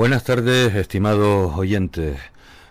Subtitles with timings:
[0.00, 2.16] Buenas tardes, estimados oyentes.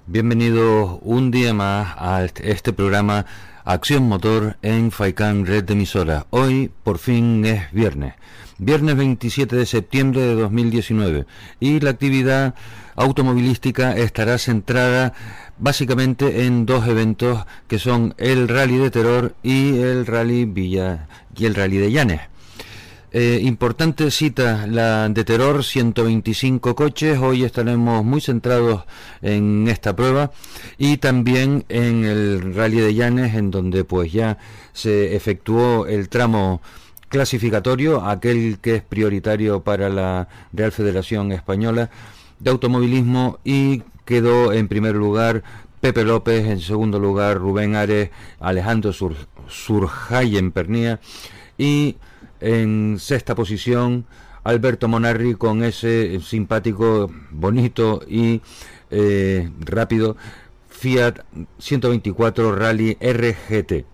[0.08, 3.28] Bienvenidos un día más a este programa
[3.66, 6.26] Acción Motor en Faikan Red de Emisora.
[6.32, 8.16] Hoy por fin es viernes,
[8.58, 11.28] viernes 27 de septiembre de 2019
[11.60, 12.56] y la actividad
[12.96, 15.14] automovilística estará centrada
[15.60, 21.46] básicamente en dos eventos que son el Rally de Terror y el Rally Villa y
[21.46, 22.22] el Rally de Llanes.
[23.12, 27.18] Eh, importante cita la de Terror, 125 coches.
[27.18, 28.84] Hoy estaremos muy centrados
[29.24, 30.32] en esta prueba
[30.78, 34.38] y también en el Rally de Llanes, en donde pues ya
[34.74, 36.62] se efectuó el tramo
[37.08, 41.90] clasificatorio, aquel que es prioritario para la Real Federación Española
[42.38, 45.42] de Automovilismo y quedó en primer lugar
[45.82, 49.16] Pepe López, en segundo lugar Rubén Ares, Alejandro Sur
[49.48, 51.00] Surjay Pernía
[51.58, 51.98] y
[52.42, 54.06] en sexta posición,
[54.44, 58.42] Alberto Monarri con ese simpático, bonito y
[58.90, 60.18] eh, rápido
[60.70, 61.20] Fiat
[61.60, 63.86] 124 Rally RGT.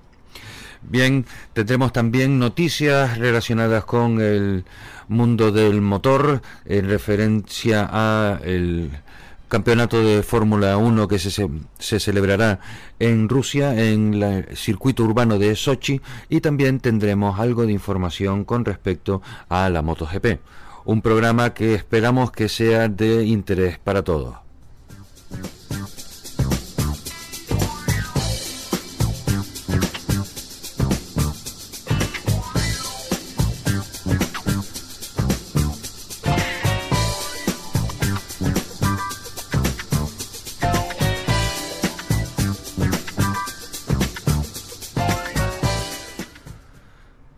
[0.88, 4.66] Bien, tendremos también noticias relacionadas con el
[5.08, 8.92] mundo del motor en referencia a el
[9.48, 12.60] campeonato de Fórmula 1 que se, se, celebrará
[13.00, 18.66] en Rusia, en el circuito urbano de Sochi, y también tendremos algo de información con
[18.66, 20.40] respecto a la MotoGP.
[20.86, 24.36] Un programa que esperamos que sea de interés para todos.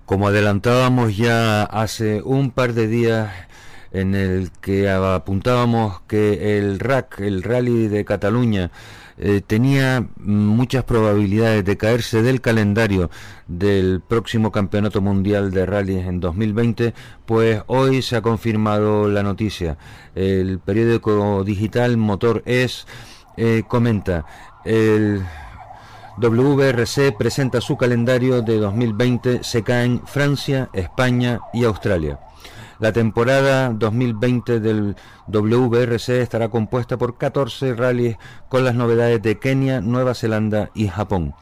[0.08, 3.30] Como adelantábamos ya hace un par de días
[3.92, 8.72] en el que apuntábamos que el RAC, el Rally de Cataluña,
[9.18, 13.10] eh, tenía muchas probabilidades de caerse del calendario
[13.50, 16.94] del próximo Campeonato Mundial de Rally en 2020,
[17.26, 19.78] pues hoy se ha confirmado la noticia.
[20.16, 22.88] El periódico digital Motor Es
[23.36, 24.26] eh, comenta
[24.64, 25.22] el
[26.20, 32.20] WRC presenta su calendario de 2020, se caen Francia, España y Australia.
[32.80, 34.96] La temporada 2020 del
[35.28, 38.18] WRC estará compuesta por 14 rallies
[38.50, 41.36] con las novedades de Kenia, Nueva Zelanda y Japón.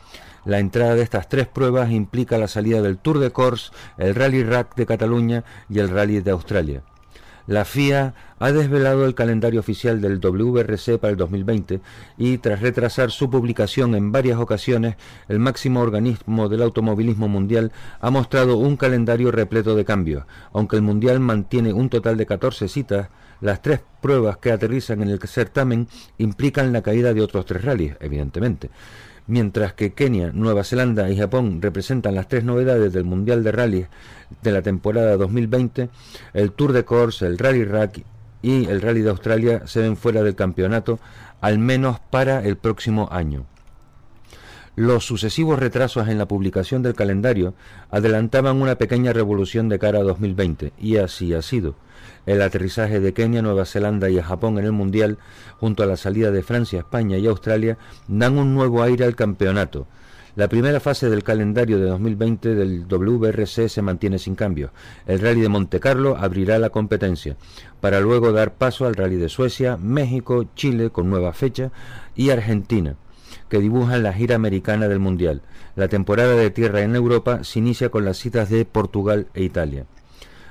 [0.44, 4.44] La entrada de estas tres pruebas implica la salida del Tour de Corse, el Rally
[4.44, 6.84] Rack de Cataluña y el Rally de Australia.
[7.47, 11.79] La FIA ha desvelado el calendario oficial del WRC para el 2020
[12.17, 14.95] y tras retrasar su publicación en varias ocasiones,
[15.28, 20.25] el máximo organismo del automovilismo mundial ha mostrado un calendario repleto de cambios.
[20.53, 23.09] Aunque el mundial mantiene un total de 14 citas,
[23.41, 27.95] las tres pruebas que aterrizan en el certamen implican la caída de otros tres rallies,
[28.00, 28.72] evidentemente.
[29.28, 33.86] Mientras que Kenia, Nueva Zelanda y Japón representan las tres novedades del Mundial de Rally
[34.44, 35.90] de la temporada 2020,
[36.34, 38.03] el Tour de Corse, el Rally Rack
[38.44, 41.00] y el Rally de Australia se ven fuera del campeonato,
[41.41, 43.47] al menos para el próximo año.
[44.75, 47.56] Los sucesivos retrasos en la publicación del calendario
[47.90, 51.75] adelantaban una pequeña revolución de cara a 2020, y así ha sido.
[52.25, 55.18] El aterrizaje de Kenia, Nueva Zelanda y Japón en el Mundial,
[55.59, 57.78] junto a la salida de Francia, España y Australia,
[58.08, 59.88] dan un nuevo aire al campeonato.
[60.35, 64.72] La primera fase del calendario de 2020 del WRC se mantiene sin cambio.
[65.08, 67.38] El Rally de Monte Carlo abrirá la competencia,
[67.80, 71.72] para luego dar paso al Rally de Suecia, México, Chile con nueva fecha
[72.16, 72.96] y Argentina,
[73.47, 75.41] que dibujan la gira americana del Mundial.
[75.78, 79.85] La temporada de tierra en Europa se inicia con las citas de Portugal e Italia.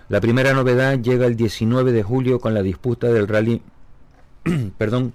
[0.09, 3.63] La primera novedad llega el 19 de julio con la disputa del Rally
[4.79, 5.15] perdón,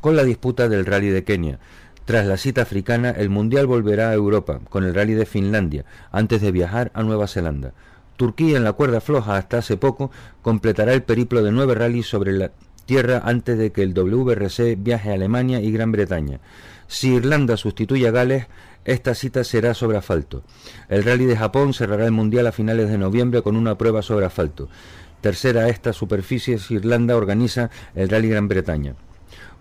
[0.00, 1.58] con la disputa del Rally de Kenia.
[2.04, 6.40] Tras la cita africana, el Mundial volverá a Europa con el Rally de Finlandia, antes
[6.42, 7.72] de viajar a Nueva Zelanda.
[8.16, 10.10] Turquía, en la cuerda floja hasta hace poco,
[10.42, 12.52] completará el periplo de nueve rallies sobre la
[12.86, 16.40] tierra antes de que el WRC viaje a Alemania y Gran Bretaña.
[16.86, 18.46] Si Irlanda sustituye a Gales,
[18.84, 20.42] esta cita será sobre asfalto.
[20.88, 24.26] El Rally de Japón cerrará el Mundial a finales de noviembre con una prueba sobre
[24.26, 24.68] asfalto.
[25.20, 28.94] Tercera a estas superficies, Irlanda organiza el Rally Gran Bretaña.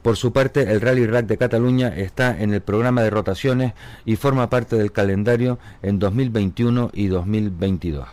[0.02, 3.74] Por su parte, el Rally Rack de Cataluña está en el programa de rotaciones
[4.04, 8.08] y forma parte del calendario en 2021 y 2022.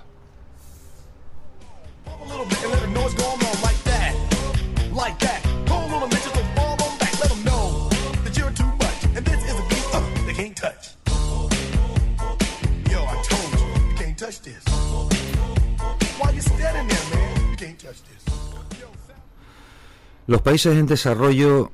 [20.30, 21.72] Los países en desarrollo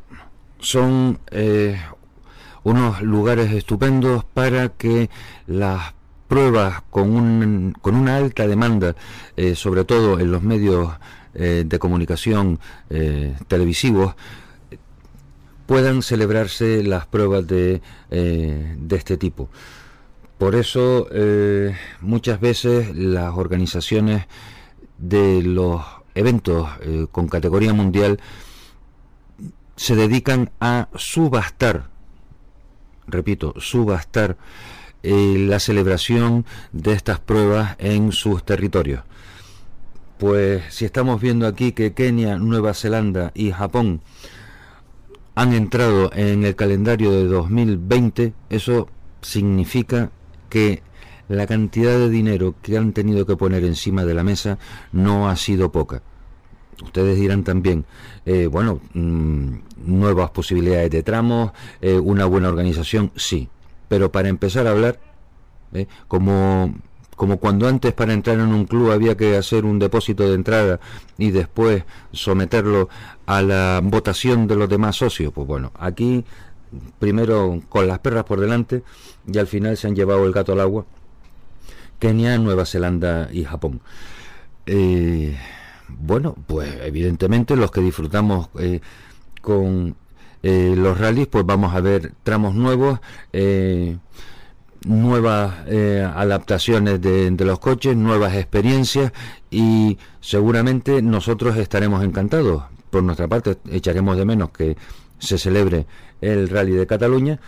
[0.61, 1.79] son eh,
[2.65, 5.11] unos lugares estupendos para que
[5.47, 5.93] las
[6.27, 8.97] pruebas con, un, con una alta demanda,
[9.37, 10.91] eh, sobre todo en los medios
[11.35, 12.59] eh, de comunicación
[13.47, 14.15] televisivos,
[15.67, 19.51] puedan celebrarse las pruebas de, de este tipo.
[20.39, 21.09] Por eso
[22.01, 24.25] muchas veces las organizaciones
[24.97, 25.83] de los
[26.15, 26.71] eventos
[27.13, 28.19] con categoría mundial
[29.77, 31.89] se dedican a subastar,
[33.07, 34.37] repito, subastar
[35.03, 39.05] eh, la celebración de estas pruebas en sus territorios.
[40.19, 44.01] Pues si estamos viendo aquí que Kenia, Nueva Zelanda y Japón
[45.35, 48.89] han entrado en el calendario de 2020, eso
[49.21, 50.11] significa
[50.49, 50.83] que
[51.29, 54.59] la cantidad de dinero que han tenido que poner encima de la mesa
[54.93, 56.03] no ha sido poca.
[56.83, 57.85] Ustedes dirán también,
[58.27, 59.55] eh, bueno, mm,
[59.87, 63.49] nuevas posibilidades de tramos, eh, una buena organización, sí.
[63.89, 65.01] Pero para empezar a hablar,
[65.73, 66.75] eh, como,
[67.17, 70.81] como cuando antes para entrar en un club había que hacer un depósito de entrada
[71.19, 72.89] y después someterlo
[73.27, 76.25] a la votación de los demás socios, pues bueno, aquí
[76.99, 78.83] primero con las perras por delante
[79.27, 80.85] y al final se han llevado el gato al agua.
[81.99, 83.81] Kenia, Nueva Zelanda y Japón.
[85.89, 88.81] Bueno, pues evidentemente los que disfrutamos eh,
[89.41, 89.97] con
[90.43, 93.01] eh, los rallies, pues vamos a ver tramos nuevos,
[93.33, 93.97] eh,
[94.85, 95.55] nuevas
[96.15, 99.13] adaptaciones de, los coches, nuevas experiencias
[99.51, 102.65] y seguramente nosotros estaremos encantados.
[102.91, 104.77] Por nuestra parte, echaremos de menos que
[105.19, 105.87] se celebre
[106.21, 107.41] el rally de Cataluña,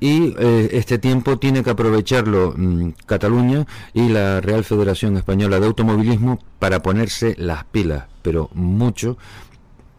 [0.00, 5.66] y eh, este tiempo tiene que aprovecharlo mm, Cataluña y la Real Federación Española de
[5.66, 9.18] Automovilismo para ponerse las pilas, pero mucho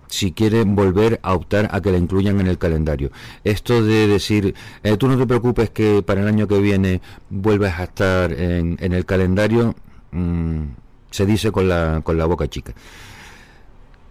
[0.08, 3.12] si quiere volver a optar a que la incluyan en el calendario.
[3.44, 7.80] Esto de decir, eh, tú no te preocupes que para el año que viene vuelvas
[7.80, 9.76] a estar en, el calendario,
[10.12, 10.64] mm,
[11.12, 12.74] se dice con la, con la boca chica.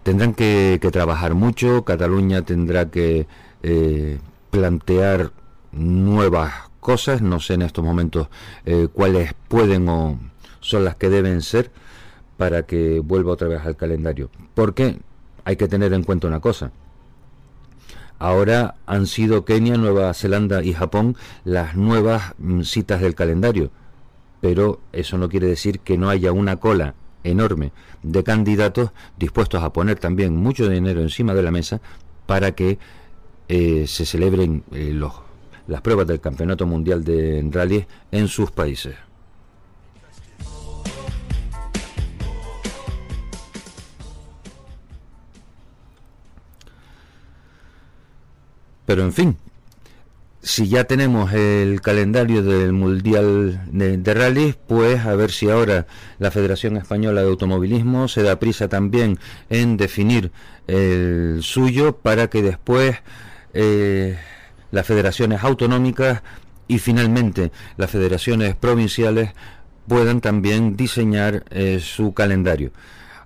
[0.03, 3.27] Tendrán que, trabajar mucho, Cataluña tendrá que
[3.61, 4.17] eh,
[4.49, 5.31] plantear
[5.71, 8.27] nuevas cosas, no sé en estos momentos
[8.65, 10.19] eh, cuáles pueden o
[10.59, 11.71] son las que deben ser
[12.37, 14.29] para que vuelva otra vez al calendario.
[14.53, 14.97] Porque
[15.45, 16.71] hay que tener en cuenta una cosa.
[18.19, 23.71] Ahora han sido Kenia, Nueva Zelanda y Japón las nuevas mm, citas del calendario.
[24.41, 27.71] Pero eso no quiere decir que no haya una cola enorme
[28.03, 31.81] de candidatos dispuestos a poner también mucho dinero encima de la mesa
[32.25, 32.79] para que
[33.47, 35.13] eh, se celebren eh, los
[35.67, 38.95] las pruebas del Campeonato Mundial de Rally en sus países.
[48.85, 49.37] Pero en fin,
[50.41, 55.85] si ya tenemos el calendario del Mundial de, Rally, pues a ver si ahora
[56.19, 59.19] la Federación Española de Automovilismo se da prisa también
[59.49, 60.31] en definir
[60.67, 62.97] el suyo para que después
[63.53, 64.17] eh,
[64.71, 66.23] las federaciones autonómicas
[66.67, 69.31] y finalmente las federaciones provinciales
[69.87, 72.71] puedan también diseñar eh, su calendario.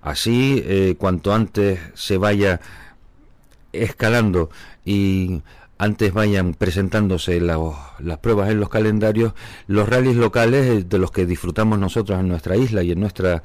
[0.01, 2.59] Así, eh, cuanto antes se vaya
[3.71, 4.49] escalando
[4.83, 5.41] y
[5.77, 9.33] antes vayan presentándose las pruebas en los calendarios,
[9.67, 13.43] los rallies locales eh, de los que disfrutamos nosotros en nuestra isla y en nuestra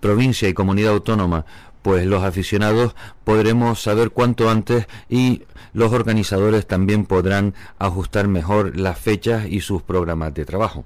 [0.00, 1.46] provincia y comunidad autónoma
[1.86, 8.98] pues los aficionados podremos saber cuanto antes y los organizadores también podrán ajustar mejor las
[8.98, 10.84] fechas y sus programas de trabajo.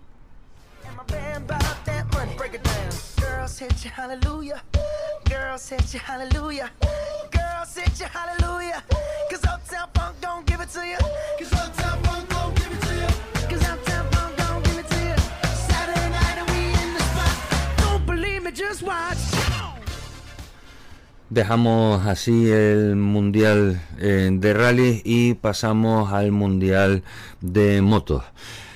[21.30, 27.04] Dejamos así el Mundial eh, de Rally y pasamos al Mundial
[27.40, 28.25] de Motos.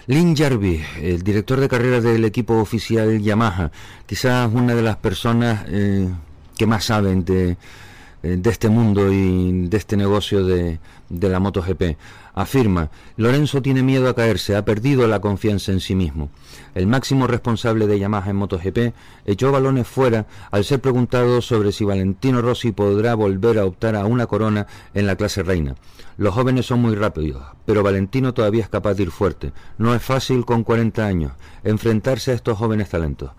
[0.06, 3.73] Lynn Jarvis, el director de carrera del equipo oficial Yamaha,
[4.06, 6.08] quizás una de las personas eh,
[6.56, 7.56] que más saben de,
[8.23, 11.96] eh, de, este mundo y de este negocio de, de la MotoGP
[12.34, 16.30] afirma, Lorenzo tiene miedo a caerse, ha perdido la confianza en sí mismo.
[16.75, 18.94] El máximo responsable de Yamaha en MotoGP
[19.25, 24.06] echó balones fuera al ser preguntado sobre si Valentino Rossi podrá volver a optar a
[24.06, 25.76] una corona en la clase reina.
[26.16, 29.52] Los jóvenes son muy rápidos, pero Valentino todavía es capaz de ir fuerte.
[29.78, 31.32] No es fácil con 40 años
[31.62, 33.30] enfrentarse a estos jóvenes talentos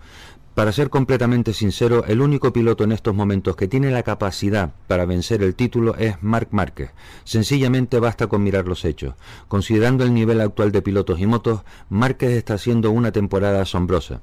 [0.56, 5.04] Para ser completamente sincero, el único piloto en estos momentos que tiene la capacidad para
[5.04, 6.92] vencer el título es Marc Márquez.
[7.24, 9.16] Sencillamente basta con mirar los hechos.
[9.48, 11.60] Considerando el nivel actual de pilotos y motos,
[11.90, 14.22] Márquez está haciendo una temporada asombrosa,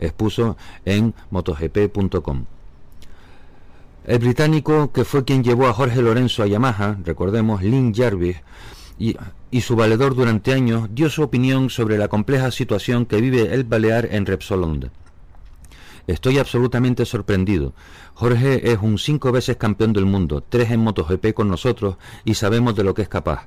[0.00, 2.46] expuso en motogp.com.
[4.06, 8.38] El británico, que fue quien llevó a Jorge Lorenzo a Yamaha, recordemos, Lynn Jarvis,
[8.98, 9.18] y,
[9.50, 13.64] y, su valedor durante años, dio su opinión sobre la compleja situación que vive el
[13.64, 14.64] Balear en Repsol
[16.06, 17.72] Estoy absolutamente sorprendido.
[18.12, 22.76] Jorge es un cinco veces campeón del mundo, tres en MotoGP con nosotros y sabemos
[22.76, 23.46] de lo que es capaz.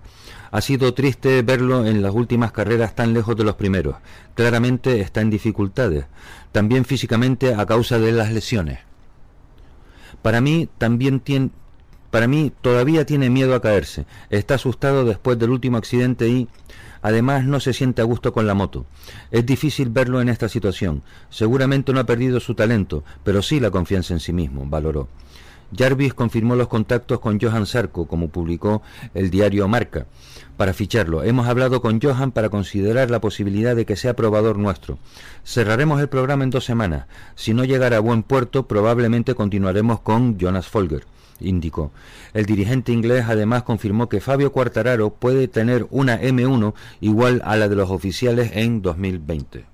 [0.50, 3.98] Ha sido triste verlo en las últimas carreras tan lejos de los primeros.
[4.34, 6.06] Claramente está en dificultades,
[6.52, 8.80] también físicamente a causa de las lesiones.
[10.22, 11.52] Para mí también tiene
[12.10, 14.06] para mí todavía tiene miedo a caerse.
[14.30, 16.48] Está asustado después del último accidente y
[17.02, 18.86] Además, no se siente a gusto con la moto.
[19.32, 21.04] Es difícil verlo en esta situación.
[21.30, 25.08] Seguramente no ha perdido su talento, pero sí la confianza en sí mismo, valoró.
[25.76, 28.82] Jarvis confirmó los contactos con Johan Sarko, como publicó
[29.14, 30.06] el diario Marca,
[30.56, 31.24] para ficharlo.
[31.24, 34.98] Hemos hablado con Johan para considerar la posibilidad de que sea probador nuestro.
[35.44, 37.08] Cerraremos el programa en dos semanas.
[37.36, 41.06] Si no llegara a buen puerto, probablemente continuaremos con Jonas Folger
[41.40, 41.92] indicó.
[42.34, 47.68] El dirigente inglés además confirmó que Fabio Quartararo puede tener una M1 igual a la
[47.68, 49.66] de los oficiales en 2020.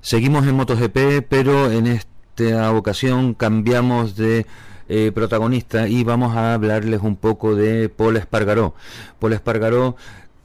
[0.00, 4.46] Seguimos en MotoGP, pero en este esta ocasión cambiamos de
[4.88, 8.74] eh, protagonista y vamos a hablarles un poco de Paul Espargaró.
[9.20, 9.96] Paul Espargaró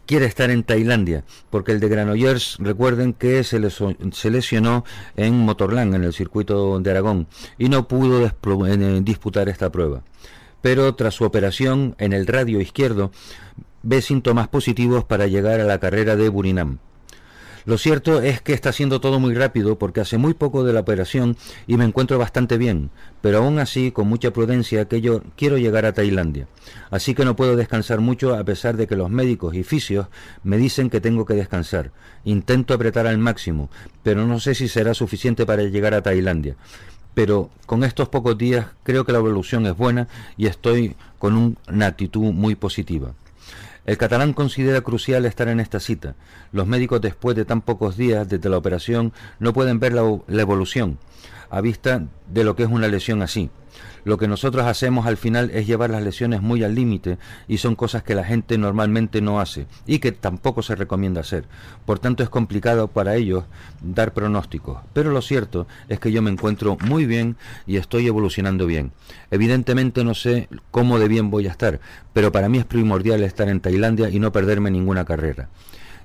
[0.05, 4.85] quiere estar en Tailandia, porque el de Granollers, recuerden que se, lesionó
[5.17, 7.27] en Motorland, en el circuito de Aragón,
[7.57, 10.03] y no pudo eh, disputar esta prueba.
[10.61, 13.11] Pero tras su operación en el radio izquierdo,
[13.81, 16.79] ve síntomas positivos para llegar a la carrera de Burinam.
[17.65, 20.79] Lo cierto es que está haciendo todo muy rápido porque hace muy poco de la
[20.79, 21.37] operación
[21.67, 22.89] y me encuentro bastante bien,
[23.21, 26.47] pero aún así, con mucha prudencia, que yo quiero llegar a Tailandia.
[26.89, 30.07] Así que no puedo descansar mucho a pesar de que los médicos y fisios
[30.43, 31.91] me dicen que tengo que descansar.
[32.23, 33.69] Intento apretar al máximo,
[34.03, 36.55] pero no sé si será suficiente para llegar a Tailandia.
[37.13, 41.87] Pero con estos pocos días creo que la evolución es buena y estoy con una
[41.87, 43.13] actitud muy positiva.
[43.85, 46.15] El catalán considera crucial estar en esta cita.
[46.51, 50.01] Los médicos después de tan pocos días desde la operación no pueden ver la,
[50.41, 50.99] evolución
[51.49, 53.49] a vista de lo que es una lesión así.
[54.09, 57.75] Lo que nosotros hacemos al final es llevar las lesiones muy al límite y son
[57.75, 61.45] cosas que la gente normalmente no hace y que tampoco se recomienda hacer.
[61.85, 63.43] Por tanto es complicado para ellos
[63.83, 64.79] dar pronósticos.
[64.93, 67.35] Pero lo cierto es que yo me encuentro muy bien
[67.67, 68.93] y estoy evolucionando bien.
[69.29, 71.79] Evidentemente no sé cómo de bien voy a estar,
[72.11, 75.49] pero para mí es primordial estar en Tailandia y no perderme ninguna carrera.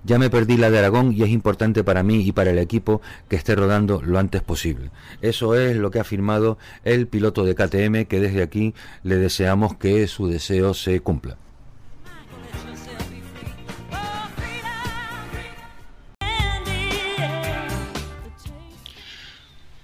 [0.06, 3.00] Ya me perdí la de Aragón y es importante para mí y para el equipo
[3.30, 4.90] que esté rodando lo antes posible.
[5.22, 9.76] Eso es lo que ha afirmado el piloto de KTM que desde aquí le deseamos
[9.76, 11.38] que su deseo se cumpla.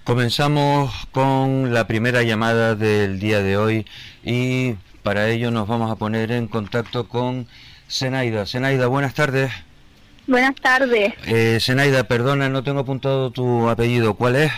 [0.03, 3.87] Comenzamos con la primera llamada del día de hoy
[4.23, 7.47] y para ello nos vamos a poner en contacto con
[7.89, 8.45] Zenaida.
[8.45, 9.51] Zenaida, buenas tardes.
[10.31, 11.13] Buenas tardes.
[11.27, 14.13] Eh, Zenaida, perdona, no tengo apuntado tu apellido.
[14.13, 14.51] ¿Cuál es?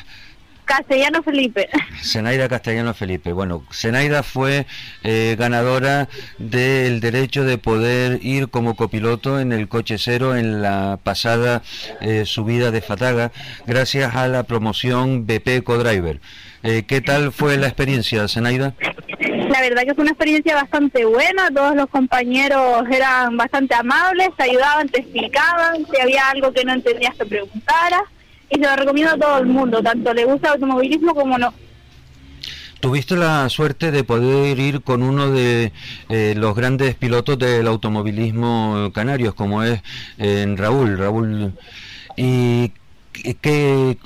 [0.66, 1.68] Castellano Felipe.
[2.04, 3.34] Zenaida Castellano Felipe.
[3.34, 4.68] Bueno, Zenaida fue
[5.04, 11.00] eh, ganadora del derecho de poder ir como copiloto en el coche cero en la
[11.02, 11.64] pasada
[12.02, 13.32] eh, subida de Fataga,
[13.66, 16.22] gracias a la promoción BP Codriver.
[16.62, 18.76] Eh, ¿Qué tal fue la experiencia, Zenaida?
[19.54, 24.46] La verdad que fue una experiencia bastante buena, todos los compañeros eran bastante amables, te
[24.46, 28.02] ayudaban, te explicaban, si había algo que no entendías te preguntaras
[28.50, 31.54] y se lo recomiendo a todo el mundo, tanto le gusta el automovilismo como no.
[32.80, 35.72] Tuviste la suerte de poder ir con uno de
[36.10, 39.84] eh, los grandes pilotos del automovilismo canarios, como es
[40.18, 40.98] eh, Raúl.
[40.98, 41.54] Raúl,
[42.18, 42.72] ¿y
[43.40, 44.00] qué,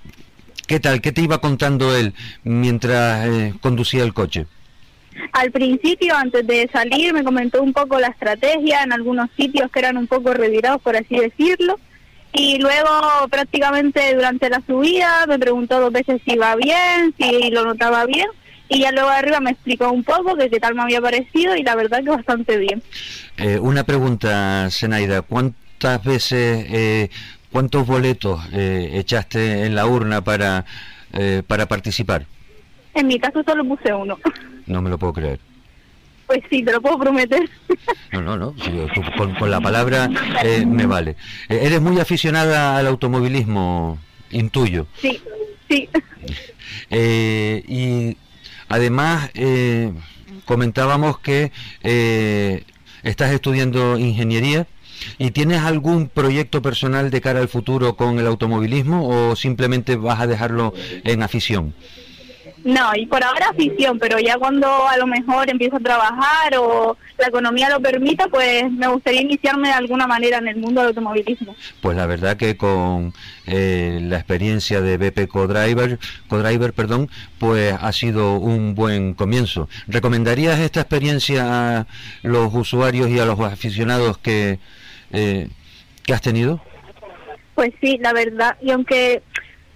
[0.68, 1.00] qué tal?
[1.00, 2.13] ¿Qué te iba contando él
[2.44, 4.46] mientras eh, conducía el coche?
[5.31, 9.79] Al principio, antes de salir, me comentó un poco la estrategia en algunos sitios que
[9.79, 11.79] eran un poco revirados, por así decirlo.
[12.33, 12.89] Y luego,
[13.29, 18.27] prácticamente durante la subida, me preguntó dos veces si iba bien, si lo notaba bien.
[18.69, 21.63] Y ya luego arriba me explicó un poco de qué tal me había parecido y
[21.63, 22.83] la verdad que bastante bien.
[23.38, 25.21] Eh, una pregunta, Senaida.
[25.21, 27.09] ¿Cuántas veces, eh,
[27.51, 30.65] ¿cuántos boletos eh, echaste en la urna para,
[31.13, 32.25] eh, para participar?
[32.98, 34.18] En mi caso solo puse uno.
[34.66, 35.39] No me lo puedo creer.
[36.25, 37.48] Pues sí, te lo puedo prometer.
[38.12, 38.56] No, no, no,
[39.38, 40.10] con, la palabra
[40.44, 41.16] eh, me vale.
[41.48, 44.00] ¿Eres muy aficionada al automovilismo,
[44.32, 44.88] intuyo?
[45.00, 45.22] Sí,
[45.70, 45.88] sí.
[46.89, 48.18] y
[48.68, 49.30] además
[50.46, 51.51] comentábamos que
[53.04, 54.66] estás estudiando ingeniería.
[55.20, 60.20] ¿Y tienes algún proyecto personal de cara al futuro con el automovilismo o simplemente vas
[60.20, 60.74] a dejarlo
[61.04, 61.75] en afición?
[62.67, 66.97] No, y por ahora afición, pero ya cuando a lo mejor empiezo a trabajar o
[67.17, 70.89] la economía lo permita, pues me gustaría iniciarme de alguna manera en el mundo del
[70.89, 71.55] automovilismo.
[71.79, 73.13] Pues la verdad que con
[73.45, 75.97] eh, la experiencia de BP Codriver,
[76.27, 77.09] Codriver perdón,
[77.39, 79.69] pues ha sido un buen comienzo.
[79.88, 81.88] ¿Recomendarías esta experiencia a
[82.24, 84.59] los usuarios y a los aficionados que,
[85.13, 85.47] eh,
[86.03, 86.62] que has tenido?
[87.55, 89.24] Pues sí, la verdad, y aunque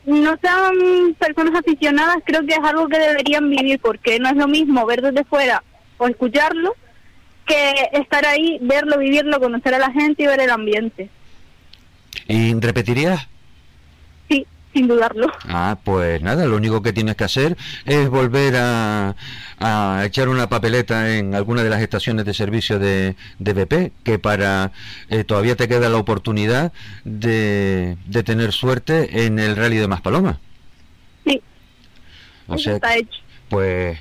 [0.05, 4.47] no sean personas aficionadas, creo que es algo que deberían vivir, porque no es lo
[4.47, 5.63] mismo ver desde fuera
[5.97, 6.75] o escucharlo
[7.45, 11.09] que estar ahí, verlo, vivirlo, conocer a la gente y ver el ambiente.
[12.27, 13.27] ¿Y repetirías?
[14.73, 15.31] Sin dudarlo.
[15.47, 19.15] Ah, pues nada, lo único que tienes que hacer es volver a,
[19.59, 24.19] a echar una papeleta en alguna de las estaciones de servicio de, de BP, que
[24.19, 24.71] para
[25.09, 26.71] eh, todavía te queda la oportunidad
[27.03, 30.39] de, de tener suerte en el rally de Maspaloma.
[31.25, 31.41] Sí.
[32.47, 33.19] O sea, está hecho.
[33.49, 33.99] Pues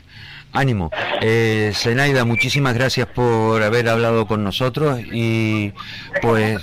[0.53, 0.91] ánimo.
[1.21, 5.73] Eh, Zenaida, muchísimas gracias por haber hablado con nosotros y
[6.23, 6.61] pues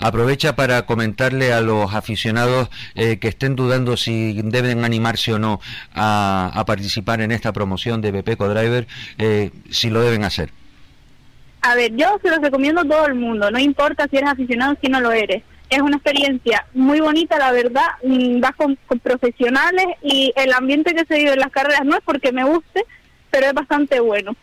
[0.00, 5.60] Aprovecha para comentarle a los aficionados eh, que estén dudando si deben animarse o no
[5.94, 8.86] a, participar en esta promoción de BP Codriver,
[9.18, 10.50] eh, si lo deben hacer.
[11.62, 14.74] A ver, yo se los recomiendo a todo el mundo, no importa si eres aficionado
[14.74, 15.42] o si no lo eres.
[15.70, 17.86] Es una experiencia muy bonita, la verdad.
[18.02, 21.96] Mm, vas con, con profesionales y el ambiente que se vive en las carreras no
[21.96, 22.84] es porque me guste,
[23.30, 24.34] pero es bastante bueno.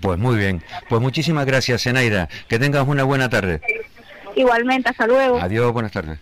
[0.00, 0.62] Pues muy bien.
[0.88, 2.28] Pues muchísimas gracias, Zenaida.
[2.48, 3.60] Que tengas una buena tarde.
[4.36, 5.38] Igualmente, hasta luego.
[5.40, 6.18] Adiós, buenas tardes.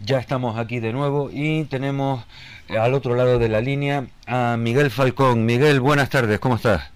[0.00, 2.24] Ya estamos aquí de nuevo y tenemos
[2.68, 5.44] al otro lado de la línea a Miguel Falcón.
[5.44, 6.90] Miguel, buenas tardes, ¿cómo estás?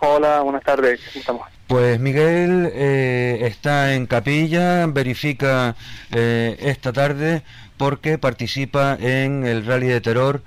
[0.00, 1.48] Hola, buenas tardes, ¿cómo estamos?
[1.66, 5.76] Pues Miguel eh, está en capilla, verifica
[6.10, 7.42] eh, esta tarde
[7.78, 10.42] porque participa en el Rally de Terror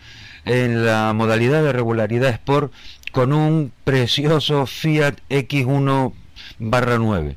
[0.46, 2.72] en la modalidad de regularidad Sport
[3.12, 6.14] con un precioso Fiat X1
[6.60, 7.36] barra 9.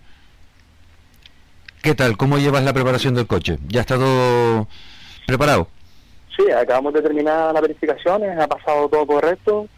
[1.82, 2.16] ¿Qué tal?
[2.16, 3.58] ¿Cómo llevas la preparación del coche?
[3.68, 4.66] ¿Ya está todo
[5.26, 5.68] preparado?
[6.36, 9.68] Sí, acabamos de terminar las verificaciones, ha pasado todo correcto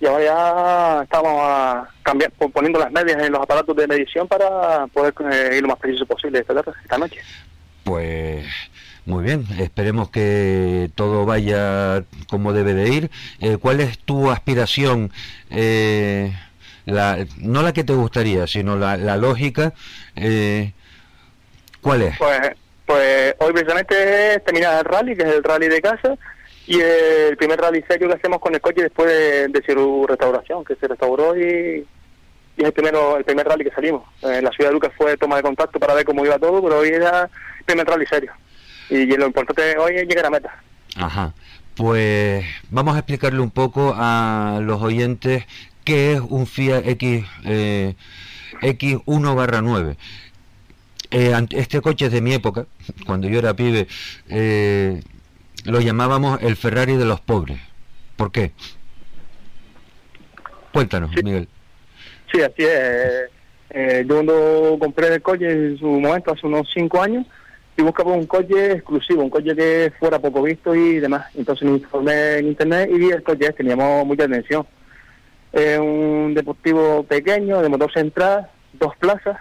[0.00, 4.86] y ahora ya estamos a cambiar, poniendo las medias en los aparatos de medición para
[4.88, 7.20] poder eh, ir lo más preciso posible esta, tarde, esta noche.
[7.84, 8.46] Pues
[9.06, 13.10] muy bien, esperemos que todo vaya como debe de ir.
[13.40, 15.12] Eh, ¿Cuál es tu aspiración?
[15.50, 16.32] Eh,
[16.86, 19.72] la, no la que te gustaría, sino la, la lógica.
[20.16, 20.72] Eh,
[21.84, 22.16] ¿Cuál es?
[22.16, 22.40] Pues,
[22.86, 26.16] pues hoy precisamente termina el rally, que es el rally de casa,
[26.66, 30.76] y el primer rally serio que hacemos con el coche después de, su restauración, que
[30.76, 31.86] se restauró y,
[32.56, 34.02] es el, primero, el primer rally que salimos.
[34.22, 36.78] En la ciudad de Lucas fue toma de contacto para ver cómo iba todo, pero
[36.78, 37.24] hoy era
[37.58, 38.32] el primer rally serio.
[38.88, 40.62] Y, lo importante hoy es llegar a meta.
[40.96, 41.34] Ajá.
[41.76, 45.44] Pues vamos a explicarle un poco a los oyentes
[45.84, 47.94] qué es un Fiat X, eh,
[48.62, 49.98] X1 barra 9.
[51.16, 52.66] Eh, este coche es de mi época,
[53.06, 53.86] cuando yo era pibe,
[54.28, 55.00] eh,
[55.64, 57.60] lo llamábamos el Ferrari de los pobres.
[58.16, 58.50] ¿Por qué?
[60.72, 61.46] Cuéntanos, Miguel.
[62.32, 63.30] Sí, así es.
[63.70, 67.24] Eh, yo cuando compré el coche en su momento, hace unos cinco años,
[67.76, 71.26] y buscaba un coche exclusivo, un coche que fuera poco visto y demás.
[71.36, 74.66] Entonces me informé en internet y vi el coche, teníamos mucha atención.
[75.52, 79.38] Es un deportivo pequeño, de motor central, dos plazas,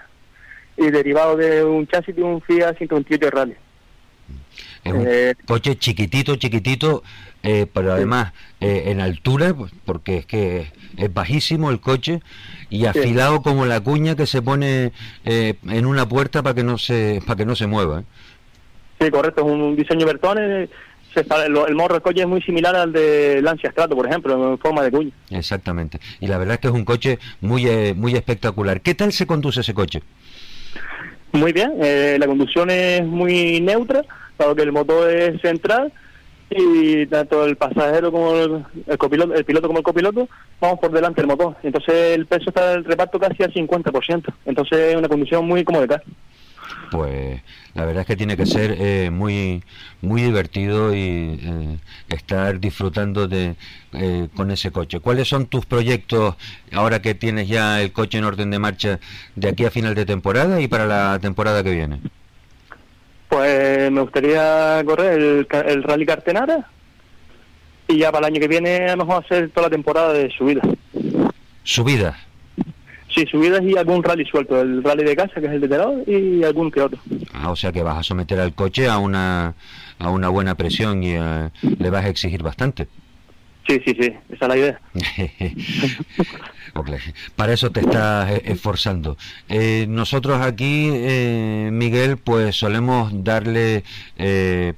[0.78, 3.56] y derivado de un chasis de un Fiat 128 Rally.
[4.84, 7.04] Es un eh, coche chiquitito, chiquitito,
[7.42, 9.56] eh, pero además eh, en altura,
[9.86, 12.22] porque es que es bajísimo el coche
[12.70, 14.92] y afilado como la cuña que se pone
[15.24, 18.04] en una puerta para que no se para que no se mueva.
[19.00, 20.70] Sí, correcto, es un diseño Bertone.
[21.16, 24.82] el morro del coche es muy similar al de Lancia Strato, por ejemplo, en forma
[24.82, 25.12] de cuña.
[25.30, 26.00] Exactamente.
[26.20, 28.82] Y la verdad es que es un coche muy muy espectacular.
[28.82, 30.02] ¿Qué tal se conduce ese coche?
[31.34, 34.04] Muy bien, eh, la conducción es muy neutra,
[34.38, 35.92] dado que el motor es central
[36.52, 40.30] y tanto el pasajero como el, copiloto, el piloto como el copiloto
[40.62, 41.56] vamos por delante del motor.
[41.64, 44.32] Entonces el peso está el reparto casi al 50%.
[44.46, 46.04] Entonces es una conducción muy cómoda.
[46.92, 47.42] Pues
[47.74, 49.64] la verdad es que tiene que ser eh, muy
[50.02, 51.78] muy divertido y eh,
[52.10, 53.56] estar disfrutando de
[53.94, 55.00] eh, con ese coche.
[55.00, 56.36] ¿Cuáles son tus proyectos
[56.72, 59.00] ahora que tienes ya el coche en orden de marcha
[59.36, 62.00] de aquí a final de temporada y para la temporada que viene?
[63.30, 66.70] Pues me gustaría correr el, el Rally Cartenara
[67.88, 70.30] y ya para el año que viene a lo mejor hacer toda la temporada de
[70.32, 70.62] subida.
[71.64, 72.18] ¿Subida?
[73.14, 76.04] Sí, subidas y algún rally suelto, el rally de casa, que es el de Teror,
[76.08, 77.00] y algún que otro.
[77.34, 79.54] Ah, o sea que vas a someter al coche a una,
[80.00, 82.88] a una buena presión y eh, le vas a exigir bastante.
[83.68, 84.82] Sí, sí, sí, esa es la idea.
[87.36, 89.18] Para eso te estás e-, esforzando.
[89.48, 93.84] Eh, nosotros aquí, eh, Miguel, pues solemos darle
[94.18, 94.74] eh,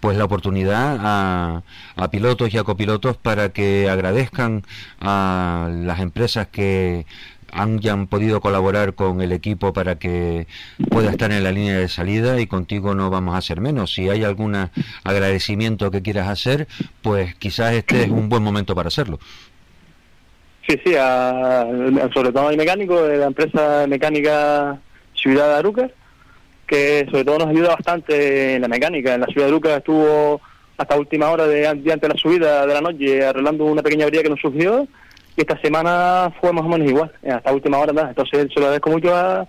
[0.00, 1.62] pues la oportunidad a,
[1.96, 4.62] a, pilotos y a copilotos para que agradezcan
[5.00, 7.06] a las empresas que
[7.52, 10.46] hayan podido colaborar con el equipo para que
[10.88, 13.92] pueda estar en la línea de salida y contigo no vamos a hacer menos.
[13.94, 14.56] Si hay algún
[15.04, 16.68] agradecimiento que quieras hacer,
[17.02, 19.18] pues quizás este es un buen momento para hacerlo.
[20.68, 20.92] Sí, sí,
[22.14, 24.78] sobre todo al mecánico de la empresa mecánica
[25.14, 25.90] Ciudad de Aruca,
[26.70, 29.14] que sobre todo nos ayuda bastante en la mecánica.
[29.14, 30.40] En la Ciudad de Aruca estuvo
[30.78, 34.04] hasta última hora de, de antes de la subida de la noche arreglando una pequeña
[34.04, 34.86] avería que nos surgió
[35.36, 38.10] y esta semana fue más o menos igual, eh, hasta última hora nada.
[38.10, 39.48] Entonces se lo agradezco mucho a,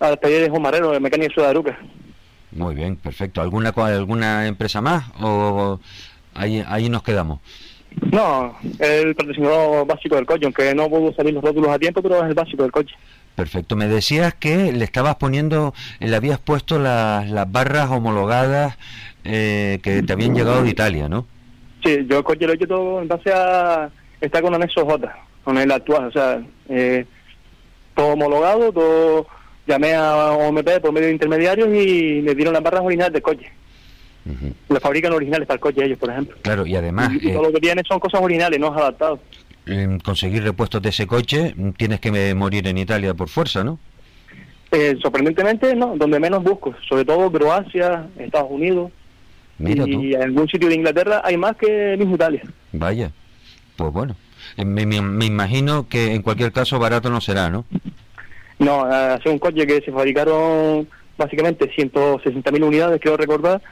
[0.00, 1.78] al taller de Juan Marrero, de Mecánica Ciudad de Aruca.
[2.52, 3.42] Muy bien, perfecto.
[3.42, 5.78] ¿Alguna alguna empresa más o
[6.34, 7.40] ahí, ahí nos quedamos?
[8.10, 12.22] No, el patrocinador básico del coche, aunque no pudo salir los rótulos a tiempo, pero
[12.22, 12.94] es el básico del coche.
[13.34, 13.76] Perfecto.
[13.76, 18.76] Me decías que le estabas poniendo, le habías puesto las, las barras homologadas
[19.24, 21.26] eh, que te habían llegado de Italia, ¿no?
[21.84, 25.16] Sí, yo el coche lo he hecho todo en base a está con anexo J,
[25.42, 27.04] con el actual, o sea, eh,
[27.94, 29.26] todo homologado, todo
[29.66, 33.50] llamé a OMP por medio de intermediarios y me dieron las barras originales del coche.
[34.26, 36.36] Uh fabrican originales para el coche ellos, por ejemplo.
[36.42, 37.10] Claro, y además...
[37.14, 39.20] Y, todo lo que tienen son cosas originales, no adaptados.
[39.20, 39.43] En
[40.02, 43.78] conseguir repuestos de ese coche tienes que morir en Italia por fuerza, ¿no?
[44.70, 48.90] Eh, sorprendentemente, no, donde menos busco, sobre todo Croacia, Estados Unidos.
[49.58, 52.42] y en algún sitio de Inglaterra hay más que en Italia.
[52.72, 53.12] Vaya.
[53.76, 54.16] Pues bueno,
[54.56, 57.64] eh, me, me, imagino que en cualquier caso barato no será, ¿no?
[58.58, 63.62] No, hace un coche que se fabricaron básicamente 160.000 unidades, quiero recordar,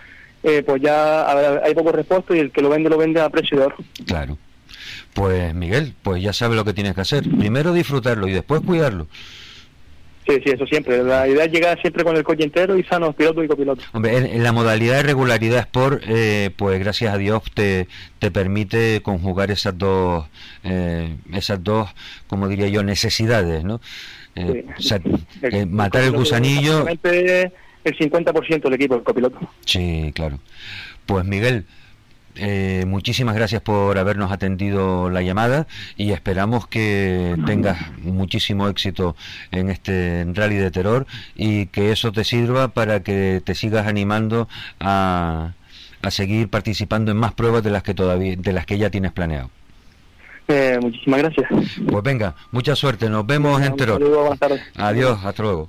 [0.43, 1.31] eh, pues ya
[1.65, 3.77] hay pocos repuestos y el que lo vende lo vende a precio de oro.
[4.07, 4.39] Claro.
[5.15, 7.25] Pues Miguel, pues ya sabes lo que tienes que hacer.
[7.39, 9.07] Primero disfrutarlo y después cuidarlo.
[10.27, 11.03] Sí, sí, eso siempre.
[11.03, 13.85] La idea es llegar siempre con el coche entero y sanos pilotos y copilotos.
[13.93, 17.89] Hombre, en, la modalidad de regularidad Sport, eh, pues gracias a Dios te,
[18.21, 20.27] te permite conjugar esas dos,
[20.63, 21.91] eh, esas dos,
[22.29, 23.81] como diría yo, necesidades, ¿no?
[24.37, 24.65] Eh,
[25.69, 26.87] matar el gusanillo.
[27.85, 29.41] El 50% del equipo, el copiloto.
[29.65, 30.39] Sí, claro.
[31.05, 31.67] Pues Miguel,
[32.37, 35.67] eh, muchísimas gracias por habernos atendido la llamada
[35.97, 39.17] y esperamos que tengas muchísimo éxito
[39.51, 44.49] en este rally de terror y que eso te sirva para que te sigas animando
[44.81, 45.53] a,
[46.01, 49.13] a seguir participando en más pruebas de las que todavía de las que ya tienes
[49.13, 49.51] planeado.
[50.49, 51.49] Eh, muchísimas gracias.
[51.87, 54.03] Pues venga, mucha suerte, nos vemos en Terror.
[54.77, 55.69] Adiós, hasta luego.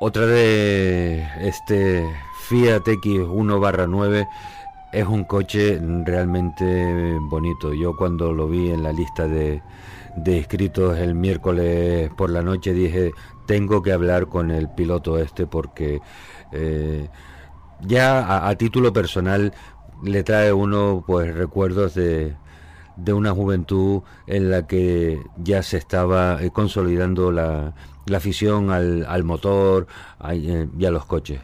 [0.00, 2.02] Otra de este
[2.50, 4.26] Fiat X1 barra 9
[4.92, 7.72] es un coche realmente bonito.
[7.72, 9.62] Yo cuando lo vi en la lista de,
[10.16, 13.12] de inscritos el miércoles por la noche dije,
[13.46, 16.00] tengo que hablar con el piloto este porque
[16.50, 17.08] eh,
[17.82, 19.54] ya a, título personal
[20.02, 22.34] le trae uno pues recuerdos de,
[22.96, 27.74] de una juventud en la que ya se estaba eh, consolidando la,
[28.06, 29.86] la afición al, al motor
[30.28, 31.42] eh, y a los coches.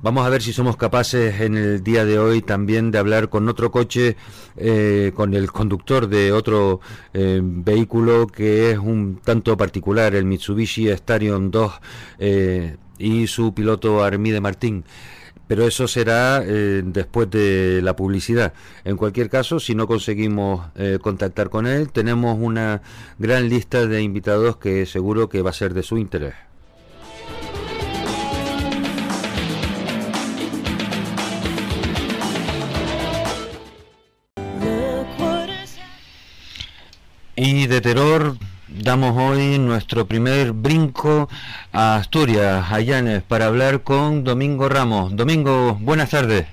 [0.00, 3.48] Vamos a ver si somos capaces en el día de hoy también de hablar con
[3.48, 4.16] otro coche,
[4.56, 6.80] eh, con el conductor de otro
[7.12, 11.72] eh, vehículo que es un tanto particular, el Mitsubishi Starion 2
[12.20, 14.84] eh, y su piloto Armide Martín.
[15.48, 18.52] Pero eso será después de la publicidad.
[18.84, 20.66] En cualquier caso, si no conseguimos
[21.00, 22.82] contactar con él, tenemos una
[23.18, 26.47] gran lista de invitados que seguro que va a ser de su interés.
[37.40, 38.34] Y de terror
[38.66, 41.28] damos hoy nuestro primer brinco
[41.72, 45.14] a Asturias, a Llanes, para hablar con Domingo Ramos.
[45.14, 46.48] Domingo, buenas tardes.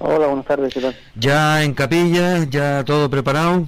[0.00, 0.94] Hola, buenas tardes, ¿qué tal?
[1.14, 2.44] ¿Ya en capilla?
[2.44, 3.64] ¿Ya todo preparado?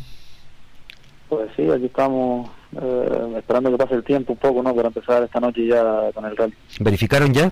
[1.30, 4.74] Pues sí, aquí estamos eh, esperando que pase el tiempo un poco, ¿no?
[4.74, 6.52] Para empezar esta noche ya con el rally.
[6.78, 7.50] ¿Verificaron ya?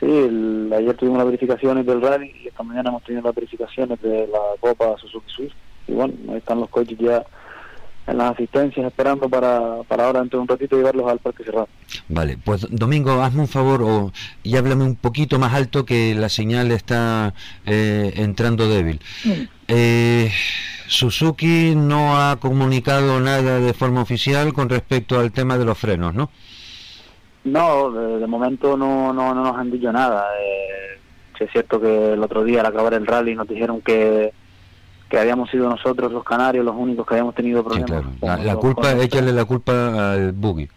[0.00, 4.26] Sí, ayer tuvimos las verificaciones del rally y esta mañana hemos tenido las verificaciones de
[4.26, 5.54] la Copa Suzuki Swift.
[5.88, 7.24] Y bueno, ahí están los coches ya
[8.06, 11.68] en las asistencias esperando para, para ahora dentro de un ratito llevarlos al parque cerrado.
[12.08, 14.12] Vale, pues Domingo, hazme un favor o,
[14.42, 19.00] y háblame un poquito más alto que la señal está eh, entrando débil.
[19.68, 20.30] Eh,
[20.86, 26.14] Suzuki no ha comunicado nada de forma oficial con respecto al tema de los frenos,
[26.14, 26.30] ¿no?
[27.44, 30.26] No, de, momento no, no, no, nos han dicho nada.
[30.40, 30.98] Eh,
[31.38, 34.32] es cierto que el otro día al acabar el rally nos dijeron que,
[35.08, 38.04] que habíamos sido nosotros los canarios los únicos que habíamos tenido problemas.
[38.20, 40.68] La, culpa, échale la culpa al buggy.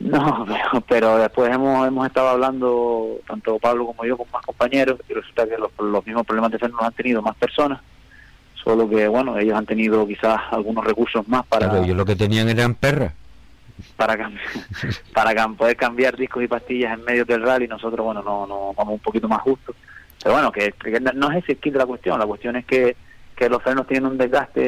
[0.00, 0.46] No,
[0.88, 5.48] pero, después hemos, hemos estado hablando, tanto Pablo como yo, con más compañeros, y resulta
[5.48, 7.80] que los, los mismos problemas de freno los han tenido más personas
[8.64, 12.16] solo que bueno ellos han tenido quizás algunos recursos más para claro, ellos lo que
[12.16, 13.12] tenían eran perras
[13.96, 14.30] para
[15.12, 18.94] para poder cambiar discos y pastillas en medio del rally nosotros bueno no no vamos
[18.94, 19.76] un poquito más justos
[20.22, 20.72] pero bueno que,
[21.14, 22.96] no es ese el kit de la cuestión la cuestión es que
[23.36, 24.60] que los frenos tienen un desgaste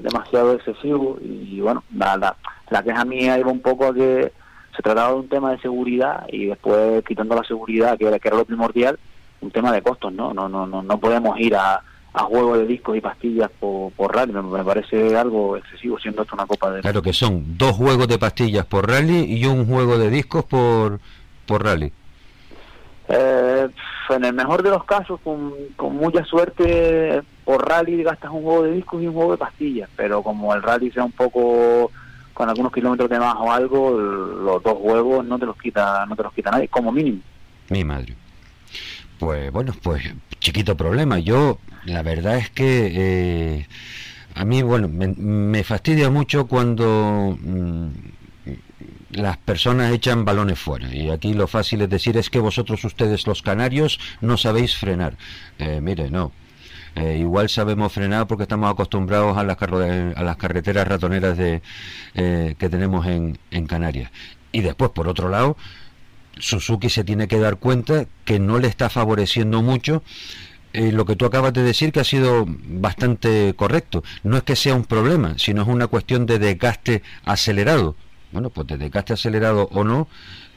[0.00, 2.36] demasiado excesivo y bueno la, la,
[2.70, 4.32] la queja mía iba un poco a que
[4.76, 8.28] se trataba de un tema de seguridad y después quitando la seguridad que era, que
[8.28, 8.98] era lo primordial
[9.40, 11.82] un tema de costos no no no no, no podemos ir a
[12.14, 14.32] a juego de discos y pastillas por, rally.
[14.32, 16.80] Me, parece algo excesivo siendo esto una copa de...
[16.80, 21.00] Claro que son dos juegos de pastillas por rally y un juego de discos por,
[21.44, 21.92] por rally.
[23.08, 23.68] Eh,
[24.10, 25.52] en el mejor de los casos, con,
[25.94, 30.22] mucha suerte, por rally gastas un juego de discos y un juego de pastillas, pero
[30.22, 31.90] como el rally sea un poco
[32.32, 36.16] con algunos kilómetros de más o algo, los dos juegos no te los quita, no
[36.16, 37.20] te los quita nadie, como mínimo.
[37.70, 38.16] Mi madre.
[39.18, 40.02] Pues bueno, pues
[40.40, 41.18] chiquito problema.
[41.18, 43.66] Yo la verdad es que eh,
[44.34, 47.88] a mí, bueno, me, fastidia mucho cuando mm,
[49.14, 50.94] las personas echan balones fuera.
[50.94, 55.16] Y aquí lo fácil es decir es que vosotros, ustedes los canarios, no sabéis frenar.
[55.58, 56.32] Eh, mire, no.
[56.96, 61.60] Eh, igual sabemos frenar porque estamos acostumbrados a las, a las carreteras ratoneras de,
[62.14, 64.10] que tenemos en, en Canarias.
[64.52, 65.56] Y después, por otro lado,
[66.38, 70.02] Suzuki se tiene que dar cuenta que no le está favoreciendo mucho
[70.72, 74.02] eh, lo que tú acabas de decir que ha sido bastante correcto.
[74.24, 77.94] No es que sea un problema, sino es una cuestión de desgaste acelerado.
[78.34, 80.08] Bueno, pues de desgaste acelerado o no,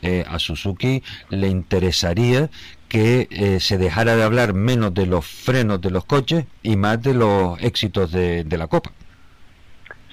[0.01, 2.49] eh, a Suzuki le interesaría
[2.89, 7.01] que eh, se dejara de hablar menos de los frenos de los coches y más
[7.03, 8.91] de los éxitos de, de la Copa.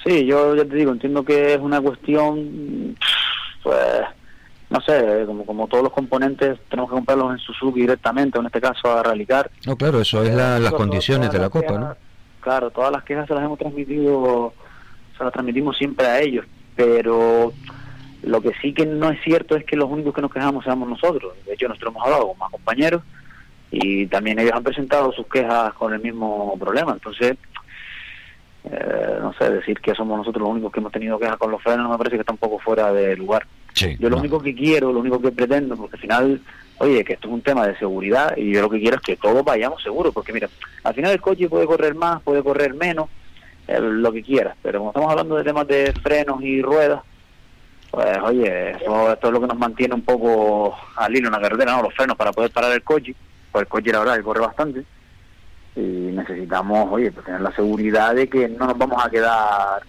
[0.05, 2.96] Sí, yo ya te digo, entiendo que es una cuestión,
[3.62, 3.79] pues
[4.68, 8.61] no sé, como, como todos los componentes tenemos que comprarlos en Suzuki directamente, en este
[8.61, 9.50] caso a Rallycar.
[9.66, 11.96] No, claro, eso es las condiciones de la Copa, ¿no?
[12.40, 14.53] Claro, todas las quejas se las hemos transmitido,
[15.16, 16.44] se las transmitimos siempre a ellos,
[16.77, 17.53] pero
[18.23, 20.89] lo que sí que no es cierto es que los únicos que nos quejamos seamos
[20.89, 21.35] nosotros.
[21.47, 23.03] De hecho, nosotros hemos hablado con más compañeros
[23.71, 26.93] y también ellos han presentado sus quejas con el mismo problema.
[26.93, 27.37] Entonces,
[28.65, 31.63] eh, no sé, decir que somos nosotros los únicos que hemos tenido quejas con los
[31.63, 33.47] frenos me parece que está un poco fuera de lugar.
[33.99, 36.41] yo lo único que quiero, lo único que pretendo, porque al final,
[36.79, 39.17] oye, que esto es un tema de seguridad y yo lo que quiero es que
[39.17, 40.49] todos vayamos seguros, porque mira,
[40.83, 43.11] al final el coche puede correr más, puede correr menos,
[43.66, 47.03] lo que quieras, pero como estamos hablando de temas de frenos y ruedas,
[47.90, 51.40] pues oye, eso, esto es lo que nos mantiene un poco al hilo en la
[51.40, 51.83] carretera, ¿no?
[51.83, 53.14] Los frenos para poder parar el coche,
[53.53, 54.85] pues el coche la verdad corre bastante.
[55.77, 59.83] Y necesitamos, oye, pues tener la seguridad de que no nos vamos a quedar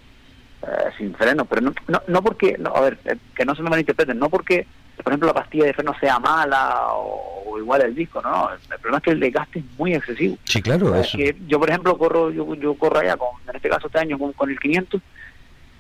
[0.63, 3.69] eh, sin freno, pero no, no, no porque, a ver, eh, que no se me
[3.69, 4.65] malinterpreten, no porque,
[5.03, 8.97] por ejemplo, la pastilla de freno sea mala o, igual el disco, no, el problema
[8.97, 10.37] es que el desgaste es muy excesivo.
[10.43, 11.17] Sí, claro, eso.
[11.17, 14.17] Que yo, por ejemplo, corro, yo, yo corro allá, con, en este caso este año,
[14.17, 15.01] con, con el 500,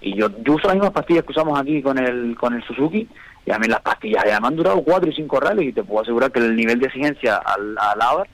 [0.01, 3.07] y yo, yo uso las mismas pastillas que usamos aquí con el con el Suzuki,
[3.45, 5.83] y a mí las pastillas ya me han durado 4 y 5 rallies, y te
[5.83, 8.27] puedo asegurar que el nivel de exigencia al, al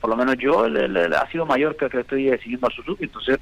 [0.00, 3.04] por lo menos yo, le, ha sido mayor que el que estoy siguiendo al Suzuki,
[3.04, 3.38] entonces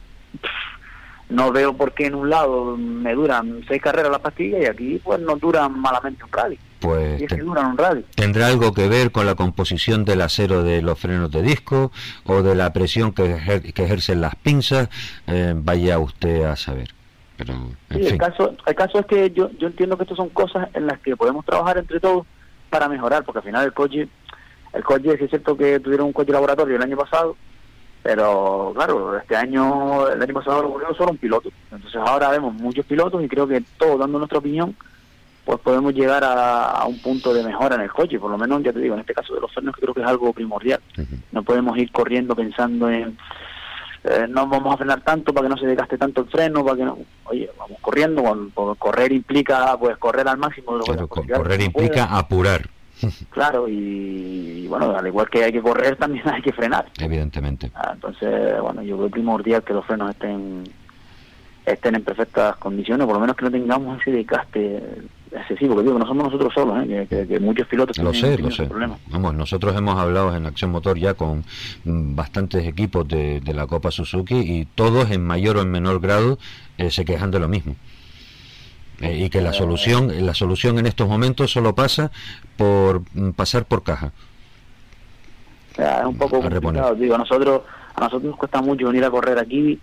[1.29, 5.01] no veo por qué en un lado me duran seis carreras las pastillas y aquí
[5.03, 6.59] pues no duran malamente un rally.
[6.81, 8.05] Pues es que duran un rally.
[8.15, 11.91] tendrá algo que ver con la composición del acero de los frenos de disco
[12.25, 13.37] o de la presión que,
[13.77, 14.89] ejercen las pinzas,
[15.27, 16.95] eh, vaya usted a saber.
[17.37, 17.55] Pero,
[17.91, 20.87] sí, el caso, el caso es que yo, yo entiendo que estas son cosas en
[20.87, 22.27] las que podemos trabajar entre todos
[22.69, 24.09] para mejorar, porque al final el coche
[24.73, 27.37] el coche, sí es cierto que tuvieron un coche laboratorio el año pasado,
[28.03, 31.51] pero claro, este año, el año pasado lo ocurrió solo un piloto.
[31.71, 34.75] Entonces ahora vemos muchos pilotos y creo que todos dando nuestra opinión,
[35.45, 38.19] pues podemos llegar a, un punto de mejora en el coche.
[38.19, 40.07] Por lo menos, ya te digo, en este caso de los frenos, creo que es
[40.07, 40.81] algo primordial.
[41.33, 43.17] No podemos ir corriendo pensando en
[44.05, 46.77] eh, no vamos a frenar tanto para que no se desgaste tanto el freno, para
[46.77, 48.23] que no, oye, vamos corriendo,
[48.79, 52.69] correr implica pues correr al máximo de lo que correr implica apurar.
[53.31, 56.87] Claro, y, bueno, al igual que hay que correr, también hay que frenar.
[56.99, 57.71] Evidentemente.
[57.75, 60.65] Ah, entonces, bueno, yo creo primordial que los frenos estén
[61.73, 64.83] estén en perfectas condiciones, por lo menos que no tengamos ese desgaste
[65.31, 67.07] excesivo, que digo que no somos nosotros solos, ¿eh?
[67.09, 68.69] que, muchos pilotos lo sé, lo sé.
[69.09, 71.45] Vamos, nosotros hemos hablado en Acción Motor ya con
[71.85, 76.39] mm, bastantes equipos de, la Copa Suzuki y todos en mayor o en menor grado
[76.79, 77.77] eh, se quejan de lo mismo.
[79.01, 82.11] Eh, y que la solución la solución en estos momentos solo pasa
[82.57, 84.13] por mm, pasar por caja.
[85.77, 87.63] es un poco complicado, digo, a nosotros
[87.95, 89.79] a nosotros nos cuesta mucho venir a correr aquí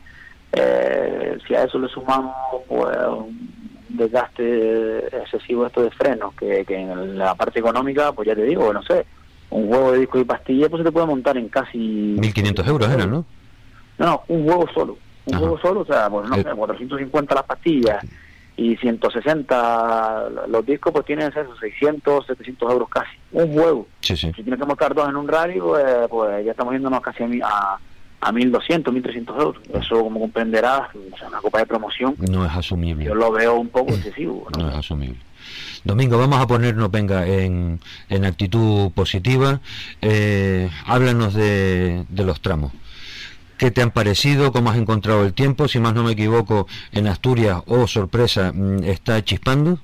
[0.51, 2.33] eh, si a eso le sumamos
[2.67, 3.55] pues, un
[3.89, 8.81] desgaste excesivo esto de frenos, que, en la parte económica, pues ya te digo, no
[8.83, 9.05] sé,
[9.49, 12.15] un huevo de disco y pastilla pues se te puede montar en casi...
[12.17, 13.25] 1.500 euros era, ¿no?
[13.97, 14.97] No, un huevo solo.
[15.25, 18.05] Un huevo solo, o sea, pues no sé, 450 las pastillas
[18.57, 23.11] y 160 los discos, pues tienen esos 600, 700 euros casi.
[23.31, 23.87] Un huevo.
[24.01, 27.77] Si tienes que montar dos en un radio, pues, pues ya estamos yéndonos casi a,
[28.21, 29.57] a 1.200, 1.300 euros.
[29.73, 30.89] Eso, como comprenderás,
[31.27, 32.15] una copa de promoción.
[32.29, 33.05] No es asumible.
[33.05, 34.47] Yo lo veo un poco excesivo.
[34.57, 35.19] No, es asumible.
[35.83, 39.59] Domingo, vamos a ponernos, venga, en, en actitud positiva.
[40.01, 42.71] Eh, háblanos de, de los tramos.
[43.57, 44.51] ¿Qué te han parecido?
[44.51, 45.67] ¿Cómo has encontrado el tiempo?
[45.67, 49.79] Si más no me equivoco, en Asturias, oh sorpresa, mm, está chispando.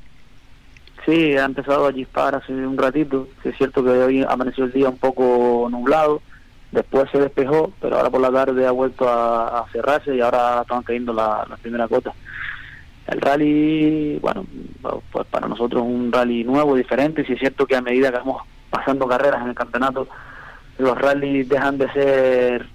[1.06, 3.28] Sí, ha empezado a chispar hace un ratito.
[3.44, 6.22] es cierto que hoy amaneció el día un poco nublado
[6.72, 10.84] después se despejó, pero ahora por la tarde ha vuelto a, cerrarse y ahora están
[10.84, 12.14] cayendo las la primeras gotas.
[13.08, 14.46] El rally, bueno,
[15.12, 18.44] pues para nosotros un rally nuevo, diferente, si es cierto que a medida que vamos
[18.70, 20.08] pasando carreras en el campeonato,
[20.78, 22.70] los rallies dejan de ser,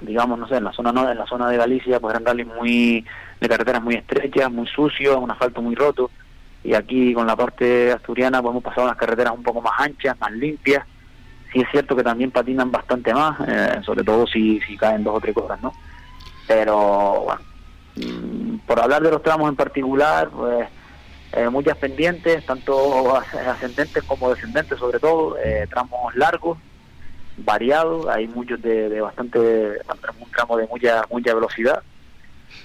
[0.00, 2.46] digamos, no sé, en la zona no, en la zona de Galicia, pues eran rallies
[2.46, 3.04] muy
[3.40, 6.10] de carreteras muy estrechas, muy sucios, un asfalto muy roto,
[6.64, 10.18] y aquí con la parte asturiana pues hemos pasado unas carreteras un poco más anchas,
[10.18, 10.84] más limpias,
[11.52, 15.16] sí es cierto que también patinan bastante más, eh, sobre todo si, si caen dos
[15.16, 15.72] o tres cosas, ¿no?
[16.46, 17.40] Pero bueno,
[17.96, 20.68] mm, por hablar de los tramos en particular, pues
[21.32, 26.58] eh, muchas pendientes, tanto ascendentes como descendentes, sobre todo, eh, tramos largos,
[27.38, 31.82] variados, hay muchos de, bastante, un tramo de mucha mucha velocidad.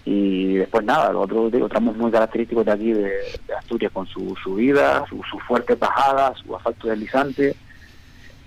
[0.05, 3.11] Y después nada, los otros digo, tramos muy característicos de aquí de,
[3.57, 7.55] Asturias con su subida, sus su fuertes bajadas, su asfalto deslizante.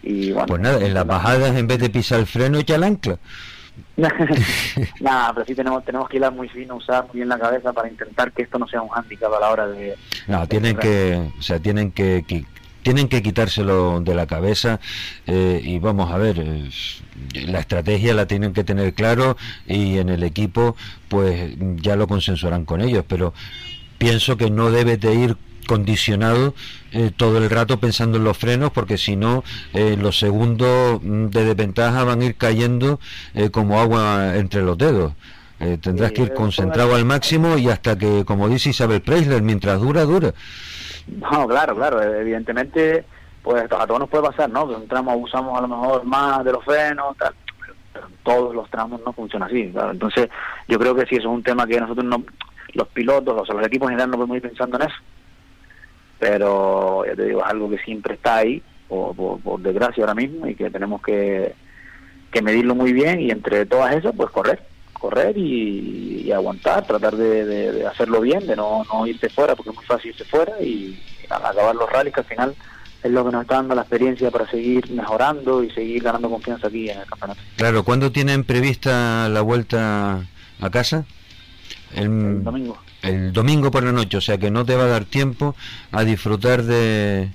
[0.03, 3.19] Pues nada, en las bajadas en vez de pisar el freno echa el ancla.
[5.01, 7.89] nada, pero sí tenemos tenemos que ir muy fino, usar muy bien la cabeza para
[7.89, 9.97] intentar que esto no sea un hándicap a la hora de...
[10.29, 12.25] No, tienen que, o sea, tienen que,
[12.85, 14.79] tienen que quitárselo de la cabeza
[15.27, 16.45] eh, y vamos a ver,
[17.33, 20.77] la estrategia la tienen que tener claro y en el equipo
[21.09, 23.35] pues ya lo consensuarán con ellos, pero
[23.99, 26.55] pienso que no debe de ir condicionado
[26.93, 29.43] eh, todo el rato pensando en los frenos porque si no
[29.73, 33.01] eh, los segundos mm, de desventaja van a ir cayendo
[33.35, 35.13] eh, como agua entre los dedos.
[35.81, 40.03] Tendrás que ir concentrado al máximo y hasta que como dice Isabel Preisler mientras dura
[40.03, 40.35] dura
[41.07, 43.05] no claro claro evidentemente
[43.43, 46.45] pues a todos nos puede pasar no que un tramo abusamos a lo mejor más
[46.45, 47.35] de los frenos tal
[48.23, 50.29] todos los tramos no funcionan así entonces
[50.67, 52.25] yo creo que sí eso es un tema que nosotros no
[52.75, 54.97] los pilotos los equipos en general no podemos ir pensando en eso.
[56.19, 60.47] Pero ya te digo, es algo que siempre está ahí, por, por, desgracia ahora mismo,
[60.47, 61.55] y que tenemos que,
[62.31, 64.61] que, medirlo muy bien y entre todas esas, pues correr,
[65.05, 69.85] correr y, aguantar, tratar de, hacerlo bien, de no, no irse fuera, porque es muy
[69.85, 72.55] fácil irse fuera y, acabar los rallies, que al final
[73.03, 76.69] es lo que nos está dando la experiencia para seguir mejorando y seguir ganando confianza
[76.69, 77.41] aquí en el campeonato.
[77.57, 80.27] Claro, ¿cuándo tienen prevista la vuelta
[80.61, 81.05] a casa?
[81.95, 85.05] el domingo el domingo por la noche, o sea que no te va a dar
[85.05, 85.55] tiempo
[85.93, 87.29] a disfrutar de,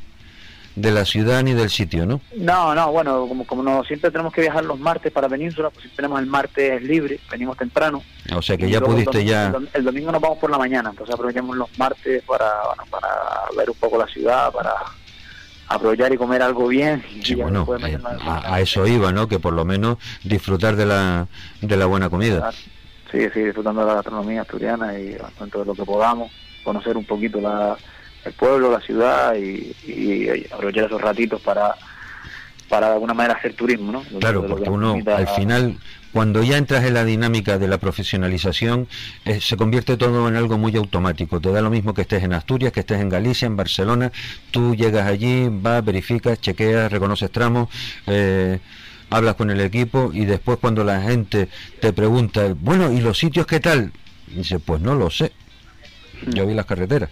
[0.82, 2.22] de la ciudad ni del sitio, ¿no?
[2.36, 5.86] No, no, bueno, como, como no, siempre tenemos que viajar los martes para Península, pues
[5.86, 8.02] si tenemos el martes libre, venimos temprano.
[8.36, 9.54] O sea que ya pudiste ya...
[9.74, 13.08] El, domingo nos vamos por la mañana, entonces aprovechamos los martes para, bueno, para
[13.58, 14.74] ver un poco la ciudad, para
[15.68, 17.04] aprovechar y comer algo bien.
[17.24, 19.28] sí, bueno, eh, a, eso iba, ¿no?
[19.28, 21.28] Que por lo menos disfrutar de la,
[21.62, 22.52] de la buena comida
[23.12, 26.32] sí, sí, disfrutando de la gastronomía asturiana y tanto de lo que podamos,
[26.64, 27.78] conocer un poquito la,
[28.30, 31.76] el pueblo, la ciudad y, aprovechar esos ratitos para
[32.70, 34.04] para de alguna manera hacer turismo, ¿no?
[34.20, 35.80] claro, porque uno al final,
[36.14, 38.88] cuando ya entras en la dinámica de la profesionalización,
[39.26, 41.42] eh, se convierte todo en algo muy automático.
[41.42, 44.12] Te da lo mismo que estés en Asturias, que estés en Galicia, en Barcelona.
[44.52, 47.70] Tú llegas allí, vas, verificas, chequeas, reconoces tramos.
[48.06, 48.60] Eh,
[49.10, 51.50] hablas con el equipo y después cuando la gente
[51.80, 53.92] te pregunta, bueno, ¿y los sitios qué tal?
[54.28, 55.32] Y dice, pues no lo sé.
[56.28, 57.10] Yo vi las carreteras.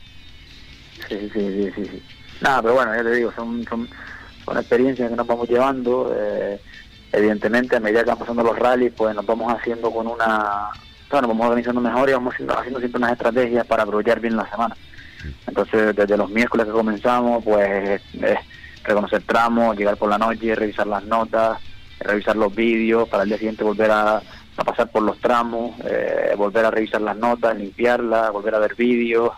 [1.08, 2.04] Sí, sí, sí, sí.
[2.42, 3.88] Nada, pero bueno, ya te digo, son, son,
[4.46, 6.14] son experiencias que nos vamos llevando.
[6.16, 6.60] Eh,
[7.12, 10.70] evidentemente, a medida que van pasando los rallies, pues nos vamos haciendo con una...
[11.10, 14.76] Bueno, vamos organizando mejor y vamos haciendo, siempre unas estrategias para aprovechar bien la semana.
[15.48, 18.40] Entonces, desde los miércoles que comenzamos, pues es
[18.84, 21.60] reconocer tramos, llegar por la noche, revisar las notas,
[22.00, 26.34] revisar los vídeos, para el día siguiente volver a, a pasar por los tramos, eh,
[26.38, 29.32] volver a revisar las notas, limpiarlas, volver a ver vídeos,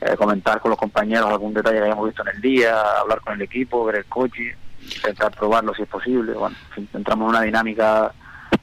[0.00, 3.34] eh, comentar con los compañeros algún detalle que hayamos visto en el día, hablar con
[3.34, 6.32] el equipo, ver el coche, intentar probarlo si es posible.
[6.32, 6.56] Bueno,
[6.94, 8.12] entramos en una dinámica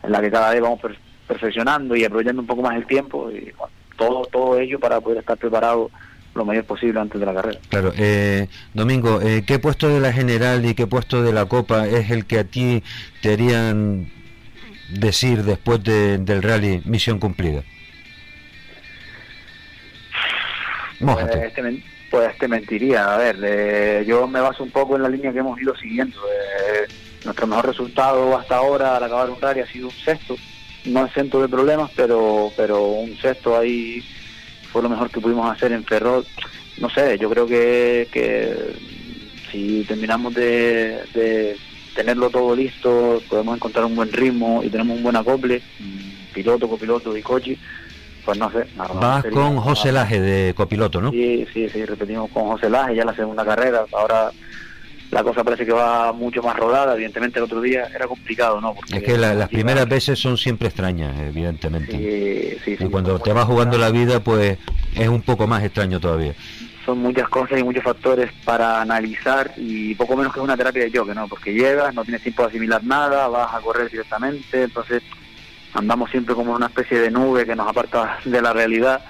[0.01, 0.79] en la que cada vez vamos
[1.27, 3.51] perfeccionando y aprovechando un poco más el tiempo y
[3.97, 5.89] todo, todo ello para poder estar preparado
[6.35, 7.59] lo mayor posible antes de la carrera.
[7.69, 11.87] Claro, eh, Domingo, eh, ¿qué puesto de la general y qué puesto de la copa
[11.87, 12.83] es el que a ti
[13.21, 14.11] te harían
[14.89, 17.63] decir después del rally misión cumplida?
[20.99, 21.53] Pues
[22.09, 23.13] pues te mentiría.
[23.13, 26.17] A ver, eh, yo me baso un poco en la línea que hemos ido siguiendo.
[26.17, 26.87] Eh,
[27.25, 30.35] nuestro mejor resultado hasta ahora al acabar un rally ha sido un sexto.
[30.85, 34.03] No exento de problemas, pero pero un sexto ahí
[34.71, 36.25] fue lo mejor que pudimos hacer en Ferrol.
[36.77, 38.55] No sé, yo creo que, que
[39.51, 41.57] si terminamos de, de
[41.95, 45.61] tenerlo todo listo, podemos encontrar un buen ritmo y tenemos un buen acople,
[46.33, 47.57] piloto, copiloto y coche,
[48.25, 48.65] pues no sé.
[48.75, 51.11] Vas con José Laje de copiloto, ¿no?
[51.11, 53.85] Sí, sí, sí, repetimos con José Laje ya la segunda carrera.
[53.93, 54.31] Ahora
[55.11, 56.95] la cosa parece que va mucho más rodada.
[56.95, 58.73] Evidentemente el otro día era complicado, ¿no?
[58.73, 62.57] Porque es que las primeras veces son siempre extrañas, evidentemente.
[62.63, 64.57] Sí, sí, y cuando te vas jugando la vida, pues
[64.95, 66.33] es un poco más extraño todavía
[66.85, 70.91] son muchas cosas y muchos factores para analizar y poco menos que una terapia de
[70.91, 71.27] choque, ¿no?
[71.27, 75.01] Porque llegas, no tienes tiempo de asimilar nada, vas a correr directamente, entonces
[75.75, 79.01] andamos siempre como una especie de nube que nos aparta de la realidad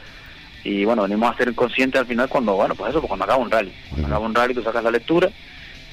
[0.64, 3.42] y bueno, venimos a ser conscientes al final cuando, bueno, pues eso, pues cuando acaba
[3.42, 3.72] un rally.
[3.90, 5.30] Cuando acaba un rally tú sacas la lectura,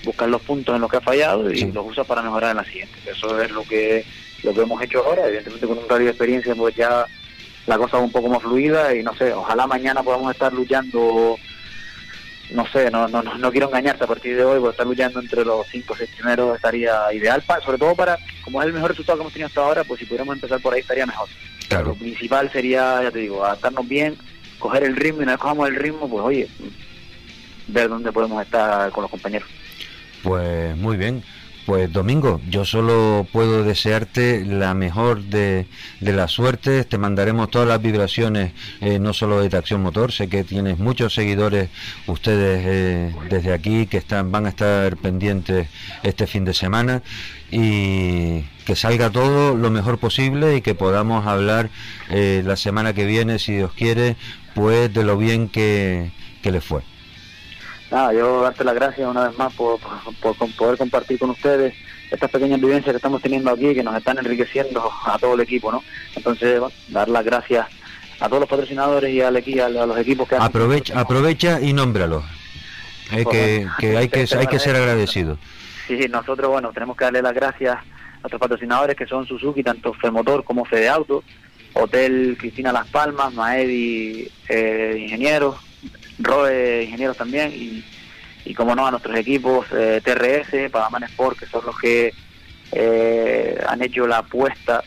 [0.02, 2.64] buscas los puntos en los que ha fallado y los usas para mejorar en la
[2.64, 2.94] siguiente.
[3.06, 4.04] Eso es lo que
[4.42, 7.06] lo que hemos hecho ahora, evidentemente con un rally de experiencia pues ya
[7.66, 11.36] la cosa es un poco más fluida y no sé, ojalá mañana podamos estar luchando
[12.54, 15.44] no sé, no, no, no quiero engañarte a partir de hoy, porque estar luchando entre
[15.44, 18.90] los cinco o seis primeros estaría ideal, para, sobre todo para, como es el mejor
[18.90, 21.28] resultado que hemos tenido hasta ahora, pues si pudiéramos empezar por ahí estaría mejor.
[21.68, 21.86] Claro.
[21.86, 24.16] Lo principal sería, ya te digo, adaptarnos bien,
[24.58, 26.48] coger el ritmo y una vez cojamos el ritmo, pues oye,
[27.68, 29.48] ver dónde podemos estar con los compañeros.
[30.22, 31.22] Pues muy bien.
[31.64, 35.66] Pues Domingo, yo solo puedo desearte la mejor de,
[36.00, 40.28] de las suertes, te mandaremos todas las vibraciones, eh, no solo de Tracción Motor, sé
[40.28, 41.70] que tienes muchos seguidores
[42.08, 45.68] ustedes eh, desde aquí que están, van a estar pendientes
[46.02, 47.02] este fin de semana.
[47.52, 51.68] Y que salga todo lo mejor posible y que podamos hablar
[52.10, 54.16] eh, la semana que viene, si Dios quiere,
[54.54, 56.10] pues de lo bien que,
[56.42, 56.82] que le fue
[57.92, 59.78] nada, yo darte las gracias una vez más por,
[60.20, 61.74] por, poder compartir con ustedes
[62.10, 65.70] estas pequeñas vivencias que estamos teniendo aquí, que nos están enriqueciendo a todo el equipo,
[65.70, 65.82] ¿no?
[66.16, 67.66] Entonces, dar las gracias
[68.18, 72.24] a todos los patrocinadores y al equipo, a los equipos que aprovecha, aprovecha y nómbralo.
[73.10, 75.36] Que, que, hay que hay que ser agradecido.
[75.86, 79.92] Sí, nosotros bueno tenemos que darle las gracias a nuestros patrocinadores que son Suzuki, tanto
[79.92, 81.22] Femotor como Fede Auto,
[81.74, 85.56] Hotel Cristina Las Palmas, Maedi eh, Ingenieros,
[86.22, 87.84] Roe Ingenieros también y,
[88.44, 92.12] y como no a nuestros equipos eh, TRS, Padaman Sport, que son los que
[92.72, 94.82] eh, han hecho la apuesta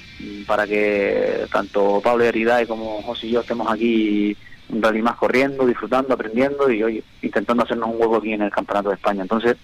[0.48, 4.36] para que tanto Pablo Heriday como José y yo estemos aquí
[4.70, 8.52] un rally más corriendo, disfrutando, aprendiendo y hoy intentando hacernos un huevo aquí en el
[8.52, 9.22] Campeonato de España.
[9.22, 9.58] Entonces,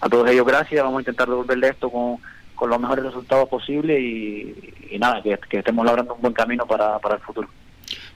[0.00, 2.16] a todos ellos gracias, vamos a intentar devolverle esto con,
[2.54, 6.98] con los mejores resultados posibles y, nada, que, que, estemos labrando un buen camino para,
[6.98, 7.48] para el futuro.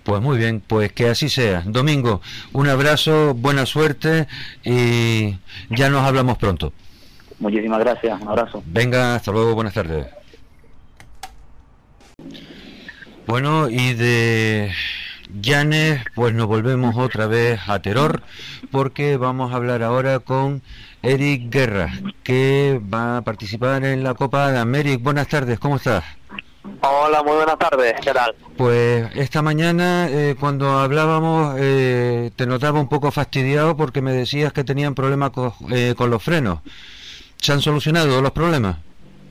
[0.08, 1.62] Pues muy bien, pues que así sea.
[1.66, 2.22] Domingo,
[2.54, 4.26] un abrazo, buena suerte
[4.64, 5.36] y
[5.68, 6.72] ya nos hablamos pronto.
[7.38, 8.62] Muchísimas gracias, un abrazo.
[8.64, 10.06] Venga, hasta luego, buenas tardes.
[13.26, 14.72] Bueno, y de
[15.42, 18.22] Llanes, pues nos volvemos otra vez a Terror,
[18.70, 20.62] porque vamos a hablar ahora con
[21.02, 21.92] Eric Guerra,
[22.22, 25.02] que va a participar en la Copa de América.
[25.02, 26.02] Buenas tardes, ¿cómo estás?
[26.82, 28.34] Hola, muy buenas tardes, ¿qué tal?
[28.56, 34.52] Pues esta mañana eh, cuando hablábamos eh, te notaba un poco fastidiado porque me decías
[34.52, 35.32] que tenían problemas
[35.70, 36.60] eh, con, los frenos.
[37.36, 38.78] ¿Se han solucionado los problemas?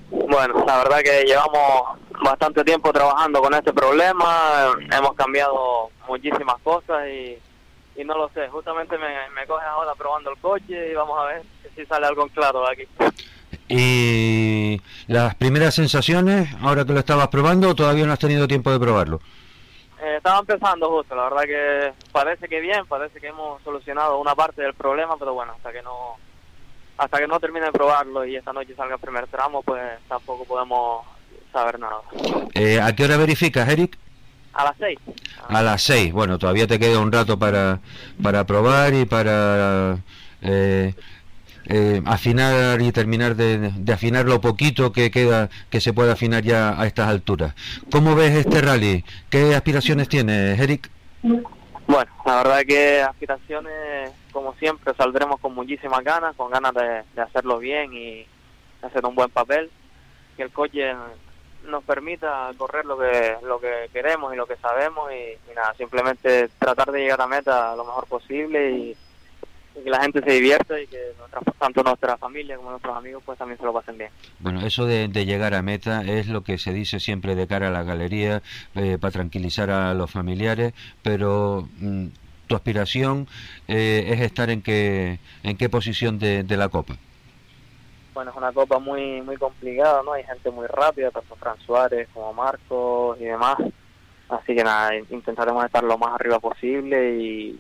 [0.10, 7.08] Bueno, la verdad que llevamos bastante tiempo trabajando con este problema, hemos cambiado muchísimas cosas
[7.08, 7.38] y,
[8.04, 11.44] no lo sé, justamente me, me coges ahora probando el coche y vamos a ver
[11.76, 12.88] si sale algo en claro de aquí.
[13.70, 18.80] ¿Y las primeras sensaciones, ahora que lo estabas probando, todavía no has tenido tiempo de
[18.80, 19.20] probarlo?
[20.02, 24.36] Eh, estaba empezando justo, la verdad que parece que bien, parece que hemos solucionado una
[24.36, 26.18] parte del problema, pero bueno, hasta que no
[26.98, 30.46] hasta que no termine de probarlo y esta noche salga el primer tramo, pues tampoco
[30.46, 31.06] podemos
[31.52, 32.02] saber nada.
[32.54, 33.98] Eh, ¿A qué hora verificas, Eric?
[34.54, 35.00] A las seis.
[35.48, 36.12] A las seis.
[36.12, 37.80] Bueno, todavía te queda un rato para,
[38.22, 39.98] para probar y para
[40.42, 40.96] eh,
[41.70, 46.80] eh, afinar y terminar de, afinar lo poquito que queda, que se puede afinar ya
[46.80, 47.56] a estas alturas.
[47.92, 49.04] ¿Cómo ves este rally?
[49.30, 50.90] ¿Qué aspiraciones tienes, Eric?
[51.22, 57.60] Bueno, la verdad que aspiraciones, como siempre, saldremos con muchísimas ganas, con ganas de, hacerlo
[57.60, 58.26] bien y
[58.82, 59.70] hacer un buen papel,
[60.38, 60.94] que el coche
[61.66, 66.50] nos permita correr lo que lo que queremos y lo que sabemos y nada, simplemente
[66.60, 68.98] tratar de llegar a meta lo mejor posible y
[69.84, 71.14] que la gente se divierta y que
[71.60, 74.12] tanto nuestra familia como nuestros amigos pues también se lo pasen bien.
[74.40, 77.72] Bueno, eso de, llegar a meta es lo que se dice siempre de cara a
[77.72, 78.42] la galería
[78.76, 82.08] eh, para tranquilizar a los familiares, pero mm,
[82.48, 83.28] tu aspiración
[83.68, 86.96] eh, es estar en qué, en qué posición de, la Copa.
[88.14, 90.14] Bueno, es una copa muy muy complicada, ¿no?
[90.14, 93.58] Hay gente muy rápida, tanto Fran Suárez como Marcos y demás.
[94.30, 97.60] Así que nada, intentaremos estar lo más arriba posible y,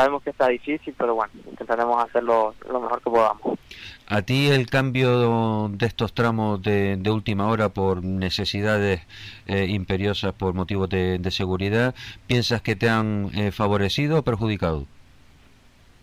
[0.00, 3.58] sabemos que está difícil, pero bueno, intentaremos hacerlo lo mejor que podamos.
[4.06, 9.02] ¿A ti el cambio de estos tramos de, última hora por necesidades
[9.46, 11.94] eh, imperiosas, por motivos de, seguridad,
[12.26, 14.86] piensas que te han eh, favorecido o perjudicado?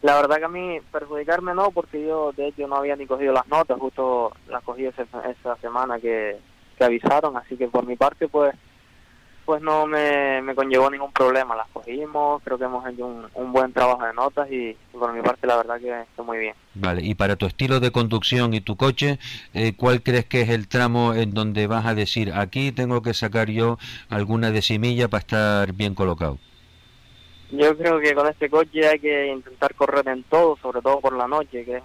[0.04, 3.34] La verdad que a mí perjudicarme no, porque yo de hecho no había ni cogido
[3.34, 6.38] las notas, justo las cogí esa, esa semana que,
[6.78, 8.54] que avisaron, así que por mi parte pues
[9.48, 13.72] pues no me, me conllevó ningún problema, las cogimos, creo que hemos hecho un, buen
[13.72, 16.54] trabajo de notas y, por mi parte la verdad que está muy bien.
[16.74, 19.20] Vale, y para tu estilo de conducción y tu coche,
[19.54, 23.14] eh, ¿cuál crees que es el tramo en donde vas a decir, aquí tengo que
[23.14, 23.78] sacar yo
[24.10, 26.40] alguna decimilla para estar bien colocado?
[27.50, 31.16] Yo creo que con este coche hay que intentar correr en todo, sobre todo por
[31.16, 31.84] la noche, que es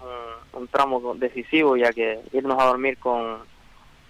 [0.53, 3.39] un, tramo decisivo, ya que irnos a dormir con,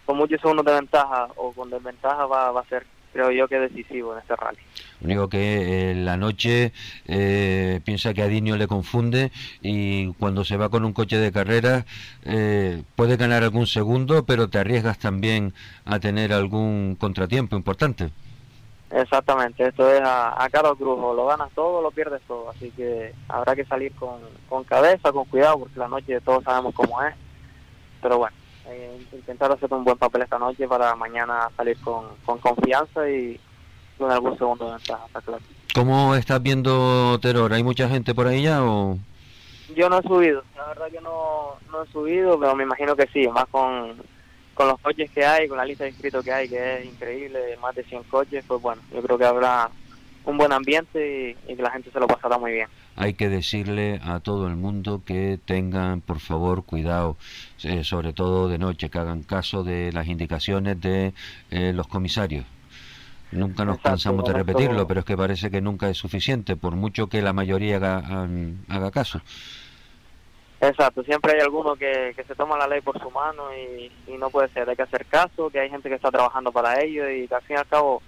[0.07, 3.59] con muchos segundos de ventaja o con desventaja va, va a ser creo yo que
[3.59, 4.59] decisivo en este rally.
[5.01, 6.73] Único que en la noche
[7.07, 11.33] eh, piensa que a Dinio le confunde y cuando se va con un coche de
[11.33, 11.85] carrera
[12.25, 15.55] eh, puede ganar algún segundo, pero te arriesgas también
[15.85, 18.11] a tener algún contratiempo importante.
[18.91, 22.51] Exactamente, esto es a, a cada cruz, o lo ganas todo o lo pierdes todo,
[22.51, 26.75] así que habrá que salir con, con cabeza, con cuidado, porque la noche todos sabemos
[26.75, 27.15] cómo es,
[28.03, 28.37] pero bueno,
[28.73, 32.05] eh, intentar hacer un buen papel esta noche para mañana salir con,
[32.41, 33.39] confianza y
[33.99, 35.43] con algún segundo de ventaja, claro.
[35.75, 37.53] ¿Cómo estás viendo Terror?
[37.53, 38.99] ¿Hay mucha gente por ahí ya o...?
[39.75, 43.07] Yo no he subido, la verdad que no, no he subido, pero me imagino que
[43.07, 43.97] sí, más con,
[44.55, 47.57] con los coches que hay, con la lista de inscritos que hay, que es increíble,
[47.61, 49.70] más de 100 coches, pues bueno, yo creo que habrá
[50.25, 52.68] un buen ambiente y, que la gente se lo pasará muy bien.
[52.97, 57.16] Hay que decirle a todo el mundo que tengan, por favor, cuidado,
[57.62, 61.14] eh, sobre todo de noche, que hagan caso de las indicaciones de
[61.51, 62.45] eh, los comisarios.
[63.32, 67.07] Nunca nos cansamos de repetirlo, pero es que parece que nunca es suficiente, por mucho
[67.07, 68.28] que la mayoría haga,
[68.68, 69.22] haga caso.
[70.61, 74.16] Exacto, siempre hay alguno que, que se toma la ley por su mano y, y
[74.16, 77.09] no puede ser, hay que hacer caso, que hay gente que está trabajando para ello
[77.11, 78.01] y que al fin y al cabo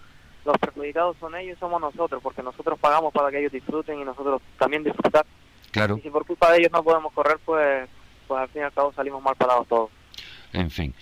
[0.44, 4.04] los perjudicados son ellos y somos nosotros, porque nosotros pagamos para que ellos disfruten y
[4.04, 5.26] nosotros también disfrutar.
[5.70, 5.96] Claro.
[5.98, 7.88] Y si por culpa de ellos no podemos correr, pues,
[8.28, 9.90] pues al fin y al cabo salimos mal parados todos.
[10.52, 10.94] En fin.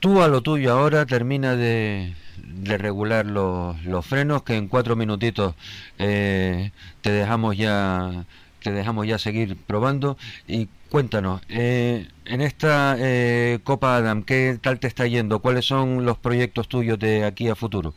[0.00, 4.96] Tú a lo tuyo ahora termina de, de regular los, los, frenos, que en cuatro
[4.96, 5.54] minutitos
[5.98, 8.26] eh, te dejamos ya
[8.62, 14.80] te dejamos ya seguir probando y cuéntanos eh, en esta eh, Copa Adam qué tal
[14.80, 17.94] te está yendo cuáles son los proyectos tuyos de aquí a futuro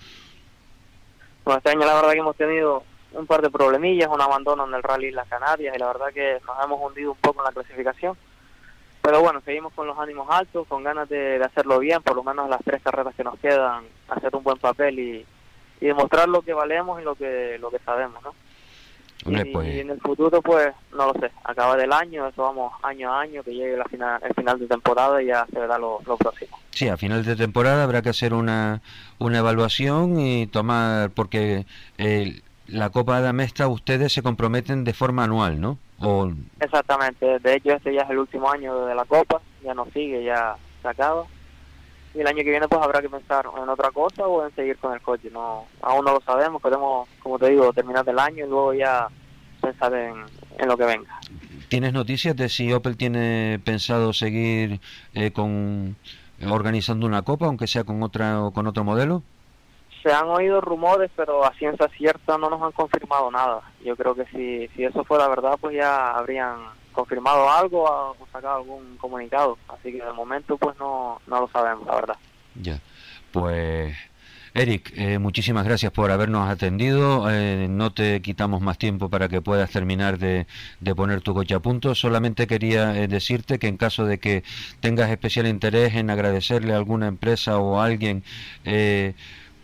[1.57, 2.83] este año la verdad que hemos tenido
[3.13, 6.39] un par de problemillas, un abandono en el Rally Las Canarias y la verdad que
[6.45, 8.17] nos hemos hundido un poco en la clasificación.
[9.01, 12.49] Pero bueno, seguimos con los ánimos altos, con ganas de, hacerlo bien, por lo menos
[12.49, 15.25] las tres carreras que nos quedan, hacer un buen papel y,
[15.81, 18.33] y demostrar lo que valemos y lo que, lo que sabemos, ¿no?
[19.23, 19.67] Pues.
[19.67, 23.21] y, en el futuro, pues, no lo sé, acaba del año, eso vamos año a
[23.21, 26.57] año, que llegue la final, el final de temporada y ya se verá lo, próximo.
[26.71, 28.81] Sí, a final de temporada habrá que hacer una,
[29.17, 31.65] una evaluación y tomar, porque
[31.97, 35.77] eh, la Copa de Amesta ustedes se comprometen de forma anual, ¿no?
[35.99, 36.31] O...
[36.61, 40.23] Exactamente, de hecho este ya es el último año de la Copa, ya no sigue,
[40.23, 41.25] ya se acaba
[42.13, 44.77] y el año que viene pues habrá que pensar en otra cosa o en seguir
[44.77, 45.29] con el coche.
[45.31, 49.07] No, aún no lo sabemos, queremos, como te digo, terminar el año y luego ya
[49.61, 50.25] pensar en,
[50.57, 51.19] en lo que venga.
[51.67, 54.79] ¿Tienes noticias de si Opel tiene pensado seguir
[55.13, 55.95] eh, con
[56.47, 59.23] organizando una copa, aunque sea con otra o con otro modelo?
[60.01, 63.61] Se han oído rumores, pero a ciencia cierta no nos han confirmado nada.
[63.83, 66.57] Yo creo que si, si eso fuera verdad, pues ya habrían
[66.91, 69.57] confirmado algo o sacado algún comunicado.
[69.67, 72.15] Así que de momento, pues no, no lo sabemos, la verdad.
[72.55, 72.79] Ya,
[73.31, 73.95] pues
[74.53, 77.29] Eric, eh, muchísimas gracias por habernos atendido.
[77.29, 80.45] Eh, no te quitamos más tiempo para que puedas terminar de,
[80.95, 81.93] poner tu coche a punto.
[81.93, 84.43] Solamente quería eh, decirte que en caso de que
[84.79, 88.23] tengas especial interés en agradecerle a alguna empresa o a alguien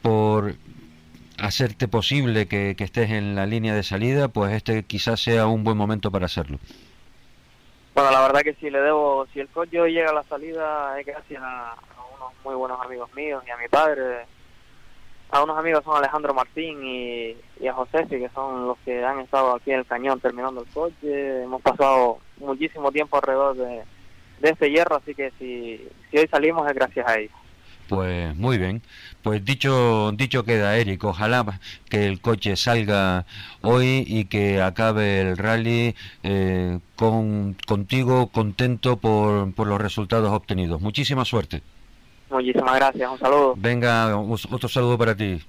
[0.05, 0.53] por
[1.39, 5.75] hacerte posible que, estés en la línea de salida, pues este quizás sea un buen
[5.75, 6.59] momento para hacerlo.
[7.95, 11.07] Bueno, la verdad que si le debo, si el coche llega a la salida es
[11.07, 11.75] gracias a
[12.17, 14.27] unos muy buenos amigos míos y a mi padre
[15.31, 19.55] a unos amigos son Alejandro Martín y, a José, que son los que han estado
[19.55, 21.41] aquí en el cañón terminando el coche.
[21.41, 23.81] Hemos pasado muchísimo tiempo alrededor de,
[24.43, 27.44] este hierro, así que si hoy salimos es gracias a ellos.
[27.87, 28.81] Pues muy bien.
[29.21, 31.03] Pues dicho dicho queda, Eric.
[31.03, 31.59] Ojalá
[31.89, 33.25] que el coche salga
[33.61, 40.81] hoy y que acabe el rally eh, con, contigo contento por, por los resultados obtenidos.
[40.81, 41.61] Muchísima suerte.
[42.29, 43.53] Muchísimas gracias, un saludo.
[43.55, 45.41] Venga, otro saludo para ti.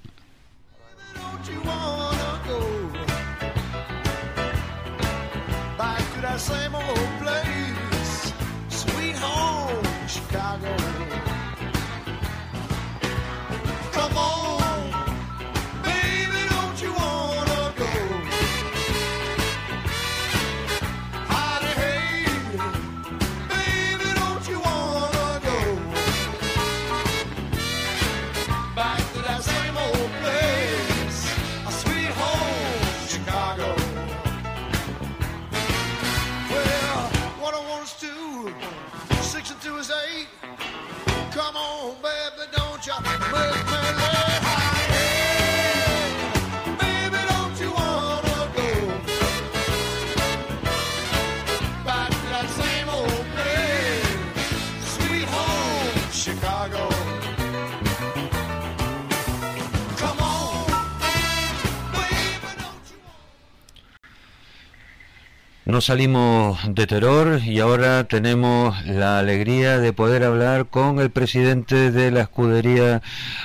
[65.77, 71.91] Nos salimos de terror y ahora tenemos la alegría de poder hablar con el presidente
[71.91, 73.03] de la escudería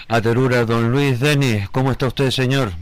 [0.09, 1.68] Aterura, don Luis Denis.
[1.68, 2.72] ¿Cómo está usted, señor?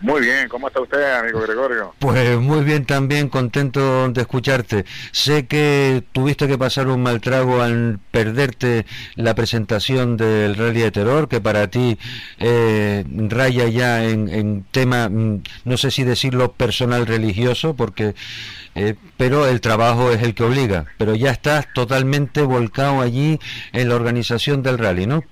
[0.00, 1.92] Muy bien, ¿cómo está usted, amigo Gregorio?
[1.98, 4.84] Pues muy bien también, contento de escucharte.
[5.10, 8.86] Sé que tuviste que pasar un mal trago al perderte
[9.16, 11.98] la presentación del Rally de Terror, que para ti
[12.38, 18.14] eh, raya ya en, tema, mm, no sé si decirlo personal religioso, porque
[18.76, 20.86] eh, pero el trabajo es el que obliga.
[20.96, 23.40] Pero ya estás totalmente volcado allí
[23.72, 25.24] en la organización del rally, ¿no?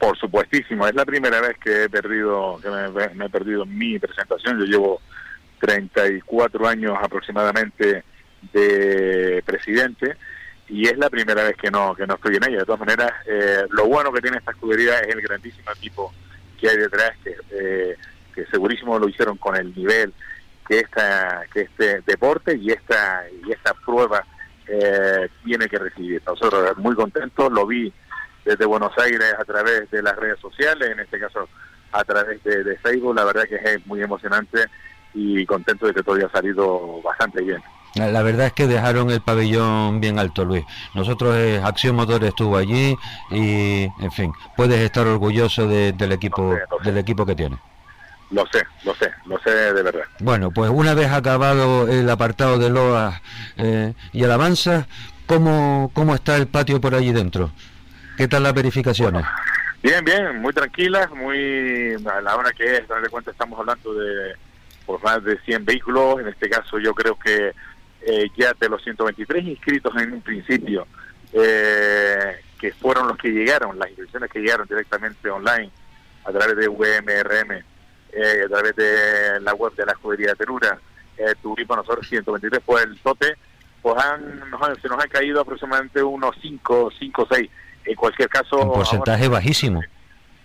[0.00, 4.58] Por supuestísimo, es la primera vez que he perdido, que me, he perdido mi presentación.
[4.58, 5.00] Yo llevo
[5.60, 8.02] 34 años aproximadamente
[8.54, 10.16] de presidente
[10.68, 12.58] y es la primera vez que no que no estoy en ella.
[12.60, 16.14] De todas maneras, eh, lo bueno que tiene esta escudería es el grandísimo equipo
[16.58, 17.96] que hay detrás, que, eh,
[18.34, 20.14] que segurísimo lo hicieron con el nivel
[20.66, 24.24] que esta que este deporte y esta y esta prueba
[24.66, 26.22] eh, tiene que recibir.
[26.26, 27.92] Nosotros muy contentos, lo vi
[28.44, 31.48] desde Buenos Aires a través de las redes sociales, en este caso
[31.92, 34.64] a través de, Facebook, la verdad que es muy emocionante
[35.12, 37.62] y contento de que todo haya salido bastante bien.
[37.96, 40.64] La verdad es que dejaron el pabellón bien alto, Luis.
[40.94, 42.96] Nosotros, eh, Acción Motor estuvo allí
[43.30, 47.58] y, en fin, puedes estar orgulloso del equipo del equipo que tiene.
[48.30, 50.04] Lo sé, lo sé, lo sé de verdad.
[50.20, 53.20] Bueno, pues una vez acabado el apartado de Loa
[53.56, 54.86] eh, y Alabanza,
[55.26, 57.50] ¿cómo, ¿cómo está el patio por allí dentro?
[58.20, 59.24] ¿Qué tal las verificaciones?
[59.82, 64.34] bien, bien, muy tranquilas, muy a la hora que es, de cuenta estamos hablando de
[64.84, 67.54] por más de 100 vehículos, en este caso yo creo que
[68.02, 70.86] eh, ya de los 123 inscritos en un principio,
[71.32, 75.70] eh, que fueron los que llegaron, las inscripciones que llegaron directamente online
[76.26, 77.52] a través de VMRM
[78.12, 80.78] eh, a través de la web de la escudería de Terura,
[81.16, 83.34] eh, tuvimos nosotros 123 por el tote,
[83.80, 84.42] pues han,
[84.82, 87.50] se nos han caído aproximadamente unos 5, 5 6.
[87.90, 88.56] En cualquier caso...
[88.58, 89.82] Un porcentaje bajísimo.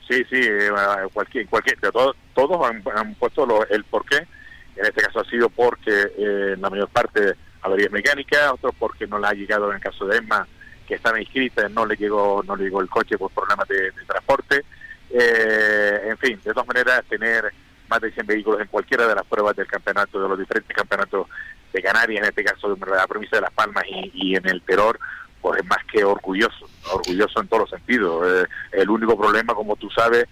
[0.10, 0.72] Sí, sí, eh,
[1.14, 4.28] cualquier, cualquier, todos, todos han, puesto el porqué.
[4.76, 9.20] En este caso ha sido porque eh, la mayor parte averías mecánicas, otros porque no
[9.20, 10.48] le ha llegado en el caso de Emma,
[10.88, 14.64] que estaba inscrita, no le llegó no le llegó el coche por problemas de transporte.
[15.12, 17.52] Eh, en fin, de todas maneras, tener
[17.88, 21.28] más de 100 vehículos en cualquiera de las pruebas del campeonato, de los diferentes campeonatos
[21.72, 25.00] de Canarias, en este caso de la provincia de Las Palmas y, en el Terror,
[25.46, 28.26] pues es más que orgulloso, orgulloso en todos los sentidos.
[28.28, 30.26] Eh, el único problema, como tú sabes,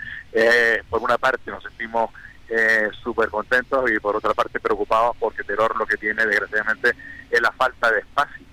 [0.90, 2.10] por una parte nos sentimos
[2.50, 6.94] eh, súper contentos y por otra parte preocupados porque Terror lo que tiene desgraciadamente
[7.30, 8.44] es la falta de espacio.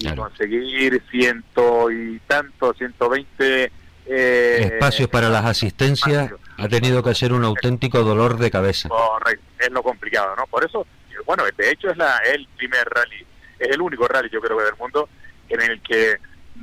[0.00, 3.72] Y conseguir ciento y tanto, 120
[4.06, 8.88] eh, espacios para las asistencias ha tenido que ser un auténtico dolor de cabeza.
[8.88, 10.48] Correcto, es lo complicado, ¿no?
[10.48, 10.84] Por eso,
[11.24, 13.24] bueno, de hecho es la, el primer rally,
[13.60, 15.08] es el único rally yo creo que del mundo
[15.52, 16.16] en el que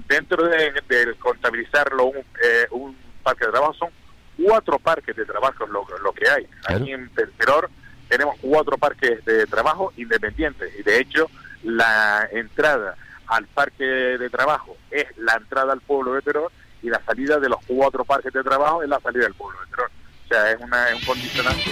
[0.08, 0.74] dentro de,
[1.20, 3.90] contabilizarlo un, eh, un parque de trabajo son
[4.38, 6.48] cuatro parques de trabajo lo, lo que hay.
[6.68, 7.70] Aquí en Terror
[8.08, 11.30] tenemos cuatro parques de trabajo independientes y de hecho
[11.64, 12.96] la entrada
[13.28, 17.50] al parque de trabajo es la entrada al pueblo de Terror y la salida de
[17.50, 19.92] los cuatro parques de trabajo es la salida del pueblo de Terror.
[20.26, 21.72] O sea, es, una, un condicionante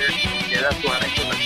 [0.50, 1.38] que da su anécdota.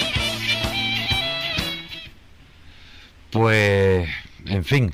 [3.32, 4.10] Pues,
[4.46, 4.94] en fin,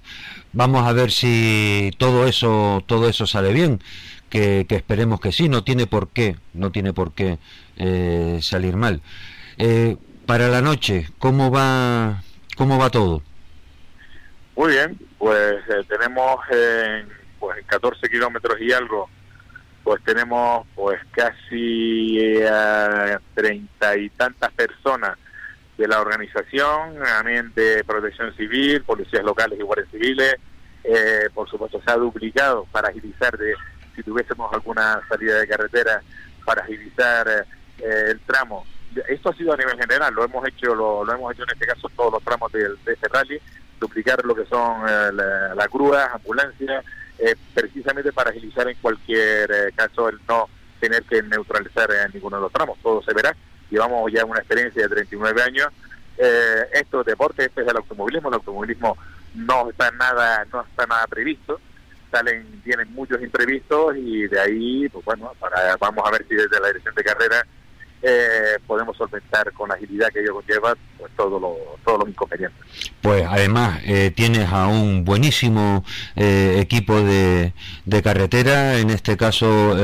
[0.58, 3.80] vamos a ver si todo eso, todo eso sale bien
[4.28, 7.38] que, esperemos que sí, no tiene por qué, no tiene por qué
[7.78, 9.02] eh, salir mal.
[9.60, 12.24] Eh, para la noche, ¿cómo va,
[12.58, 13.22] cómo va todo?
[14.56, 17.08] Muy bien, pues eh, tenemos en,
[17.40, 19.08] pues, 14 kilómetros y algo,
[19.84, 22.40] pues tenemos pues casi
[23.36, 25.18] treinta y tantas personas
[25.78, 30.36] de la organización, también de protección civil, policías locales y guardias civiles,
[31.34, 33.54] por supuesto se ha duplicado para agilizar de
[33.98, 36.02] si tuviésemos alguna salida de carretera
[36.46, 38.66] para agilizar eh, el tramo.
[39.10, 41.90] Esto ha sido a nivel general, lo hemos hecho lo, hemos hecho en este caso
[41.96, 43.40] todos los tramos de, de este rally,
[43.80, 46.86] duplicar lo que son eh, las la grúas, ambulancias,
[47.20, 50.48] eh, precisamente para agilizar en cualquier caso el no
[50.80, 53.36] tener que neutralizar ninguno de los tramos, todo se verá.
[53.70, 55.68] Llevamos ya una experiencia de 39 años.
[56.74, 58.98] estos deportes, este es el automovilismo, el automovilismo
[59.36, 61.60] no está nada, no está nada previsto
[62.12, 66.60] salen, tienen muchos imprevistos y de ahí, pues bueno, para, vamos a ver si desde
[66.60, 67.46] la dirección de carrera
[68.02, 72.60] eh, podemos solventar con la agilidad que ello conlleva pues todo lo, todos los inconvenientes.
[73.02, 75.84] Pues además eh, tienes a un buenísimo
[76.16, 77.54] eh, equipo de,
[77.86, 79.76] de, carretera, en este caso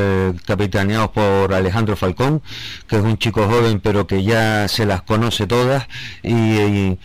[0.45, 2.41] capitaneados por Alejandro Falcón,
[2.87, 5.87] que es un chico joven pero que ya se las conoce todas
[6.21, 6.97] y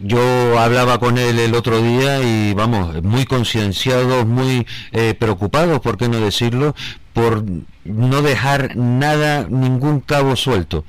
[0.00, 5.96] yo hablaba con él el otro día y vamos, muy concienciados, muy eh, preocupados, por
[5.96, 6.74] qué no decirlo,
[7.12, 7.42] por
[7.88, 10.84] no dejar nada, ningún cabo suelto.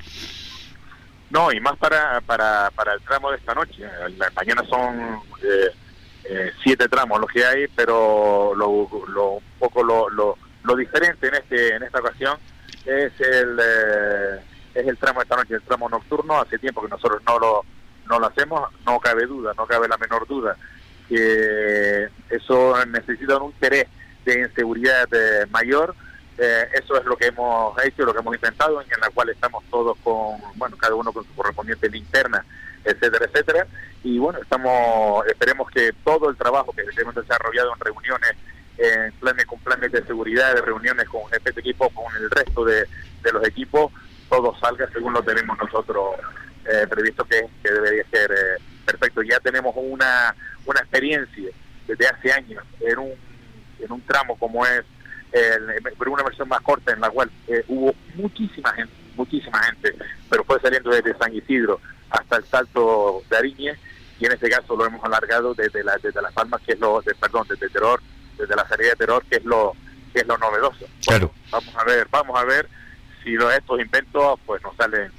[1.30, 3.84] No, y más para, para, para el tramo de esta noche.
[4.34, 5.70] mañana son eh,
[6.24, 11.28] eh, siete tramos los que hay, pero lo, lo, un poco lo, lo, lo, diferente
[11.28, 12.36] en este en esta ocasión
[12.84, 13.60] es el,
[14.74, 16.40] es el tramo de esta noche, el tramo nocturno.
[16.40, 17.64] Hace tiempo que nosotros no lo
[18.08, 20.56] no lo hacemos, no cabe duda, no cabe la menor duda
[21.10, 23.86] que eso necesita un interés
[24.24, 25.94] de inseguridad eh, mayor.
[26.42, 29.62] Eh, eso es lo que hemos hecho, lo que hemos intentado, en la cual estamos
[29.70, 32.42] todos con, bueno, cada uno con su correspondiente linterna,
[32.82, 33.66] etcétera, etcétera.
[34.02, 38.32] Y bueno, estamos, esperemos que todo el trabajo que hemos desarrollado en reuniones,
[38.78, 42.64] en planes con planes de seguridad, de reuniones con jefes de equipo, con el resto
[42.64, 42.86] de,
[43.34, 43.92] los equipos,
[44.30, 46.16] todo salga según lo tenemos nosotros
[46.64, 49.20] eh, previsto que, debería ser eh, perfecto.
[49.20, 50.34] Ya tenemos una,
[50.64, 51.50] una experiencia
[51.86, 53.12] desde hace años en un,
[53.78, 54.84] en un tramo como es
[55.32, 59.94] el, pero una versión más corta en la cual eh, hubo muchísima gente, muchísima gente,
[60.28, 63.78] pero fue saliendo desde San Isidro hasta el salto de Ariñez
[64.18, 67.00] y en este caso lo hemos alargado desde, la, desde Las Palmas, que es lo,
[67.00, 68.00] de, perdón, desde Terror,
[68.36, 69.74] desde la salida de Terror, que es lo
[70.12, 70.86] que es lo novedoso.
[71.06, 71.32] Claro.
[71.50, 72.68] vamos a ver, vamos a ver
[73.22, 75.12] si estos inventos pues nos salen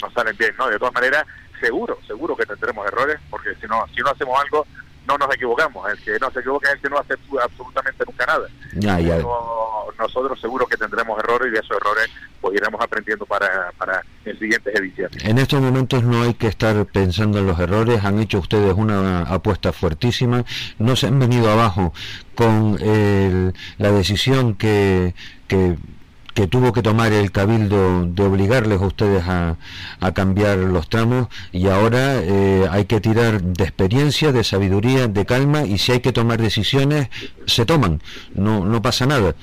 [0.00, 0.68] no salen bien, ¿no?
[0.68, 1.24] De todas maneras,
[1.60, 4.66] seguro, seguro que tendremos errores, porque si no, si no hacemos algo,
[5.06, 5.88] no nos equivocamos.
[5.90, 8.48] El que no se equivoca es el que no hace absolutamente nunca nada.
[8.74, 9.18] Ya, ya.
[9.98, 14.38] nosotros seguro que tendremos errores y de esos errores pues iremos aprendiendo para, para en
[14.38, 15.24] siguientes ediciones.
[15.24, 19.22] En estos momentos no hay que estar pensando en los errores, han hecho ustedes una
[19.22, 20.44] apuesta fuertísima,
[20.78, 21.92] no se han venido abajo
[22.34, 22.78] con
[23.78, 25.14] la decisión que,
[25.48, 25.76] que
[26.36, 29.56] que tuvo que tomar el cabildo de obligarles a ustedes a,
[30.12, 35.64] cambiar los tramos y ahora eh, hay que tirar de experiencia, de sabiduría, de calma
[35.64, 37.08] y si hay que tomar decisiones,
[37.46, 38.02] se toman,
[38.34, 39.34] no, no pasa nada.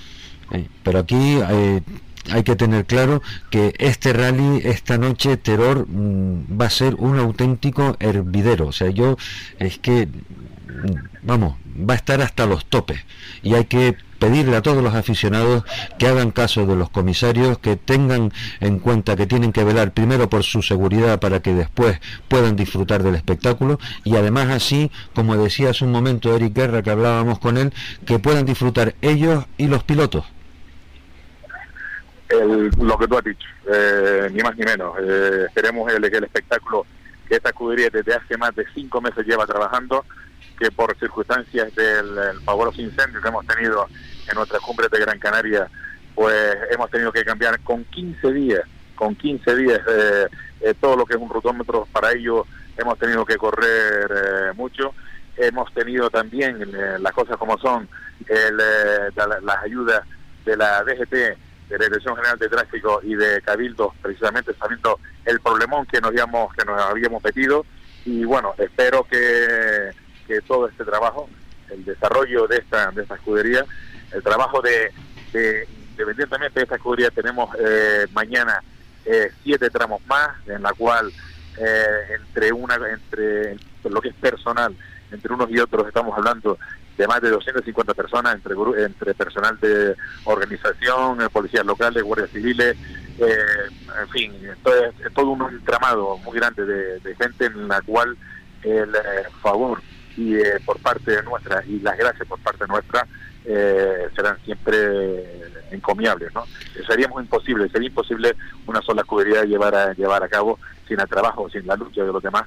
[0.51, 1.81] Eh, pero aquí eh,
[2.29, 7.17] hay que tener claro que este rally, esta noche, Terror, mm, va a ser un
[7.17, 8.67] auténtico hervidero.
[8.67, 9.17] O sea, yo
[9.57, 12.99] es que, mm, vamos, va a estar hasta los topes
[13.41, 15.65] y hay que pedirle a todos los aficionados
[15.99, 20.29] que hagan caso de los comisarios, que tengan en cuenta que tienen que velar primero
[20.29, 21.99] por su seguridad para que después
[22.29, 26.91] puedan disfrutar del espectáculo y además así, como decía hace un momento Eric Guerra que
[26.91, 27.73] hablábamos con él,
[28.05, 30.23] que puedan disfrutar ellos y los pilotos.
[32.29, 34.95] lo que tú has dicho, eh, ni más ni menos.
[35.01, 36.85] Eh, queremos el, el espectáculo
[37.27, 40.05] que esta escudería desde hace más de cinco meses lleva trabajando,
[40.57, 43.85] que por circunstancias del favoroso incendio que hemos tenido
[44.29, 45.67] en nuestras cumbres de Gran Canaria,
[46.15, 48.61] pues hemos tenido que cambiar con 15 días,
[48.95, 50.27] con 15 días eh,
[50.61, 52.45] eh, todo lo que es un rutómetro, para ello
[52.77, 54.93] hemos tenido que correr eh, mucho,
[55.37, 56.71] hemos tenido también
[57.01, 57.87] las cosas como son,
[58.27, 60.03] las ayudas
[60.45, 65.39] de la DGT, de la Dirección General de Tráfico y de Cabildo, precisamente sabiendo el
[65.39, 67.65] problemón que nos habíamos, que nos habíamos metido,
[68.05, 69.91] y bueno, espero que,
[70.27, 71.29] que todo este trabajo,
[71.69, 73.65] el desarrollo de esta, de esta escudería,
[74.13, 74.91] el trabajo de,
[75.91, 78.61] independientemente de esta escudería, tenemos eh, mañana
[79.05, 81.11] eh, siete tramos más, en la cual
[81.57, 84.75] eh, entre una, entre lo que es personal,
[85.11, 86.57] entre unos y otros estamos hablando
[86.97, 89.95] de más de 250 personas, entre, entre personal de
[90.25, 92.77] organización, policías locales, guardias civiles,
[93.19, 98.15] en fin, entonces, es todo un entramado muy grande de, gente en la cual
[98.63, 98.91] el
[99.41, 99.81] favor
[100.17, 100.35] y
[100.65, 103.07] por parte nuestra y las gracias por parte nuestra
[103.45, 105.41] eh, serán siempre
[105.71, 106.45] encomiables, ¿no?
[106.87, 108.35] Sería muy imposible, sería imposible
[108.67, 112.13] una sola escudería llevar a, llevar a cabo sin el trabajo, sin la lucha de
[112.13, 112.45] los demás,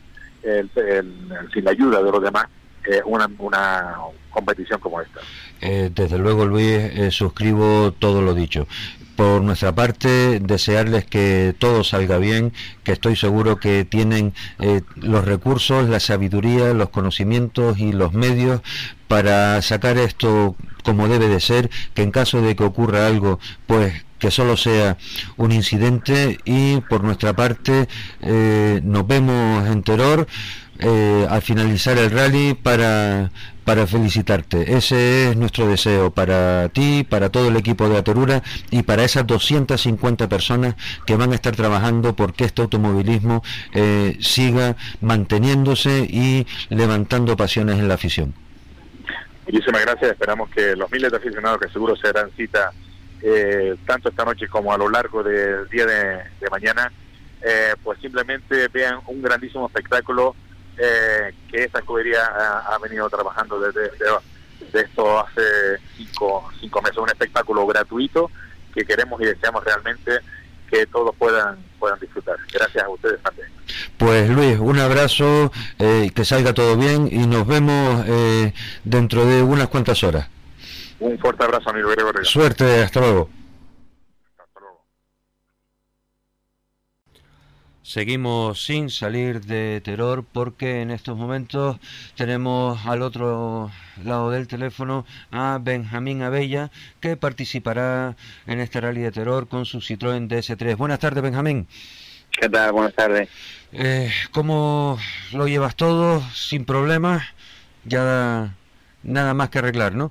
[1.53, 2.47] sin la ayuda de los demás,
[2.87, 3.95] eh, una, una
[4.31, 5.21] competición como esta.
[5.61, 8.69] Eh, desde luego, Luis, suscribo todo lo dicho
[9.17, 12.53] por nuestra parte, desearles que todo salga bien,
[12.85, 18.61] que estoy seguro que tienen eh, los recursos, la sabiduría, los conocimientos y los medios
[19.09, 24.07] para sacar esto como debe de ser, que en caso de que ocurra algo, pues
[24.19, 24.97] que solo sea
[25.37, 27.89] un incidente y por nuestra parte
[28.23, 30.27] eh, nos vemos en Terror
[30.79, 33.31] eh, al finalizar el rally para,
[33.65, 34.77] para felicitarte.
[34.77, 39.27] Ese es nuestro deseo para ti, para todo el equipo de Aterura y para esas
[39.27, 40.77] 250 personas
[41.07, 43.43] que van a estar trabajando porque este automovilismo
[43.75, 48.46] eh, siga manteniéndose y levantando pasiones en la afición.
[49.47, 50.13] Muchísimas gracias.
[50.13, 52.73] Esperamos que los miles de aficionados que seguro se darán cita
[53.23, 56.93] eh, tanto esta noche como a lo largo del día de, mañana,
[57.83, 60.35] pues simplemente vean un grandísimo espectáculo
[60.79, 63.91] eh, que esta escudería ha, venido trabajando desde,
[64.75, 68.31] esto hace cinco, cinco meses, un espectáculo gratuito
[68.75, 70.21] que queremos y deseamos realmente
[70.71, 72.37] que todos puedan puedan disfrutar.
[72.53, 73.49] Gracias a ustedes también.
[73.97, 78.53] Pues Luis, un abrazo, eh, que salga todo bien y nos vemos eh,
[78.85, 80.29] dentro de unas cuantas horas.
[80.99, 82.25] Un fuerte abrazo, amigo Gregorio.
[82.25, 83.31] Suerte, hasta luego.
[87.87, 91.79] Seguimos sin salir de terror porque en estos momentos
[92.17, 93.71] tenemos al otro
[94.05, 98.17] lado del teléfono a Benjamín Abella que participará
[98.49, 100.77] en este rally de terror con su Citroën DS3.
[100.77, 101.69] Buenas tardes Benjamín.
[102.33, 102.73] ¿Qué tal?
[102.73, 103.29] Buenas tardes.
[103.71, 104.99] Eh, ¿Cómo
[105.33, 106.21] lo llevas todo?
[106.35, 107.23] ¿Sin problemas?
[107.85, 108.53] Ya
[109.05, 110.11] nada más que arreglar, ¿no?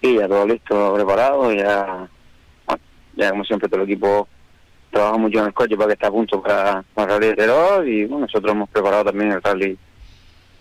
[0.00, 2.08] Sí, ya todo listo, preparado, ya,
[3.16, 4.28] ya como siempre todo el equipo
[4.92, 7.36] trabaja mucho en el coche para que esté a punto para, para el rally de
[7.36, 9.76] Terror y bueno, nosotros hemos preparado también el rally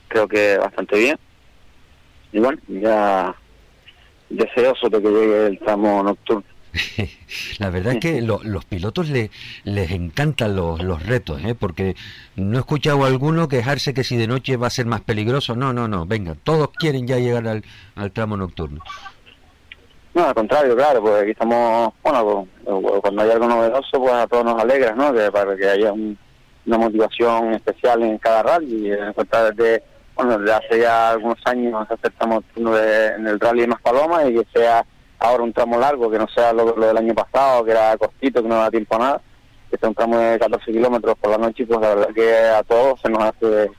[0.07, 1.17] creo que bastante bien
[2.31, 3.35] y bueno, ya
[4.29, 6.45] deseoso de que llegue el tramo nocturno.
[7.59, 9.29] La verdad es que los pilotos le,
[9.65, 11.55] les encantan los, los retos, ¿eh?
[11.55, 11.95] porque
[12.37, 15.55] no he escuchado a alguno quejarse que si de noche va a ser más peligroso.
[15.55, 17.63] No, no, no, venga, todos quieren ya llegar al,
[17.95, 18.81] al tramo nocturno.
[20.13, 24.27] No, al contrario, claro, pues aquí estamos, bueno, pues, cuando hay algo novedoso, pues a
[24.27, 25.13] todos nos alegra, ¿no?
[25.13, 28.87] Que para que haya una motivación especial en cada rally.
[28.87, 29.83] Y encontrar desde,
[30.15, 34.45] bueno, desde hace ya algunos años aceptamos uno en el rally de Maspaloma y que
[34.53, 34.85] sea
[35.19, 38.49] ahora un tramo largo, que no sea lo, del año pasado, que era cortito, que
[38.49, 39.21] no da tiempo a nada,
[39.69, 42.63] que sea un tramo de 14 kilómetros por la noche, pues la verdad que a
[42.63, 43.71] todos se nos hace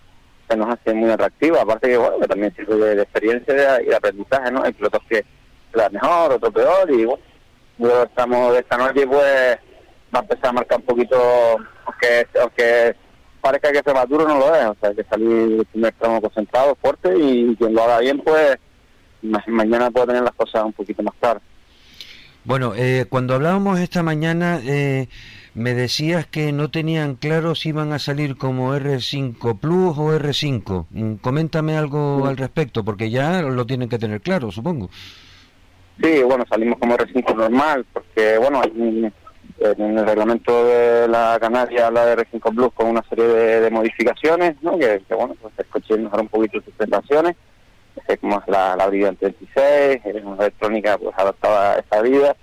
[0.48, 3.96] se nos hace muy atractivo, aparte que bueno, que también sirve de, experiencia y de
[3.96, 4.62] aprendizaje, ¿no?
[4.62, 5.24] Hay pilotos que
[5.74, 9.58] la mejor, otro peor, y bueno, estamos de esta noche pues
[10.14, 11.16] va a empezar a marcar un poquito,
[11.84, 12.96] aunque, aunque
[13.40, 16.20] parezca que se duro no lo es, o sea, hay que salir el primer tramo
[16.20, 18.58] concentrado, fuerte, y quien lo haga bien pues
[19.46, 21.42] mañana puede tener las cosas un poquito más claras.
[22.44, 25.08] Bueno, eh, cuando hablábamos esta mañana, eh,
[25.54, 30.86] me decías que no tenían claro si iban a salir como R5 Plus o R5.
[30.90, 34.90] Mm, coméntame algo al respecto, porque ya lo tienen que tener claro, supongo.
[36.00, 42.06] Sí, bueno, salimos como R5 normal, porque bueno, en el reglamento de la Canaria habla
[42.06, 44.78] de R5 Plus con una serie de, modificaciones, ¿no?
[44.78, 47.36] Que, bueno, pues el coche mejora un poquito sus prestaciones,
[48.08, 52.36] es como es la, la 26, es una electrónica pues adaptada a esta vida,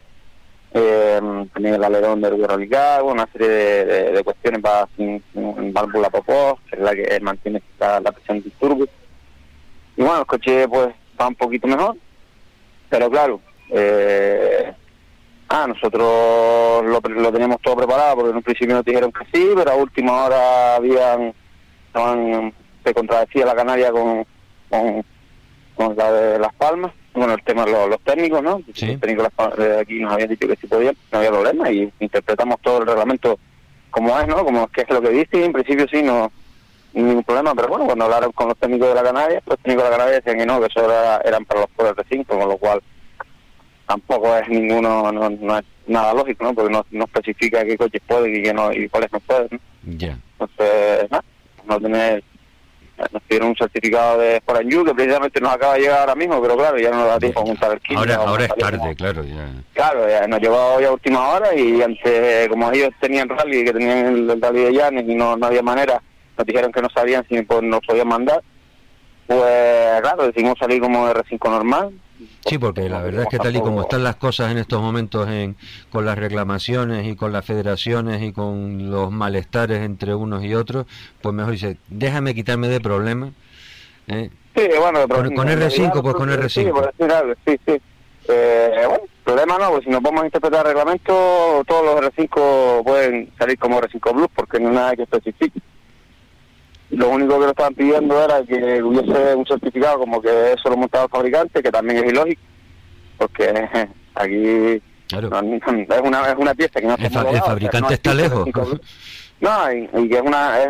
[0.74, 1.20] eh,
[1.54, 5.24] también el alerón del Ligado, una serie de, cuestiones va sin,
[5.74, 8.86] válvula popó, que es la que mantiene la, la presión de turbo.
[9.97, 10.89] Y bueno, el coche pues
[11.20, 11.97] va un poquito mejor,
[12.90, 14.74] pero claro, eh,
[15.50, 19.50] ah, nosotros lo, lo teníamos todo preparado porque en un principio nos dijeron que sí,
[19.56, 21.34] pero a última hora habían,
[21.88, 24.26] estaban, se contradecía la Canaria con,
[24.70, 26.92] con, la de Las Palmas.
[27.14, 28.62] Bueno, el tema de los, técnicos, ¿no?
[28.66, 29.28] Los técnicos
[29.58, 32.88] de aquí nos habían dicho que sí podían, no había problema y interpretamos todo el
[32.88, 33.40] reglamento
[33.90, 34.46] como es, ¿no?
[34.46, 36.04] Como que es lo que dice y en principio sí,
[37.02, 39.84] no ningún problema, pero bueno, cuando hablaron con los técnicos de la Canaria, los técnicos
[39.84, 42.50] de la Canaria decían que no, que eso eran para los poderes de 5, con
[42.50, 42.82] lo cual
[43.88, 46.54] tampoco es ninguno, no, no, es nada lógico, ¿no?
[46.54, 49.60] Porque no, no especifica qué coches pueden y qué no, y cuáles no pueden.
[49.84, 50.18] Ya.
[50.38, 51.24] Entonces, nada,
[51.66, 52.24] no tener
[53.12, 56.58] nos pidieron un certificado de You que precisamente nos acaba de llegar ahora mismo, pero
[56.58, 57.97] claro, ya no nos da tiempo a montar el kit.
[57.97, 59.24] Ahora, ahora es tarde, claro.
[59.24, 59.47] Ya.
[59.74, 63.74] Claro, ya nos llegó hoy a última hora y antes, como ellos tenían rally, que
[63.74, 66.02] tenían el, rally de Llanes y no, no había manera
[66.40, 68.42] nos dijeron que no sabían si pues, nos podían mandar,
[69.28, 71.92] pues claro, decidimos salir como R5 normal.
[72.46, 75.28] Sí, porque la verdad es que tal y como están las cosas en estos momentos
[75.30, 75.56] en,
[75.92, 80.86] con las reclamaciones y con las federaciones y con los malestares entre unos y otros,
[81.22, 83.32] pues mejor dice, déjame quitarme de problemas.
[84.08, 84.30] ¿eh?
[84.56, 86.50] Sí, bueno, con, con R5, pues con R5.
[86.50, 87.82] Sí, por decir algo, sí, sí.
[88.30, 92.84] Eh, bueno, problema no, pues si nos vamos a interpretar el reglamento, todos los R5
[92.84, 95.62] pueden salir como R5 Plus porque no hay nada que especifique.
[96.92, 100.78] Lo único que nos estaban pidiendo era que hubiese un certificado como que eso lo
[100.78, 102.42] montaba el fabricante, que también es ilógico,
[103.18, 103.70] porque
[104.16, 104.82] aquí
[105.12, 108.48] es, una, es una pieza que no está El, el fabricante está lejos.
[109.40, 110.62] No, y, que es una.
[110.62, 110.70] Es,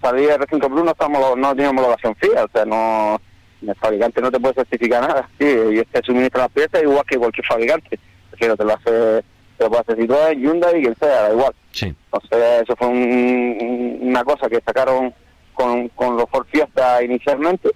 [0.00, 3.20] salir R5 Plus no, estamos, no tiene homologación fija, o sea, no.
[3.62, 7.16] El fabricante no te puede certificar nada, sí, y este suministra las piezas igual que
[7.16, 7.98] cualquier fabricante.
[8.30, 9.24] Prefiero te lo hace
[9.56, 11.54] te lo puede hacer Citroën, Hyundai y quien sea, da igual.
[11.70, 11.94] Sí.
[12.12, 15.14] Entonces, eso fue un, una cosa que sacaron
[15.54, 17.70] con, con los Ford Fiesta inicialmente,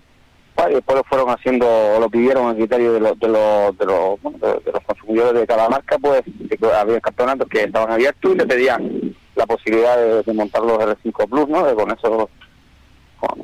[0.69, 4.23] y después lo fueron haciendo, lo pidieron a criterio de, los de, los, de, los,
[4.65, 6.23] de, los consumidores de cada marca, pues
[6.75, 11.49] había campeonatos que estaban abiertos y le pedían la posibilidad de, montar los R5 Plus,
[11.49, 11.77] ¿no?
[11.77, 12.29] con esos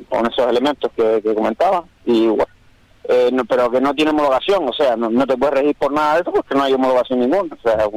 [0.09, 1.85] con, esos elementos que, comentaba.
[2.05, 2.29] Y
[3.07, 6.21] eh, pero que no tiene homologación, o sea, no, te puedes regir por nada de
[6.21, 7.87] eso porque no hay homologación ninguna, o sea,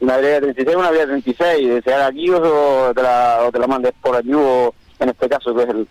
[0.00, 3.92] una de 36, una de 36, sea aquí o te la, o te la mandes
[4.00, 5.88] por allí o en este caso que es el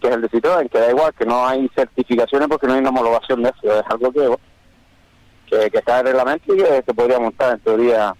[0.00, 2.80] que es el de Citroën, que da igual, que no hay certificaciones porque no hay
[2.80, 7.18] una homologación de eso, es algo que, que, está en reglamento y que se podría
[7.18, 8.14] montar en teoría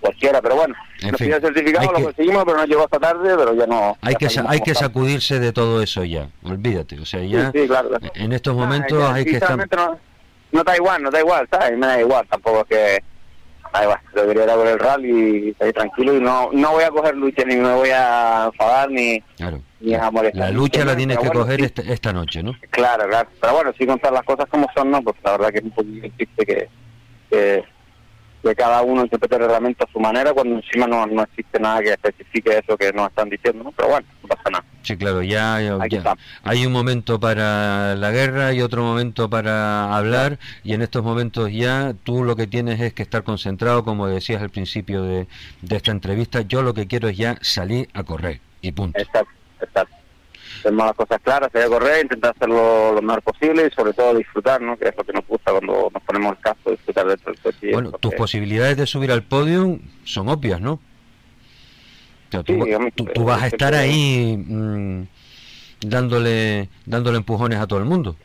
[0.00, 3.66] cualquiera, pero bueno, en el certificado lo conseguimos, pero no llegó hasta tarde, pero ya
[3.66, 3.96] no.
[4.00, 7.52] Hay que hay que sacudirse de todo eso ya, olvídate, o sea, ya
[8.14, 9.56] en estos momentos hay que estar...
[9.56, 9.98] No,
[10.52, 11.76] no da igual, no da igual, ¿sabes?
[11.76, 13.04] Me da igual, tampoco es que
[13.74, 16.84] ahí va, debería ir a ver el rally y estar tranquilo y no, no voy
[16.84, 19.22] a coger lucha ni me voy a enfadar ni,
[19.80, 20.40] ni a molestar.
[20.40, 22.52] La lucha la tienes que coger esta, noche, ¿no?
[22.70, 25.02] Claro, claro, pero bueno, si contar las cosas como son, ¿no?
[25.02, 26.68] Pues la verdad que es un poquito triste que,
[27.30, 27.64] que
[28.44, 31.80] que cada uno interprete el reglamento a su manera cuando encima no, no existe nada
[31.80, 33.72] que especifique eso que nos están diciendo, ¿no?
[33.72, 34.64] Pero bueno, no pasa nada.
[34.82, 35.56] Sí, claro, ya,
[36.42, 41.50] hay un momento para la guerra y otro momento para hablar y en estos momentos
[41.50, 45.26] ya tú lo que tienes es que estar concentrado, como decías al principio de,
[45.62, 48.98] de esta entrevista, yo lo que quiero es ya salir a correr y punto.
[48.98, 50.03] Exacto, exacto
[50.64, 54.14] tenemos las cosas claras, salir a correr, intentar hacerlo lo mejor posible y sobre todo
[54.14, 54.76] disfrutar, ¿no?
[54.76, 57.72] que es lo que nos gusta cuando nos ponemos el caso, disfrutar de todo el
[57.72, 60.80] Bueno, tus posibilidades de subir al podio son obvias, ¿no?
[62.42, 65.02] tú, vas a estar ahí mm,
[65.86, 68.16] dándole dándole empujones a todo el mundo.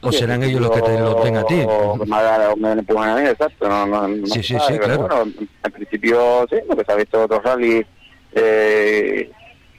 [0.00, 1.62] ¿O serán ellos los que te lo den a ti?
[1.66, 3.66] O me empujan a mí, exacto.
[3.66, 5.08] No, sí, sí, sí, claro.
[5.08, 5.32] Bueno,
[5.64, 7.86] en principio, sí, porque se ha visto otros rally
[8.34, 9.30] eh,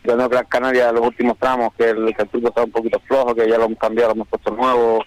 [0.06, 3.34] no Gran Canaria los últimos tramos, que el, que el turbo está un poquito flojo,
[3.34, 5.04] que ya lo hemos cambiado, lo hemos puesto nuevo,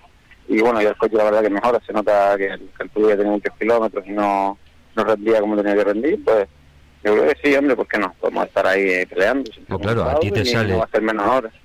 [0.49, 2.91] y bueno, y el coche la verdad que mejora, se nota que el, que el
[2.91, 4.59] turbo ya tiene muchos kilómetros y no,
[4.97, 6.49] no rendía como tenía que rendir, pues
[7.05, 8.13] yo creo que sí, hombre, ¿por qué no?
[8.21, 9.51] Podemos estar ahí peleando.
[9.69, 10.81] Pues claro, a ti te sale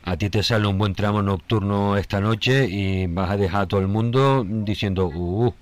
[0.03, 3.67] a, ti te sale un buen tramo nocturno esta noche y vas a dejar a
[3.67, 5.53] todo el mundo diciendo, uh, uh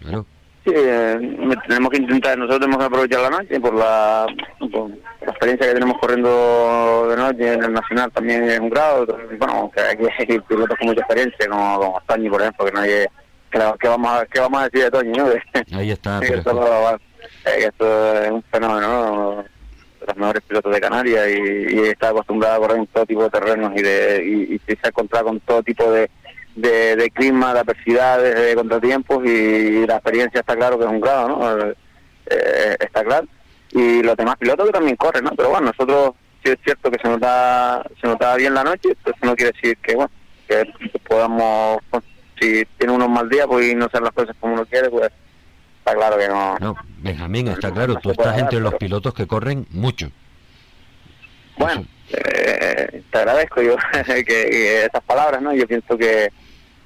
[0.00, 0.26] claro.
[0.68, 1.18] Sí, eh,
[1.66, 4.26] tenemos que intentar, nosotros tenemos que aprovechar la noche por la,
[4.60, 9.06] la experiencia que tenemos corriendo de noche en el Nacional también es un grado.
[9.38, 13.08] Bueno, que aquí hay pilotos con mucha experiencia, como, como por ejemplo, que nadie
[13.50, 15.24] que vamos a, qué vamos a decir de Toño,
[15.72, 16.20] Ahí está.
[16.20, 19.42] esto, es un fenómeno,
[20.06, 23.72] los mejores pilotos de Canarias y, está acostumbrado a correr en todo tipo de terrenos
[23.74, 26.10] y, de, y, se ha encontrado con todo tipo de,
[26.60, 31.28] de, clima, de adversidades, de contratiempos y, la experiencia está claro que es un grado,
[31.28, 31.60] ¿no?
[32.30, 33.26] Eh, está claro.
[33.70, 35.30] Y los demás pilotos que también corren, ¿no?
[35.36, 39.14] Pero bueno, nosotros sí es cierto que se nota, se notaba bien la noche, eso
[39.22, 40.10] no quiere decir que, bueno,
[40.48, 40.64] que
[41.06, 41.78] podamos,
[42.40, 45.10] si tiene unos mal día, pues no hacer las cosas como uno quiere, pues
[45.78, 46.56] está claro que no.
[46.58, 50.10] No, Benjamín, está claro, tú estás entre los pilotos que corren mucho.
[51.56, 53.76] Bueno, eh, te agradezco yo
[54.26, 55.52] que, esas palabras, ¿no?
[55.54, 56.30] Yo pienso que,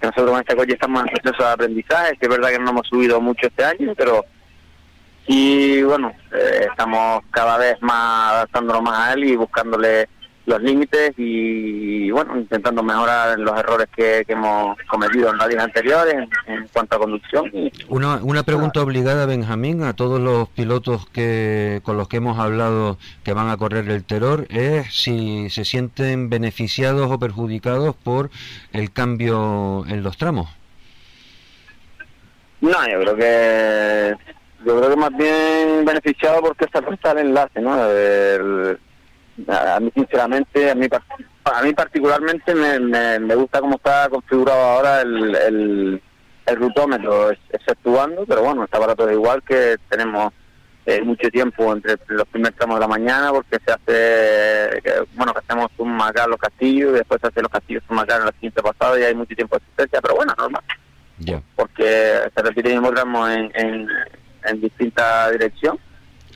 [0.06, 2.86] nosotros con este coche estamos en proceso de aprendizaje, que es verdad que no hemos
[2.86, 4.24] subido mucho este año, pero
[5.26, 10.08] y bueno, eh, estamos cada vez más adaptándonos más a él y buscándole
[10.46, 16.14] los límites y, bueno, intentando mejorar los errores que, hemos cometido en rallies anteriores
[16.46, 17.50] en, cuanto a conducción.
[17.88, 22.98] Una, una pregunta obligada, Benjamín, a todos los pilotos que con los que hemos hablado
[23.24, 28.30] que van a correr el terror, es si se sienten beneficiados o perjudicados por
[28.72, 30.48] el cambio en los tramos.
[32.60, 34.16] No, yo creo que
[34.64, 37.90] yo creo que más bien beneficiado porque se está el enlace, ¿no?
[37.90, 38.78] El,
[39.48, 40.86] a mí sinceramente, a mí,
[41.44, 42.78] a mí particularmente me,
[43.18, 46.02] me, gusta cómo está configurado ahora el, el,
[46.46, 50.32] el rutómetro, exceptuando, pero bueno, está barato de igual que tenemos
[50.84, 55.38] eh, mucho tiempo entre los primeros tramos de la mañana porque se hace, bueno, que
[55.38, 58.32] hacemos un acá los castillos y después se hace los castillos un acá en la
[58.32, 60.62] siguiente pasada y hay mucho tiempo de asistencia, pero bueno, normal.
[61.54, 63.88] Porque se repite el mismo tramo en, en,
[64.44, 65.78] en distinta dirección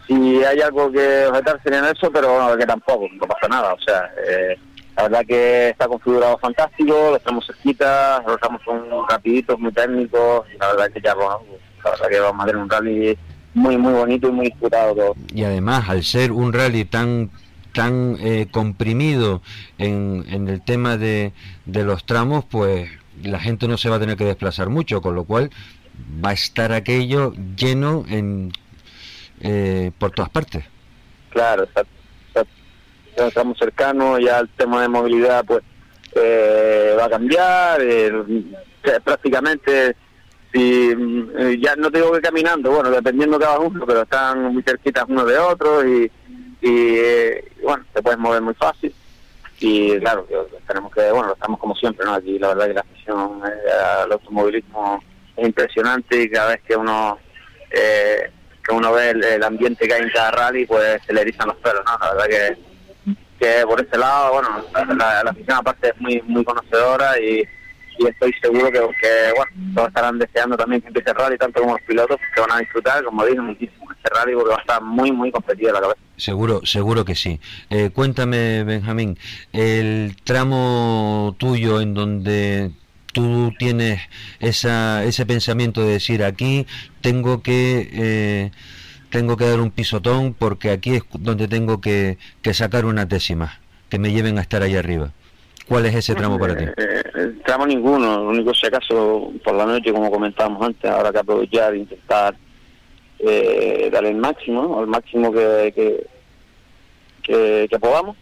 [0.06, 3.74] si hay algo que objetar sería en eso, pero bueno, que tampoco, no pasa nada.
[3.74, 4.56] O sea, eh,
[4.96, 10.46] la verdad que está configurado fantástico, lo estamos cerquita, lo estamos con rapiditos, muy técnicos,
[10.54, 11.40] y la verdad que ya, bueno,
[11.84, 13.18] la verdad que vamos a tener un rally
[13.54, 15.14] muy, muy bonito y muy disputado todo.
[15.34, 17.30] Y además, al ser un rally tan
[17.72, 19.42] tan eh, comprimido
[19.76, 21.34] en, en el tema de,
[21.66, 22.88] de los tramos, pues
[23.22, 25.50] la gente no se va a tener que desplazar mucho, con lo cual
[26.24, 28.50] va a estar aquello lleno en
[29.40, 30.64] eh, por todas partes.
[31.30, 31.66] Claro,
[33.16, 35.62] ya estamos cercanos, ya el tema de movilidad pues
[36.14, 38.12] eh, va a cambiar, eh,
[39.04, 39.96] prácticamente
[40.52, 40.94] si
[41.60, 45.38] ya no tengo que caminando, bueno, dependiendo cada uno, pero están muy cerquitas uno de
[45.38, 46.10] otro y,
[46.62, 46.98] y
[47.62, 48.94] bueno, te puedes mover muy fácil
[49.60, 50.26] y claro,
[50.66, 52.14] tenemos que, bueno, estamos como siempre, ¿no?
[52.14, 55.02] Aquí la verdad que la afición al automovilismo
[55.36, 57.18] es impresionante y cada vez que uno
[57.70, 58.30] eh,
[58.66, 61.56] que uno ve el, ambiente que hay en cada rally, pues se le erizan los
[61.58, 61.98] pelos, ¿no?
[61.98, 64.48] La verdad que, que por ese lado, bueno,
[64.96, 67.44] la, la afición aparte es muy muy conocedora y,
[67.98, 68.78] estoy seguro que,
[69.34, 72.52] bueno, todos estarán deseando también que empiece el rally, tanto como los pilotos, que van
[72.52, 75.80] a disfrutar, como dije, muchísimo este rally porque va a estar muy, muy competido la
[75.80, 76.00] cabeza.
[76.18, 77.40] Seguro, seguro que sí.
[77.70, 79.18] Eh, cuéntame, Benjamín,
[79.54, 82.70] el tramo tuyo en donde
[83.16, 84.02] tú tienes
[84.40, 86.66] esa, ese pensamiento de decir aquí
[87.00, 88.50] tengo que eh,
[89.08, 92.18] tengo que dar un pisotón porque aquí es donde tengo que,
[92.52, 93.58] sacar una décima
[93.88, 95.12] que me lleven a estar ahí arriba.
[95.66, 96.64] ¿Cuál es ese tramo para ti?
[96.64, 101.10] Eh, eh, tramo ninguno, lo único si acaso por la noche, como comentábamos antes, ahora
[101.10, 102.36] que aprovechar e intentar
[103.20, 106.06] eh, dar el máximo, el máximo que,
[107.22, 108.14] que, que podamos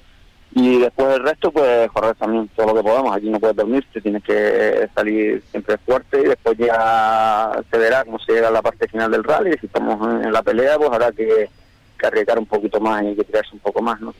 [0.56, 3.16] y después el resto pues correr también todo lo que podamos.
[3.16, 8.20] Aquí no puedes dormirte tienes que salir siempre fuerte y después ya se verá cómo
[8.20, 9.56] se llega a la parte final del rally.
[9.58, 11.50] Si estamos en, la pelea pues habrá que,
[12.04, 14.14] arriesgar un poquito más y que tirarse un poco más no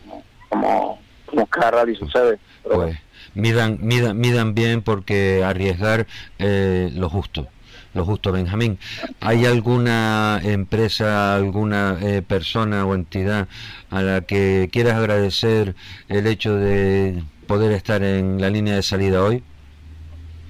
[0.49, 2.39] como, como, cada rally sucede.
[2.63, 2.97] Pues
[3.35, 6.07] midan, midan, midan bien porque arriesgar
[6.39, 7.47] eh, lo justo
[7.95, 8.79] lo justo, Benjamín.
[9.21, 13.49] ¿Hay alguna empresa, alguna eh, persona o entidad
[13.91, 15.75] a la que quieras agradecer
[16.09, 19.43] el hecho de poder estar en la línea de salida hoy?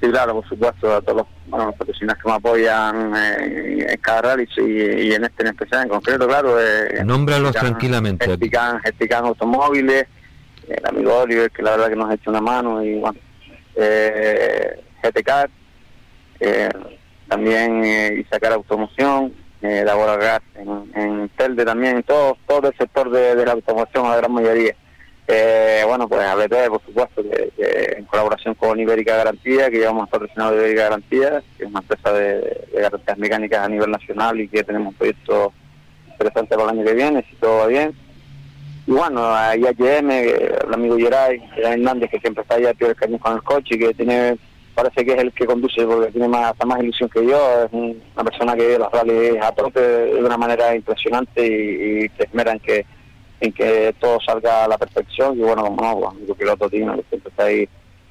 [0.00, 4.48] Sí, claro, por supuesto, a todos los, profesionales que me apoyan eh, en cada rally
[4.56, 6.60] y, en este en especial, en concreto, claro.
[6.60, 8.26] Eh, Nómbralos tranquilamente.
[8.26, 10.06] Gestican, Automóviles,
[10.68, 13.18] el amigo Oliver, que la verdad que nos ha hecho una mano, y bueno,
[13.76, 15.50] eh, GTK,
[16.40, 16.68] eh,
[17.34, 22.76] también eh, y sacar automoción, eh, elaborar gas en, en Telde también, todo, todo el
[22.76, 24.76] sector de, la automoción a la gran mayoría.
[25.26, 30.52] Eh, bueno, pues ABT, por supuesto, que, en colaboración con Ibérica Garantía, que llevamos patrocinado
[30.52, 34.62] de Ibérica Garantía, que es una empresa de, garantías mecánicas a nivel nacional y que
[34.62, 35.52] tenemos un proyecto
[36.12, 37.96] interesante para el año que viene, si todo va bien.
[38.86, 43.32] Y bueno, hay HM, el amigo Geray, Hernández, que siempre está allá, el cañón con
[43.32, 44.36] el coche, que tiene
[44.74, 48.24] parece que es el que conduce porque tiene más, más ilusión que yo, es una
[48.24, 52.52] persona que ve los rallies a tope de una manera impresionante y, y se esmera
[52.52, 52.86] en que,
[53.40, 55.38] en que todo salga a la perfección.
[55.38, 57.68] Y bueno, como no, mi piloto Tino, siempre está ahí,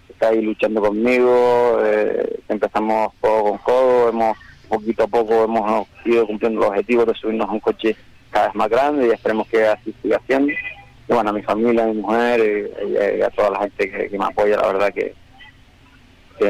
[0.10, 4.38] está ahí luchando conmigo, eh, empezamos codo con codo, hemos
[4.70, 7.96] poquito a poco hemos ido cumpliendo los objetivos de subirnos a un coche
[8.32, 10.52] cada vez más grande y esperemos que así siga siendo.
[10.52, 14.26] Y bueno, a mi familia, a mi mujer y, a toda la gente que, me
[14.26, 15.14] apoya, la verdad que,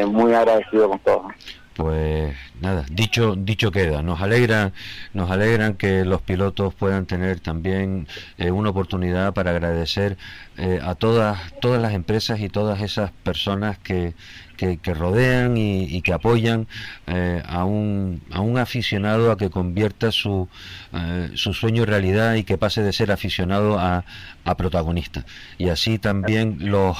[0.07, 1.27] muy agradecido con todo
[1.73, 4.01] pues nada, dicho dicho queda.
[4.03, 4.73] Nos alegra,
[5.13, 8.07] nos alegran que los pilotos puedan tener también
[8.37, 10.17] eh, una oportunidad para agradecer
[10.57, 14.13] eh, a todas todas las empresas y todas esas personas que,
[14.81, 16.67] que, rodean y, que apoyan
[17.07, 20.47] eh, a, un, a un aficionado a que convierta su,
[20.93, 24.05] eh, su sueño en realidad y que pase de ser aficionado a,
[24.45, 25.25] a protagonista.
[25.57, 26.97] Y así también los,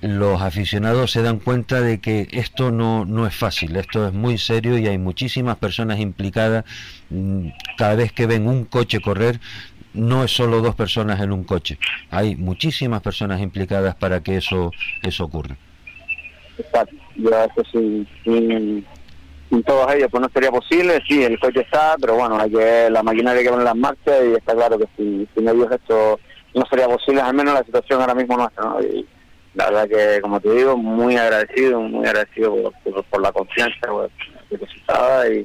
[0.00, 4.38] los aficionados se dan cuenta de que esto no, no es fácil, esto es muy
[4.38, 6.64] serio y hay muchísimas personas implicadas.
[7.10, 9.40] Mm, cada vez que ven un coche correr,
[9.94, 11.78] no es solo dos personas en un coche,
[12.10, 14.70] hay muchísimas personas implicadas para que eso,
[15.02, 15.56] eso ocurra.
[16.64, 16.96] Exacto.
[17.16, 21.02] Yo eso sin, sin, todos ellos pues no sería posible.
[21.06, 24.34] Sí, el coche está, pero bueno, hay que la maquinaria que poner las marchas y
[24.34, 26.18] está claro que si, sin ellos esto
[26.54, 28.64] no sería posible, al menos la situación ahora mismo nuestra.
[28.64, 28.80] ¿no?
[28.80, 29.06] Y
[29.54, 32.72] la verdad que, como te digo, muy agradecido, muy agradecido
[33.10, 33.86] por, la confianza
[34.50, 35.38] depositada y,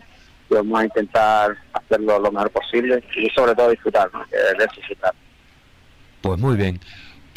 [0.50, 4.24] y vamos a intentar hacerlo lo mejor posible y sobre todo disfrutar, ¿no?
[4.26, 5.14] que de disfrutar.
[6.22, 6.80] Pues muy bien.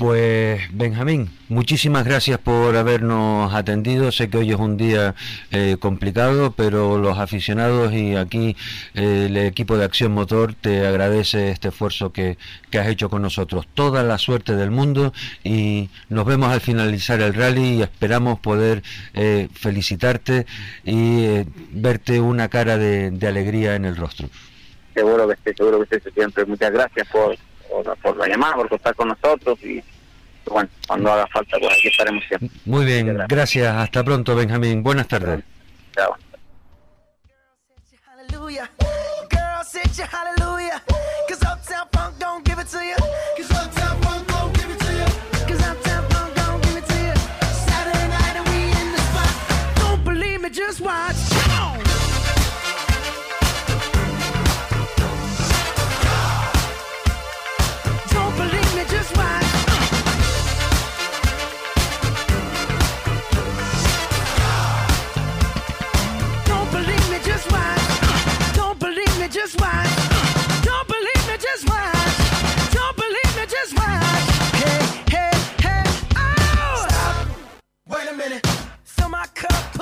[0.00, 4.10] Pues Benjamín, muchísimas gracias por habernos atendido.
[4.10, 5.14] Sé que hoy es un día
[5.50, 8.56] eh, complicado, pero los aficionados y aquí
[8.94, 12.38] eh, el equipo de Acción Motor te agradece este esfuerzo que,
[12.72, 13.68] has hecho con nosotros.
[13.74, 15.12] Toda la suerte del mundo
[15.44, 18.82] y nos vemos al finalizar el rally y esperamos poder
[19.12, 20.46] eh, felicitarte
[20.82, 24.30] y verte una cara de, alegría en el rostro.
[24.94, 26.46] Seguro que esté, seguro que esté siempre.
[26.46, 27.36] Muchas gracias por
[28.02, 29.82] por, la llamada, por contar con nosotros y
[30.46, 32.48] bueno, cuando haga falta, pues aquí estaremos siempre.
[32.64, 33.76] Muy bien, gracias.
[33.76, 34.82] Hasta pronto, Benjamín.
[34.82, 35.44] Buenas tardes.
[35.94, 36.16] Chao.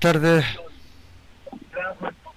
[0.00, 0.44] Tardes.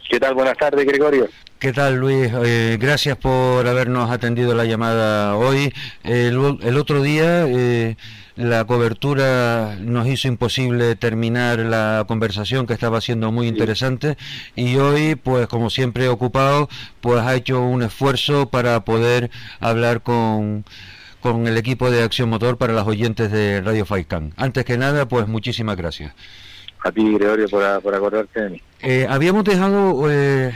[0.09, 0.35] ¿Qué tal?
[0.35, 1.27] Buenas tardes, Gregorio.
[1.57, 2.29] ¿Qué tal, Luis?
[2.45, 5.73] Eh, gracias por habernos atendido la llamada hoy.
[6.03, 7.95] El, otro día eh,
[8.35, 14.17] la cobertura nos hizo imposible terminar la conversación que estaba siendo muy interesante
[14.57, 16.67] y hoy, pues como siempre ocupado,
[16.99, 20.65] pues ha hecho un esfuerzo para poder hablar con
[21.21, 24.33] con el equipo de Acción Motor para las oyentes de Radio Faicán.
[24.35, 26.13] Antes que nada, pues muchísimas gracias
[26.83, 28.61] a ti, Gregorio, por, por acordarte de mí.
[28.81, 30.53] Eh, habíamos dejado eh,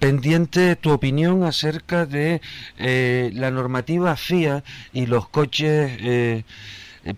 [0.00, 2.40] pendiente tu opinión acerca de
[2.78, 6.44] eh, la normativa FIA y los coches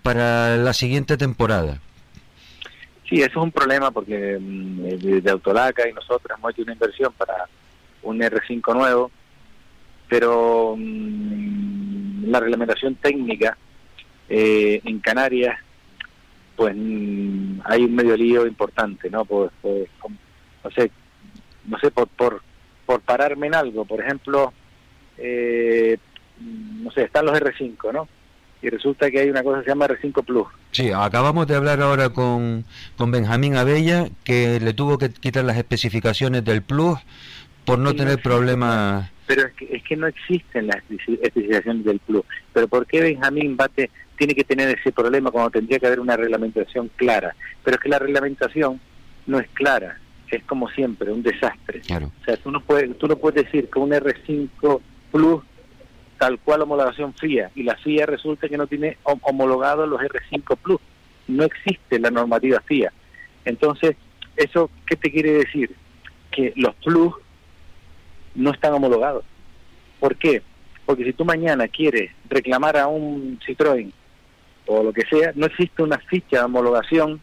[0.03, 1.81] para la siguiente temporada.
[3.09, 7.13] Sí, eso es un problema porque mm, de, Autolaca y nosotros hemos hecho una inversión
[7.15, 7.49] para
[8.03, 9.11] un R5 nuevo,
[10.09, 13.57] pero mm, la reglamentación técnica
[14.29, 15.59] en Canarias
[16.61, 19.25] pues mm, hay un medio lío importante, ¿no?
[19.25, 19.89] Pues, pues
[20.63, 20.91] no sé,
[21.65, 22.43] no sé por, por,
[22.85, 24.53] por pararme en algo, por ejemplo,
[25.17, 25.97] eh,
[26.39, 28.07] no sé, están los R5, ¿no?
[28.61, 30.49] Y resulta que hay una cosa que se llama R5 Plus.
[30.73, 32.67] Sí, acabamos de hablar ahora con,
[32.99, 36.99] con Benjamín Abella, que le tuvo que quitar las especificaciones del Plus
[37.65, 39.11] por no tener problemas.
[39.27, 42.25] Pero es que, es que no existen las especificaciones del Plus.
[42.53, 43.89] Pero ¿por qué Benjamín bate
[44.21, 47.35] tiene que tener ese problema cuando tendría que haber una reglamentación clara.
[47.65, 48.79] Pero es que la reglamentación
[49.27, 49.99] no es clara,
[50.31, 51.81] es como siempre, un desastre.
[51.81, 54.81] O sea, tú no, puedes, tú no puedes decir que un R5
[55.11, 55.43] Plus
[56.19, 60.81] tal cual homologación FIA y la FIA resulta que no tiene homologado los R5 Plus.
[61.27, 62.93] No existe la normativa FIA.
[63.47, 63.97] Entonces,
[64.37, 65.75] ¿eso qué te quiere decir?
[66.31, 67.15] Que los Plus
[68.35, 69.25] no están homologados.
[69.99, 70.43] ¿Por qué?
[70.85, 73.91] Porque si tú mañana quieres reclamar a un Citroën
[74.73, 77.21] o lo que sea, no existe una ficha de homologación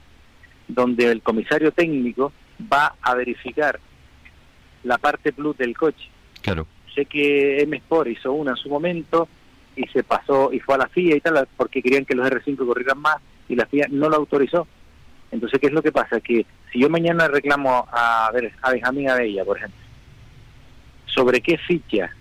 [0.67, 3.79] donde el comisario técnico va a verificar
[4.83, 6.09] la parte plus del coche.
[6.41, 6.67] Claro.
[6.93, 9.29] Sé que M Sport hizo una en su momento
[9.77, 12.57] y se pasó y fue a la FIA y tal porque querían que los R5
[12.65, 13.15] corrieran más
[13.47, 14.67] y la FIA no lo autorizó.
[15.31, 16.19] Entonces, ¿qué es lo que pasa?
[16.19, 19.79] Que si yo mañana reclamo a, ver, a Benjamín Abella, por ejemplo,
[21.05, 22.13] sobre qué ficha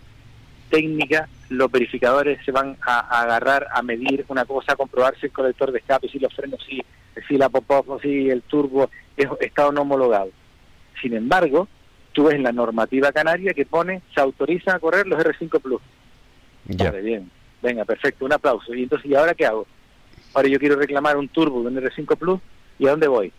[0.66, 5.32] técnica los verificadores se van a, agarrar a medir una cosa, a comprobar si el
[5.32, 6.82] colector de escape, si los frenos, si,
[7.28, 10.30] si la pop-up, si el turbo está o no homologado.
[11.00, 11.68] Sin embargo,
[12.12, 15.82] tú ves la normativa canaria que pone, se autoriza a correr los R5 Plus.
[16.66, 16.90] Ya.
[16.90, 17.30] bien,
[17.62, 18.74] venga, perfecto, un aplauso.
[18.74, 19.66] Y entonces, ¿y ahora qué hago?
[20.34, 22.40] Ahora yo quiero reclamar un turbo de un R5 Plus,
[22.78, 23.32] ¿y a dónde voy?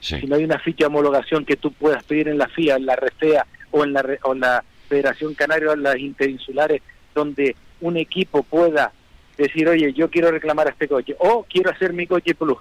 [0.00, 2.86] Si no hay una ficha de homologación que tú puedas pedir en la FIA, en
[2.86, 6.82] la RFEA o en la, o en la Federación Canaria las interinsulares
[7.14, 8.92] donde un equipo pueda
[9.36, 12.58] decir, oye, yo quiero reclamar a este coche o quiero hacer mi coche plus.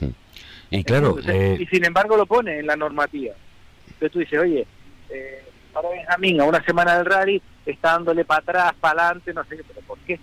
[0.00, 0.06] Mm.
[0.70, 3.34] Y claro, eh, y sin embargo lo pone en la normativa.
[3.86, 4.66] Entonces tú dices, oye,
[5.10, 9.44] eh, para Benjamín, a una semana del rally, está dándole para atrás, para adelante, no
[9.44, 10.18] sé qué, pero ¿por qué?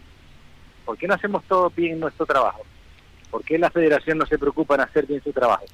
[0.85, 2.61] ¿Por qué no hacemos todo bien nuestro trabajo?
[3.31, 5.65] ¿Por qué la federación no se preocupa en hacer bien su trabajo?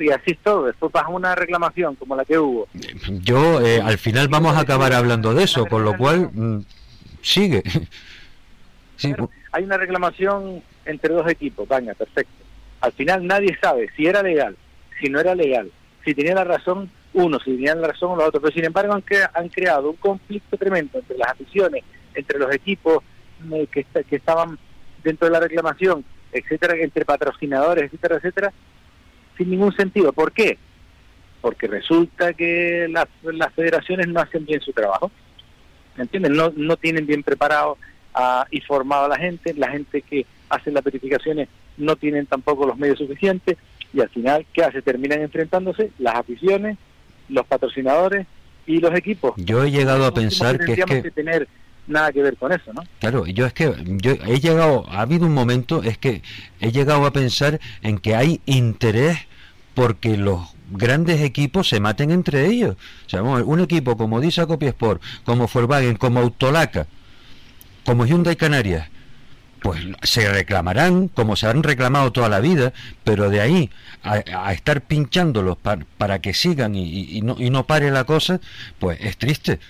[0.00, 0.66] Y así es todo.
[0.66, 2.68] Después pasa una reclamación como la que hubo.
[3.22, 6.64] Yo, eh, al final vamos a acabar hablando de eso, con lo cual mm,
[7.22, 7.62] sigue.
[9.52, 12.32] hay una reclamación entre dos equipos, venga, perfecto.
[12.80, 14.56] Al final nadie sabe si era legal,
[15.00, 15.70] si no era legal,
[16.04, 19.04] si tenía la razón uno, si tenían la razón los otros, pero sin embargo han,
[19.32, 21.84] han creado un conflicto tremendo entre las aficiones,
[22.14, 22.98] entre los equipos
[23.52, 24.58] eh, que, que estaban
[25.02, 28.52] dentro de la reclamación, etcétera, entre patrocinadores, etcétera, etcétera,
[29.36, 30.12] sin ningún sentido.
[30.12, 30.58] ¿Por qué?
[31.40, 35.10] Porque resulta que las, las federaciones no hacen bien su trabajo.
[35.96, 36.34] ¿Me entienden?
[36.34, 37.78] No, no tienen bien preparado
[38.14, 39.54] ah, y formado a la gente.
[39.54, 43.56] La gente que hace las verificaciones no tienen tampoco los medios suficientes.
[43.92, 44.82] Y al final, ¿qué hace?
[44.82, 46.78] Terminan enfrentándose las aficiones,
[47.28, 48.26] los patrocinadores
[48.66, 49.34] y los equipos.
[49.36, 51.10] Yo he llegado a pensar que es que...
[51.10, 51.48] tener
[51.86, 52.82] nada que ver con eso, ¿no?
[53.00, 56.22] Claro, yo es que yo he llegado, ha habido un momento, es que
[56.60, 59.18] he llegado a pensar en que hay interés
[59.74, 62.76] porque los grandes equipos se maten entre ellos.
[63.06, 66.86] O sea, un equipo como Disa Sport, como Volkswagen, como Autolaca,
[67.84, 68.88] como Hyundai Canarias,
[69.60, 73.70] pues se reclamarán como se han reclamado toda la vida, pero de ahí
[74.02, 78.40] a, estar pinchándolos para, que sigan y, no, y no pare la cosa,
[78.78, 79.60] pues es triste.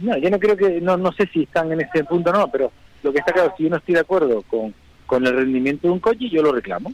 [0.00, 2.48] No, yo no creo que, no, no sé si están en ese punto o no,
[2.50, 2.72] pero
[3.02, 4.74] lo que está claro, si yo no estoy de acuerdo con,
[5.06, 6.92] con el rendimiento de un coche, yo lo reclamo.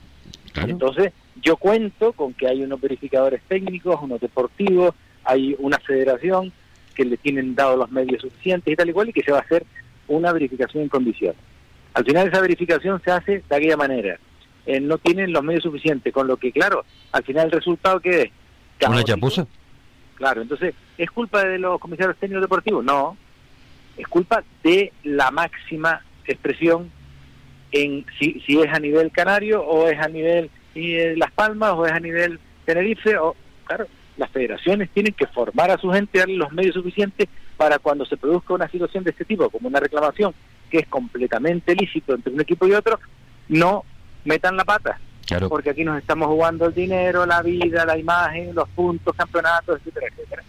[0.56, 1.12] Entonces,
[1.42, 6.52] yo cuento con que hay unos verificadores técnicos, unos deportivos, hay una federación
[6.94, 9.38] que le tienen dado los medios suficientes y tal y cual, y que se va
[9.38, 9.66] a hacer
[10.08, 11.36] una verificación en condiciones.
[11.92, 14.18] Al final esa verificación se hace de aquella manera.
[14.64, 18.22] Eh, no tienen los medios suficientes, con lo que, claro, al final el resultado que
[18.22, 18.30] es...
[18.88, 19.46] ¿Una chapuza?
[20.16, 22.84] Claro, entonces, ¿es culpa de los comisarios técnicos deportivos?
[22.84, 23.16] No,
[23.96, 26.90] es culpa de la máxima expresión
[27.72, 31.86] en si, si es a nivel canario o es a nivel eh, Las Palmas o
[31.86, 33.86] es a nivel Tenerife o claro
[34.16, 38.16] las federaciones tienen que formar a su gente darle los medios suficientes para cuando se
[38.16, 40.34] produzca una situación de este tipo como una reclamación
[40.70, 42.98] que es completamente lícito entre un equipo y otro
[43.48, 43.84] no
[44.24, 44.98] metan la pata
[45.48, 50.06] porque aquí nos estamos jugando el dinero, la vida, la imagen, los puntos, campeonatos, etcétera,
[50.08, 50.42] etcétera.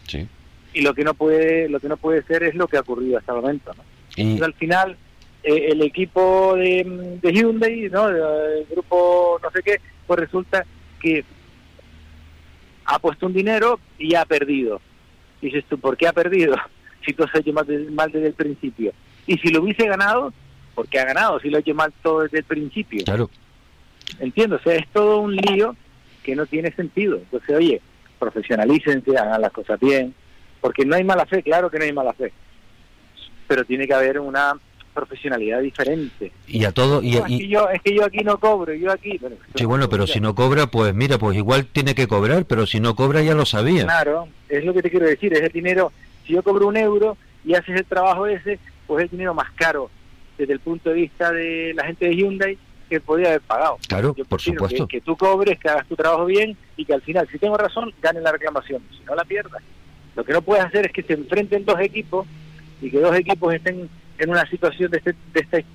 [0.73, 3.17] Y lo que no puede, lo que no puede ser es lo que ha ocurrido
[3.17, 3.83] hasta el momento, ¿no?
[4.15, 4.41] Y...
[4.41, 4.97] al final
[5.43, 8.09] eh, el equipo de, de Hyundai, ¿no?
[8.09, 10.65] El grupo no sé qué, pues resulta
[10.99, 11.23] que
[12.85, 14.81] ha puesto un dinero y ha perdido.
[15.41, 16.55] Dices tú, ¿por qué ha perdido?
[17.05, 18.91] Si todo se ha hecho mal, mal desde el principio.
[19.25, 20.33] Y si lo hubiese ganado,
[20.75, 21.39] ¿por qué ha ganado?
[21.39, 23.05] Si lo ha hecho mal todo desde el principio.
[23.05, 23.29] Claro.
[24.19, 25.75] Entiendo, o sea, es todo un lío
[26.23, 27.17] que no tiene sentido.
[27.17, 27.81] Entonces, oye,
[28.19, 30.13] profesionalícense, hagan las cosas bien,
[30.61, 32.31] porque no hay mala fe, claro que no hay mala fe,
[33.47, 34.53] pero tiene que haber una
[34.93, 36.31] profesionalidad diferente.
[36.47, 39.19] Y a todo y, es, que yo, es que yo aquí no cobro, yo aquí...
[39.53, 42.79] sí, bueno, pero si no cobra, pues mira, pues igual tiene que cobrar, pero si
[42.79, 43.83] no cobra ya lo sabía.
[43.83, 45.91] Claro, es lo que te quiero decir, es el dinero,
[46.25, 47.15] si yo cobro un euro
[47.45, 49.91] y haces el trabajo ese, pues es el dinero más caro
[50.37, 53.77] desde el punto de vista de la gente de Hyundai que podía haber pagado.
[53.87, 54.87] Claro, Yo por supuesto.
[54.87, 57.57] Que, que tú cobres, que hagas tu trabajo bien y que al final, si tengo
[57.57, 58.81] razón, gane la reclamación.
[58.91, 59.61] Si no la pierdas.
[60.15, 62.25] Lo que no puedes hacer es que se enfrenten dos equipos
[62.81, 65.65] y que dos equipos estén en una situación de, este, de, este,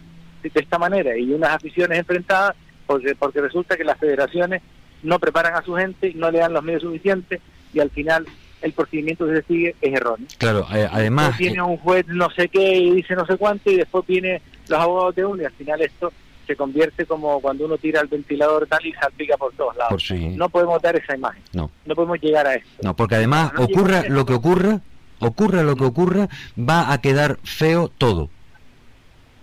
[0.42, 2.56] de esta manera y unas aficiones enfrentadas
[2.86, 4.62] porque, porque resulta que las federaciones
[5.02, 7.40] no preparan a su gente, no le dan los medios suficientes
[7.72, 8.26] y al final
[8.60, 10.26] el procedimiento que se sigue es erróneo.
[10.38, 11.28] Claro, eh, además...
[11.28, 14.40] Después viene un juez no sé qué y dice no sé cuánto y después viene
[14.68, 16.12] los abogados de uno y al final esto
[16.46, 19.90] se convierte como cuando uno tira el ventilador tal y salpica por todos lados.
[19.90, 20.28] Por sí.
[20.36, 21.42] No podemos dar esa imagen.
[21.52, 21.70] No.
[21.86, 22.70] No podemos llegar a esto.
[22.82, 24.80] No, porque además No, ocurra lo que ocurra,
[25.20, 26.28] ocurra lo que ocurra,
[26.58, 28.22] va a quedar feo todo.
[28.24, 28.30] O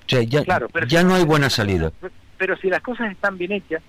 [0.07, 1.91] sea, ya, Claro, pero ya si- no hay buena salida.
[2.37, 3.81] Pero si las cosas están bien hechas,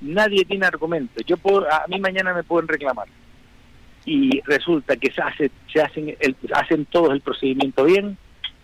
[0.00, 1.24] nadie tiene argumentos.
[1.26, 3.08] Yo puedo, a mí mañana me pueden reclamar.
[4.04, 8.16] Y resulta que se, hace, se hacen, el, hacen todos el procedimiento bien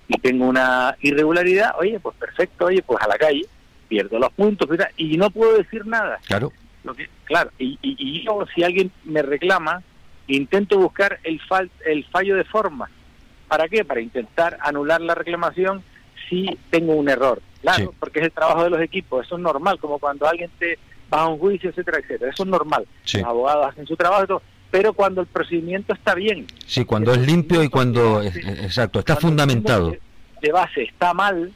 [0.08, 3.42] y tengo una irregularidad, oye, pues perfecto, oye, pues a la calle,
[3.84, 4.88] pierdo los puntos ¿verdad?
[4.96, 6.18] y no puedo decir nada.
[6.26, 6.52] Claro,
[6.82, 9.82] Lo que- claro, y, y, y yo, si alguien me reclama,
[10.26, 12.90] intento buscar el, fal, el fallo de forma.
[13.48, 13.84] ¿Para qué?
[13.84, 15.82] Para intentar anular la reclamación
[16.28, 17.40] si tengo un error.
[17.60, 17.96] Claro, Sí.
[18.00, 20.78] porque es el trabajo de los equipos, eso es normal, como cuando alguien te
[21.12, 22.30] va a un juicio, etcétera, etcétera.
[22.32, 22.86] Eso es normal.
[23.04, 23.18] Sí.
[23.18, 27.18] Los abogados hacen su trabajo, todo, pero cuando el procedimiento está bien, sí, cuando es
[27.26, 29.96] limpio y cuando, es- exacto, está cuando fundamentado.
[30.42, 31.52] de base está mal,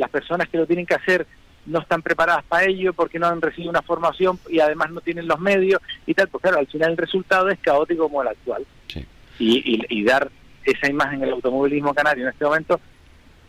[0.00, 1.26] las personas que lo tienen que hacer
[1.66, 5.28] no están preparadas para ello porque no han recibido una formación y además no tienen
[5.28, 8.66] los medios y tal, pues claro, al final el resultado es caótico como el actual.
[8.88, 9.06] Sí.
[9.38, 10.30] Y, y, y dar
[10.64, 12.80] esa imagen del automovilismo canario en este momento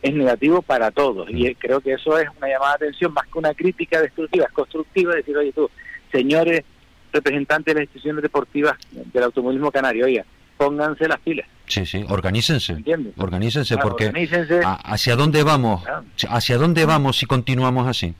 [0.01, 1.29] es negativo para todos.
[1.29, 4.45] Y eh, creo que eso es una llamada de atención más que una crítica destructiva,
[4.45, 5.69] es constructiva, decir, oye tú,
[6.11, 6.63] señores
[7.13, 10.25] representantes de las instituciones deportivas del automovilismo canario, oiga,
[10.57, 13.13] pónganse las pilas, Sí, sí, organícense, ¿entiendes?
[13.17, 14.59] organícense Claro, porque organícense.
[14.65, 16.03] hacia dónde vamos, Claro.
[16.29, 18.13] hacia dónde vamos si continuamos así.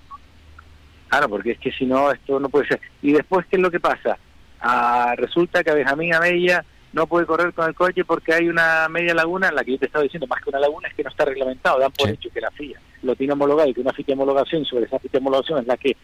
[1.10, 2.80] Claro, porque es que si no, esto no puede ser.
[3.02, 4.18] Y después, ¿qué es lo que pasa?
[4.62, 6.64] Ah, resulta que Benjamín Amella
[6.94, 9.88] no puede correr con el coche porque hay una media laguna, la que yo te
[9.88, 11.80] estaba diciendo, más que una laguna, es que no está reglamentado.
[11.80, 12.14] Dan por Sí.
[12.14, 15.00] hecho que la FIA lo tiene homologado y que una ficha de homologación sobre esa
[15.00, 15.98] ficha de homologación es la que eh,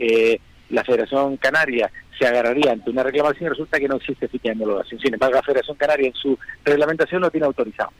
[0.00, 0.40] eh,
[0.70, 4.54] la Federación Canaria se agarraría ante una reclamación y resulta que no existe ficha de
[4.54, 5.00] homologación.
[5.00, 7.90] Sin embargo, la Federación Canaria en su reglamentación lo tiene autorizado.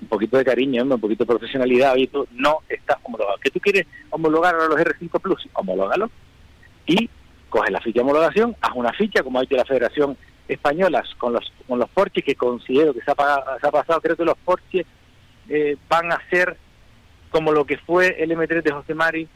[0.00, 3.38] Un poquito de cariño, un poquito de profesionalidad, oye, tú no está homologado.
[3.38, 5.48] ¿Que tú quieres homologar ahora los R5 Plus?
[5.52, 6.10] Homológalo.
[6.86, 7.10] Y
[7.50, 10.16] coge la ficha de homologación, haz una ficha, como ha hecho la Federación
[10.46, 13.14] Española con los con los Porsche, que considero que se ha,
[13.60, 14.86] se ha pasado, creo que los Porsche
[15.48, 16.56] eh, van a ser
[17.30, 19.28] como lo que fue el M3 de José Mari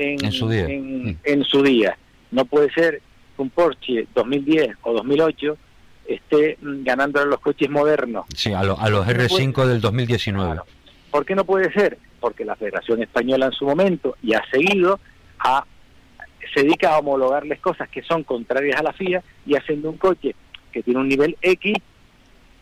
[0.00, 0.66] en, En su día.
[0.66, 1.16] en- Mm.
[1.24, 1.96] en su día.
[2.30, 3.00] No puede ser
[3.36, 5.56] que un Porsche 2010 o 2008
[6.06, 10.52] esté mm, ganando a los coches modernos Sí, a, lo- a los R5 del 2019.
[10.52, 10.66] Claro.
[11.10, 11.98] ¿Por qué no puede ser?
[12.20, 15.00] Porque la Federación Española en su momento, y ha seguido,
[15.38, 15.64] a,
[16.54, 20.34] se dedica a homologarles cosas que son contrarias a la FIA y haciendo un coche
[20.72, 21.74] que tiene un nivel X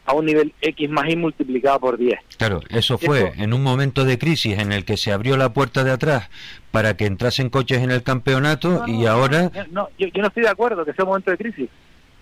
[0.09, 2.18] a un nivel X más Y multiplicado por 10.
[2.39, 5.52] Claro, eso fue Eso- en un momento de crisis en el que se abrió la
[5.52, 6.30] puerta de atrás
[6.70, 9.51] para que entrasen coches en el campeonato No, y no, ahora...
[9.70, 11.68] no, yo, yo no estoy de acuerdo que sea un momento de crisis.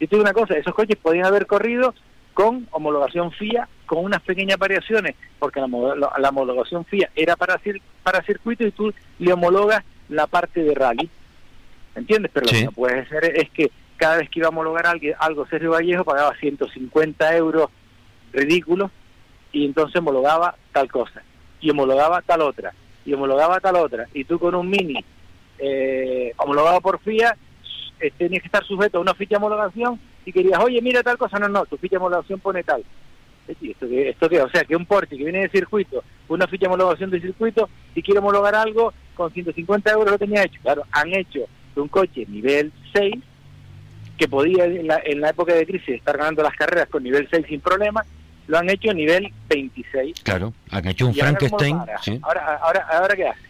[0.00, 1.94] Yo te digo una cosa, esos coches podían haber corrido
[2.34, 7.36] con homologación FIA, con unas pequeñas variaciones, porque la, mo- la- la homologación FIA era
[7.36, 11.08] para, cir- para circuito y tú le homologas la parte de rally.
[11.94, 12.30] ¿Entiendes?
[12.34, 15.06] Pero lo que no puede ser es que cada vez que iba a homologar algo,
[15.18, 17.70] algo Sergio Vallejo pagaba 150 euros
[18.32, 18.90] ridículos
[19.52, 21.22] y entonces homologaba tal cosa,
[21.60, 22.72] y homologaba tal otra,
[23.04, 25.04] y homologaba tal otra, y tú con un mini
[25.58, 27.36] eh, homologado por FIA
[28.00, 31.16] eh, tenías que estar sujeto a una ficha de homologación y querías, oye, mira tal
[31.16, 32.84] cosa, no, no, tu ficha de homologación pone tal.
[33.48, 34.08] Eh, ¿Esto qué?
[34.10, 34.42] ¿Esto qué?
[34.42, 37.68] O sea, que un Porsche que viene de circuito, una ficha de homologación de circuito,
[37.94, 40.60] y quiere homologar algo, con 150 euros lo tenía hecho.
[40.62, 41.40] Claro, han hecho
[41.74, 43.14] de un coche nivel 6,
[44.16, 47.28] que podía en la, en la época de crisis estar ganando las carreras con nivel
[47.30, 48.04] 6 sin problema,
[48.46, 50.16] lo han hecho nivel 26.
[50.22, 51.78] Claro, han hecho un ¿Y ahora Frankenstein.
[51.78, 52.00] paras?
[52.04, 53.42] Sí, Ahora, ahora, ahora qué haces?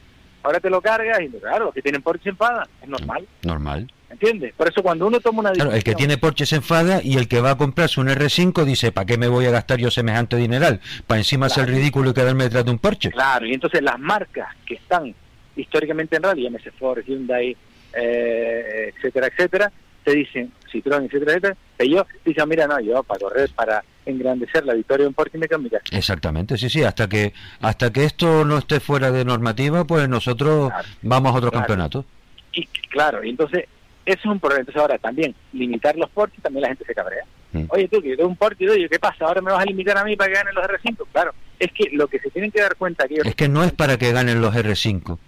[0.42, 3.90] Ahora te lo cargas y claro, los que tienen Porsche se enfadan, es normal, normal.
[4.08, 4.54] ¿entiendes?
[4.54, 7.26] Por eso cuando uno toma una Claro, el que tiene Porsche se enfada y el
[7.26, 10.36] que va a comprarse un R5 dice, ¿para qué me voy a gastar yo semejante
[10.36, 10.80] dineral?
[11.06, 11.78] Para encima hacer Claro.
[11.78, 13.10] ridículo y quedarme detrás de un Porsche.
[13.10, 15.12] Claro, y entonces las marcas que están
[15.56, 17.56] históricamente en rally, llámese Ford, Hyundai,
[17.92, 19.72] eh, etcétera, etcétera,
[20.04, 24.74] te dicen, Citroën, etcétera, etcétera, ellos dicen, mira, no, yo para correr, para engrandecer la
[24.74, 28.58] victoria de un Porsche me cambio Exactamente, sí, sí, hasta que hasta que esto no
[28.58, 30.88] esté fuera de normativa, pues nosotros Claro.
[31.02, 31.66] vamos a otro Claro.
[31.66, 32.04] campeonato.
[32.52, 33.64] Y claro, y entonces
[34.04, 34.60] eso es un problema.
[34.60, 37.24] Entonces ahora también, limitar los Porsche, también la gente se cabrea.
[37.52, 37.64] Mm.
[37.68, 39.24] Oye, tú, que yo tengo un Porsche, oye, ¿qué pasa?
[39.26, 41.06] Ahora me vas a limitar a mí para que gane los R5.
[41.12, 43.72] Claro, es que lo que se tienen que dar cuenta que Es que no es
[43.72, 45.18] para que ganen los R5.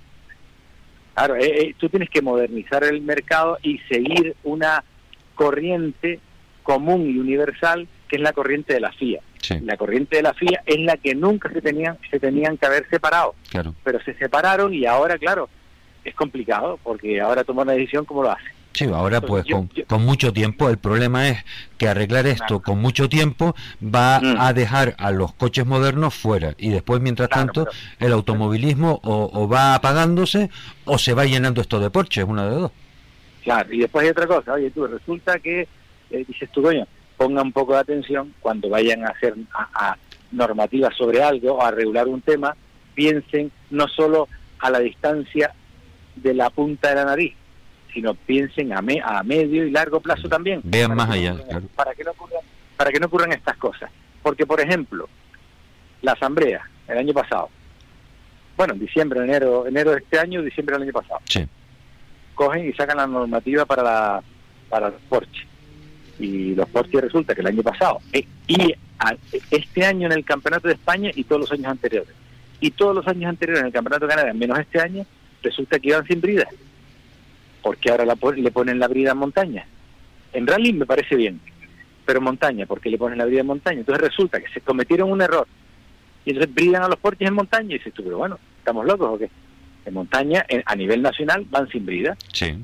[1.15, 4.85] Claro, eh, eh, tú tienes que modernizar el mercado y seguir una
[5.43, 6.19] corriente
[6.65, 9.21] común y universal que es la corriente de la FIA.
[9.41, 9.59] Sí.
[9.63, 12.89] La corriente de la FIA es la que nunca se tenían se tenían que haber
[12.91, 13.75] separado, Claro.
[13.85, 15.49] pero se separaron y ahora, claro,
[16.05, 18.45] es complicado porque ahora tomar una decisión como lo hace.
[18.73, 21.45] Sí, ahora pues Yo- con, yo- con mucho tiempo, el problema es
[21.79, 24.37] que arreglar esto con mucho tiempo va Mm.
[24.41, 29.01] a dejar a los coches modernos fuera y después mientras Claro, tanto pero- el automovilismo
[29.05, 30.51] o, o va apagándose
[30.85, 32.73] o se va llenando esto de Porsche, una de dos.
[33.49, 35.67] Claro, y después hay otra cosa, oye tú, resulta que,
[36.11, 39.97] eh, dices tú, coño, ponga un poco de atención cuando vayan a hacer a, a
[40.33, 42.55] normativas sobre algo o a regular un tema,
[42.95, 45.55] piensen no solo a la distancia
[46.15, 47.33] de la punta de la nariz,
[47.95, 50.61] sino piensen a, me- a medio y largo plazo también.
[50.65, 51.67] Vean más no allá, claro.
[51.75, 52.41] Para que, no ocurran,
[52.77, 53.91] para que no ocurran estas cosas.
[54.23, 55.09] Porque, por ejemplo,
[56.03, 57.49] la asamblea, el año pasado,
[58.59, 61.47] bueno, en diciembre, enero, enero de este año, diciembre del año pasado, Sí,
[62.39, 64.23] cogen y sacan la normativa para la,
[64.69, 65.47] para los Porsche.
[66.21, 68.75] Y los Porsche resulta que el año pasado eh, y
[69.51, 72.15] este año en el Campeonato de España y todos los años anteriores.
[72.61, 75.05] Y todos los años anteriores en el Campeonato de Canadá, menos este año,
[75.43, 76.47] resulta que iban sin brida.
[77.63, 79.67] Porque ahora la, le ponen la brida en montaña.
[80.33, 81.41] En rally me parece bien,
[82.07, 83.81] pero montaña, porque le ponen la brida en montaña.
[83.81, 85.47] Entonces resulta que se cometieron un error.
[86.25, 89.09] Y entonces bridan a los Porsches en montaña y dices tú, pero bueno, ¿estamos locos
[89.13, 89.31] o qué?
[89.89, 92.17] En montaña, en- a nivel nacional, van sin brida.
[92.33, 92.63] sí.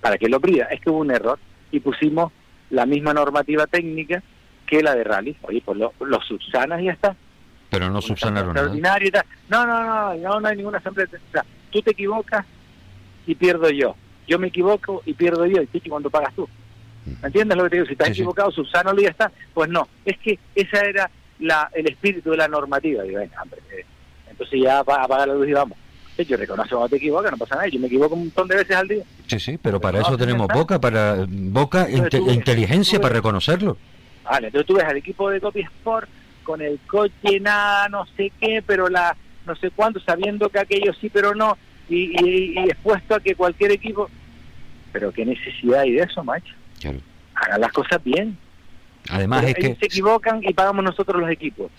[0.00, 0.64] ¿Para qué lo brida?
[0.64, 1.38] Es que hubo un error
[1.70, 2.32] y pusimos
[2.70, 4.20] la misma normativa técnica
[4.66, 5.36] que la de rally.
[5.42, 7.14] Oye, pues lo, lo subsanas y ya está.
[7.70, 9.04] Pero no subsanaron nada.
[9.04, 9.24] y tal.
[9.48, 11.06] No, no, no, no, no hay ninguna asamblea.
[11.12, 12.44] O sea, tú te equivocas
[13.28, 13.94] y pierdo yo.
[14.26, 15.62] Yo me equivoco y pierdo yo.
[15.72, 16.48] Y cuando pagas tú.
[17.06, 17.86] ¿Me entiendes lo que te digo?
[17.86, 18.20] Si estás Sí, sí.
[18.22, 19.30] equivocado, subsánalo y ya está.
[19.54, 23.04] Pues no, es que esa era la, el espíritu de la normativa.
[23.04, 23.84] Digo, hombre, eh,
[24.28, 25.78] entonces ya apa- apaga la luz y vamos.
[26.18, 27.68] Yo reconozco cuando te equivocas, no pasa nada.
[27.68, 29.02] Yo me equivoco un montón de veces al día.
[29.26, 33.78] Sí, sí, pero para eso ¿dónde tenemos boca, para boca inte- inteligencia para reconocerlo.
[34.24, 36.08] Vale, entonces tú ves al equipo de Copy Sport
[36.44, 39.16] con el coche nada, no sé qué, pero la
[39.46, 41.56] no sé cuánto, sabiendo que aquello sí, pero no,
[41.88, 44.08] y, y- y expuesto a que cualquier equipo...
[44.92, 46.52] Pero qué necesidad hay de eso, macho.
[46.80, 46.98] Claro.
[47.34, 48.36] Hagan las cosas bien.
[49.08, 51.70] Además Pero es que se equivocan y pagamos nosotros los equipos.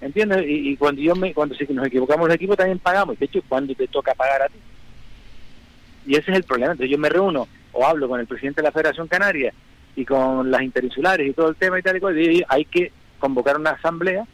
[0.00, 0.44] ¿Entiendes?
[0.46, 3.18] Y, cuando yo me, cuando que nos equivocamos los equipos también pagamos.
[3.18, 4.58] De hecho, cuando te toca pagar a ti.
[6.06, 6.72] Y ese es el problema.
[6.72, 9.52] Entonces yo me reúno o hablo con el presidente de la Federación Canaria
[9.94, 12.92] y con las interinsulares y todo el tema y tal y cual, y hay que
[13.18, 14.24] convocar una asamblea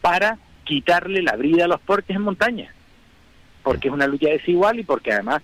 [0.00, 2.72] para quitarle la brida a los portes en montaña.
[3.62, 5.42] Porque es una lucha desigual y porque además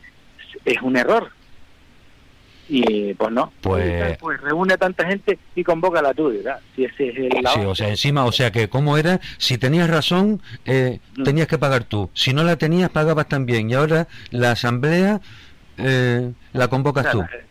[0.65, 1.31] es un error.
[2.73, 6.61] Y pues no, Pues- pues reúne a tanta gente y convoca la tuya, ¿verdad?
[6.77, 9.91] Si ese es el Sí, o sea, encima, o sea que cómo era, si tenías
[9.91, 11.23] razón, eh, Mm.
[11.25, 15.21] tenías que pagar tú, si no la tenías, pagabas también, y ahora la asamblea
[15.83, 17.19] eh, la convocas tú.
[17.21, 17.45] Claro, eh,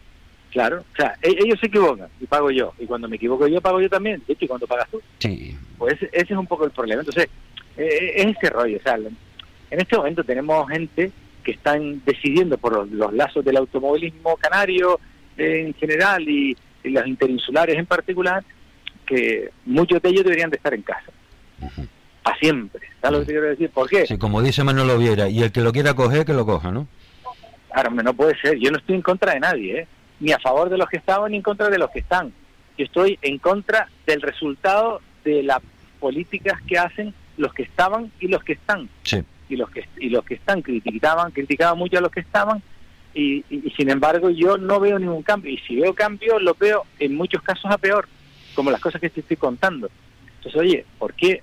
[0.52, 2.74] Claro, o sea, e- ellos se equivocan y pago yo.
[2.80, 4.22] Y cuando me equivoco yo, pago yo también.
[4.28, 5.02] De hecho, y cuando pagas tú.
[5.20, 7.02] Sí, Pues ese, ese es un poco el problema.
[7.02, 7.28] Entonces,
[7.78, 8.78] eh, es ese rollo.
[8.78, 11.12] O sea, en este momento tenemos gente
[11.44, 15.00] que están decidiendo por los, los lazos del automovilismo canario
[15.38, 18.44] eh, en general y, y los interinsulares en particular,
[19.06, 21.12] que muchos de ellos deberían de estar en casa.
[22.24, 22.88] Para siempre.
[23.02, 23.70] ¿Sabes lo que quiero decir?
[23.70, 24.06] ¿Por qué?
[24.06, 26.88] sí, como dice Manolo Viera, y el que lo quiera coger, que lo coja, ¿no?
[27.72, 28.58] Claro, no puede ser.
[28.58, 29.88] Yo no estoy en contra de nadie, ¿eh?
[30.20, 32.34] ni a favor de los que estaban ni en contra de los que están.
[32.78, 35.60] Yo estoy en contra del resultado de las
[36.00, 38.90] políticas que hacen los que estaban y los que están.
[39.04, 42.62] Sí, Y los que y los que están criticaban, criticaban mucho a los que estaban
[43.16, 43.44] y,
[43.76, 45.52] sin embargo yo no veo ningún cambio.
[45.52, 48.08] Y si veo cambio, lo veo en muchos casos a peor,
[48.56, 49.90] como las cosas que te estoy contando.
[50.38, 51.42] Entonces, oye, ¿por qué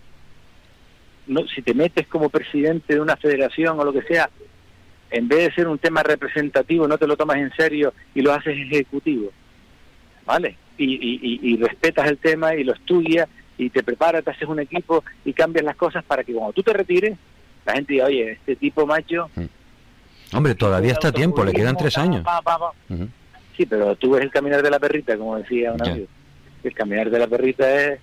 [1.27, 4.31] no, si te metes como presidente de una federación o lo que sea,
[5.11, 8.33] en vez de ser un tema representativo, no te lo tomas en serio y lo
[8.33, 9.33] haces ejecutivo?
[10.25, 10.57] ¿Vale?
[10.79, 13.29] Y- y respetas el tema y lo estudias
[13.59, 16.63] y te preparas, te haces un equipo y cambias las cosas para que cuando tú
[16.63, 17.17] te retires,
[17.67, 19.29] la gente diga, oye, este tipo macho...
[20.33, 22.23] hombre, todavía está a tiempo, le quedan tres años.
[22.23, 22.71] pa, pa, pa".
[22.89, 23.09] Ujú.
[23.57, 26.07] Sí, pero tú ves el caminar de la perrita, como decía un amigo.
[26.63, 28.01] El caminar de la perrita es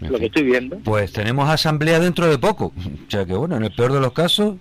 [0.00, 0.18] En lo fin.
[0.20, 0.78] que estoy viendo.
[0.78, 2.66] Pues tenemos asamblea dentro de poco,
[3.06, 4.56] o sea que bueno, en el peor de los casos,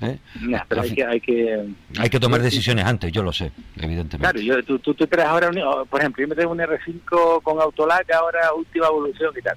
[0.00, 0.18] ¿eh?
[0.42, 1.66] Nah, pero hay que, hay que
[1.98, 4.18] hay que tomar decisiones antes, yo lo sé, evidentemente.
[4.18, 7.60] Claro, yo, tú, tú traes ahora, un- por ejemplo, yo me traigo un R5 con
[7.60, 9.56] Autolac, ahora última evolución y tal.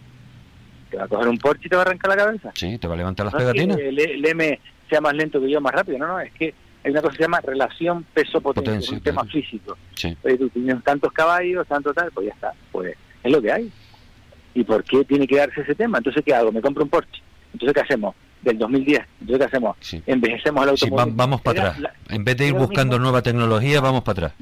[0.91, 2.51] Te va a coger un Porsche y te va a arrancar la cabeza.
[2.53, 3.77] Sí, te va a levantar las No es que pegatinas.
[3.79, 4.59] el, el M
[4.89, 6.53] sea más lento que yo, más rápido, no, no, es que
[6.83, 9.77] hay una cosa que se llama relación peso-potencia, Potencia, un tema físico.
[9.95, 10.15] Sí.
[10.23, 13.71] Oye, tú tienes tantos caballos, tanto tal, pues ya está, pues es lo que hay.
[14.53, 15.99] ¿Y por qué tiene que darse ese tema?
[15.99, 16.51] Entonces, ¿qué hago?
[16.51, 17.21] Me compro un Porsche.
[17.53, 18.15] Entonces, ¿qué hacemos?
[18.41, 18.99] Del 2010.
[19.21, 19.77] Entonces, ¿qué hacemos?
[20.05, 21.13] Envejecemos el sí, automóvil.
[21.15, 21.93] vamos para atrás.
[22.09, 24.33] en vez de ir buscando nueva tecnología, vamos para atrás.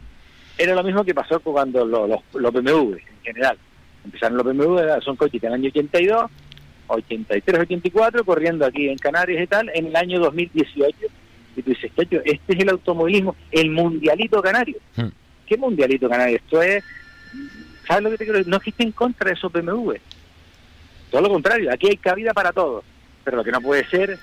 [0.58, 3.58] Era lo mismo que pasó cuando los, los, los BMW, en general.
[4.04, 6.32] Empezaron los BMW, son coches del año 82,
[6.88, 10.98] 83, 84, corriendo aquí en Canarias y tal, en el año 2018.
[11.56, 14.78] Y tú dices, este es el automovilismo, el mundialito canario.
[14.96, 15.10] Hmm.
[15.46, 16.38] ¿Qué mundialito canario?
[16.38, 16.84] Esto es,
[17.88, 18.52] ¿sabes lo que te quiero decir?
[18.52, 19.94] No existe en contra de esos BMW.
[21.12, 22.84] Todo lo contrario, aquí hay cabida para todos.
[23.24, 24.18] Pero lo que no puede ser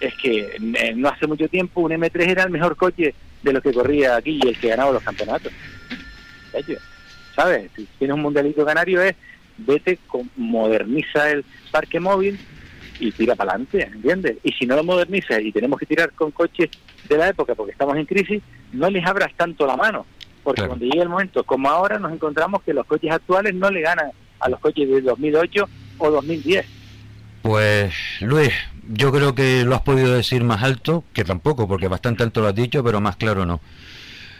[0.00, 3.62] es que eh, no hace mucho tiempo un M3 era el mejor coche de los
[3.62, 5.52] que corría aquí y el que ganaba los campeonatos.
[7.34, 7.70] ¿Sabes?
[7.76, 9.14] Si tienes un mundialito canario es
[9.58, 12.38] vete, con, moderniza el parque móvil
[13.00, 14.38] y tira para adelante, ¿entiendes?
[14.44, 16.70] Y si no lo moderniza y tenemos que tirar con coches
[17.08, 18.42] de la época porque estamos en crisis,
[18.72, 20.06] no les abras tanto la mano,
[20.42, 23.80] porque cuando llegue el momento, como ahora, nos encontramos que los coches actuales no le
[23.80, 24.10] ganan
[24.40, 25.68] a los coches de 2008
[25.98, 26.66] o 2010.
[27.42, 28.52] Pues Luis,
[28.88, 32.48] yo creo que lo has podido decir más alto, que tampoco, porque bastante alto lo
[32.48, 33.60] has dicho, pero más claro no.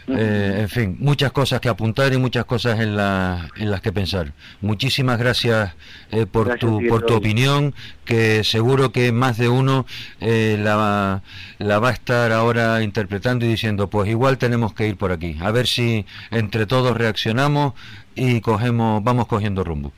[0.07, 3.91] Eh, en fin, muchas cosas que apuntar y muchas cosas en, la, en las que
[3.91, 4.33] pensar.
[4.61, 5.73] Muchísimas gracias,
[6.11, 7.73] eh, por, tu, por tu opinión,
[8.03, 9.85] que seguro que más de uno
[10.19, 11.23] eh, la,
[11.57, 15.37] la va a estar ahora interpretando y diciendo, pues igual tenemos que ir por aquí.
[15.41, 17.73] A ver si entre todos reaccionamos
[18.15, 19.93] y cogemos, vamos cogiendo rumbo.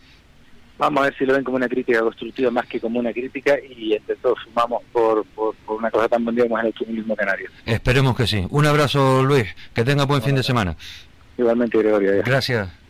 [0.78, 3.58] Vamos a ver si lo ven como una crítica constructiva más que como una crítica
[3.60, 7.50] y entre todos sumamos por, por, una cosa tan mundial como es el turismo canario.
[7.66, 8.46] Esperemos que sí.
[8.50, 9.48] Un abrazo, Luis.
[9.74, 10.76] Que tenga buen fin de semana.
[11.38, 12.24] Igualmente, Gregorio.
[12.26, 12.85] Gracias.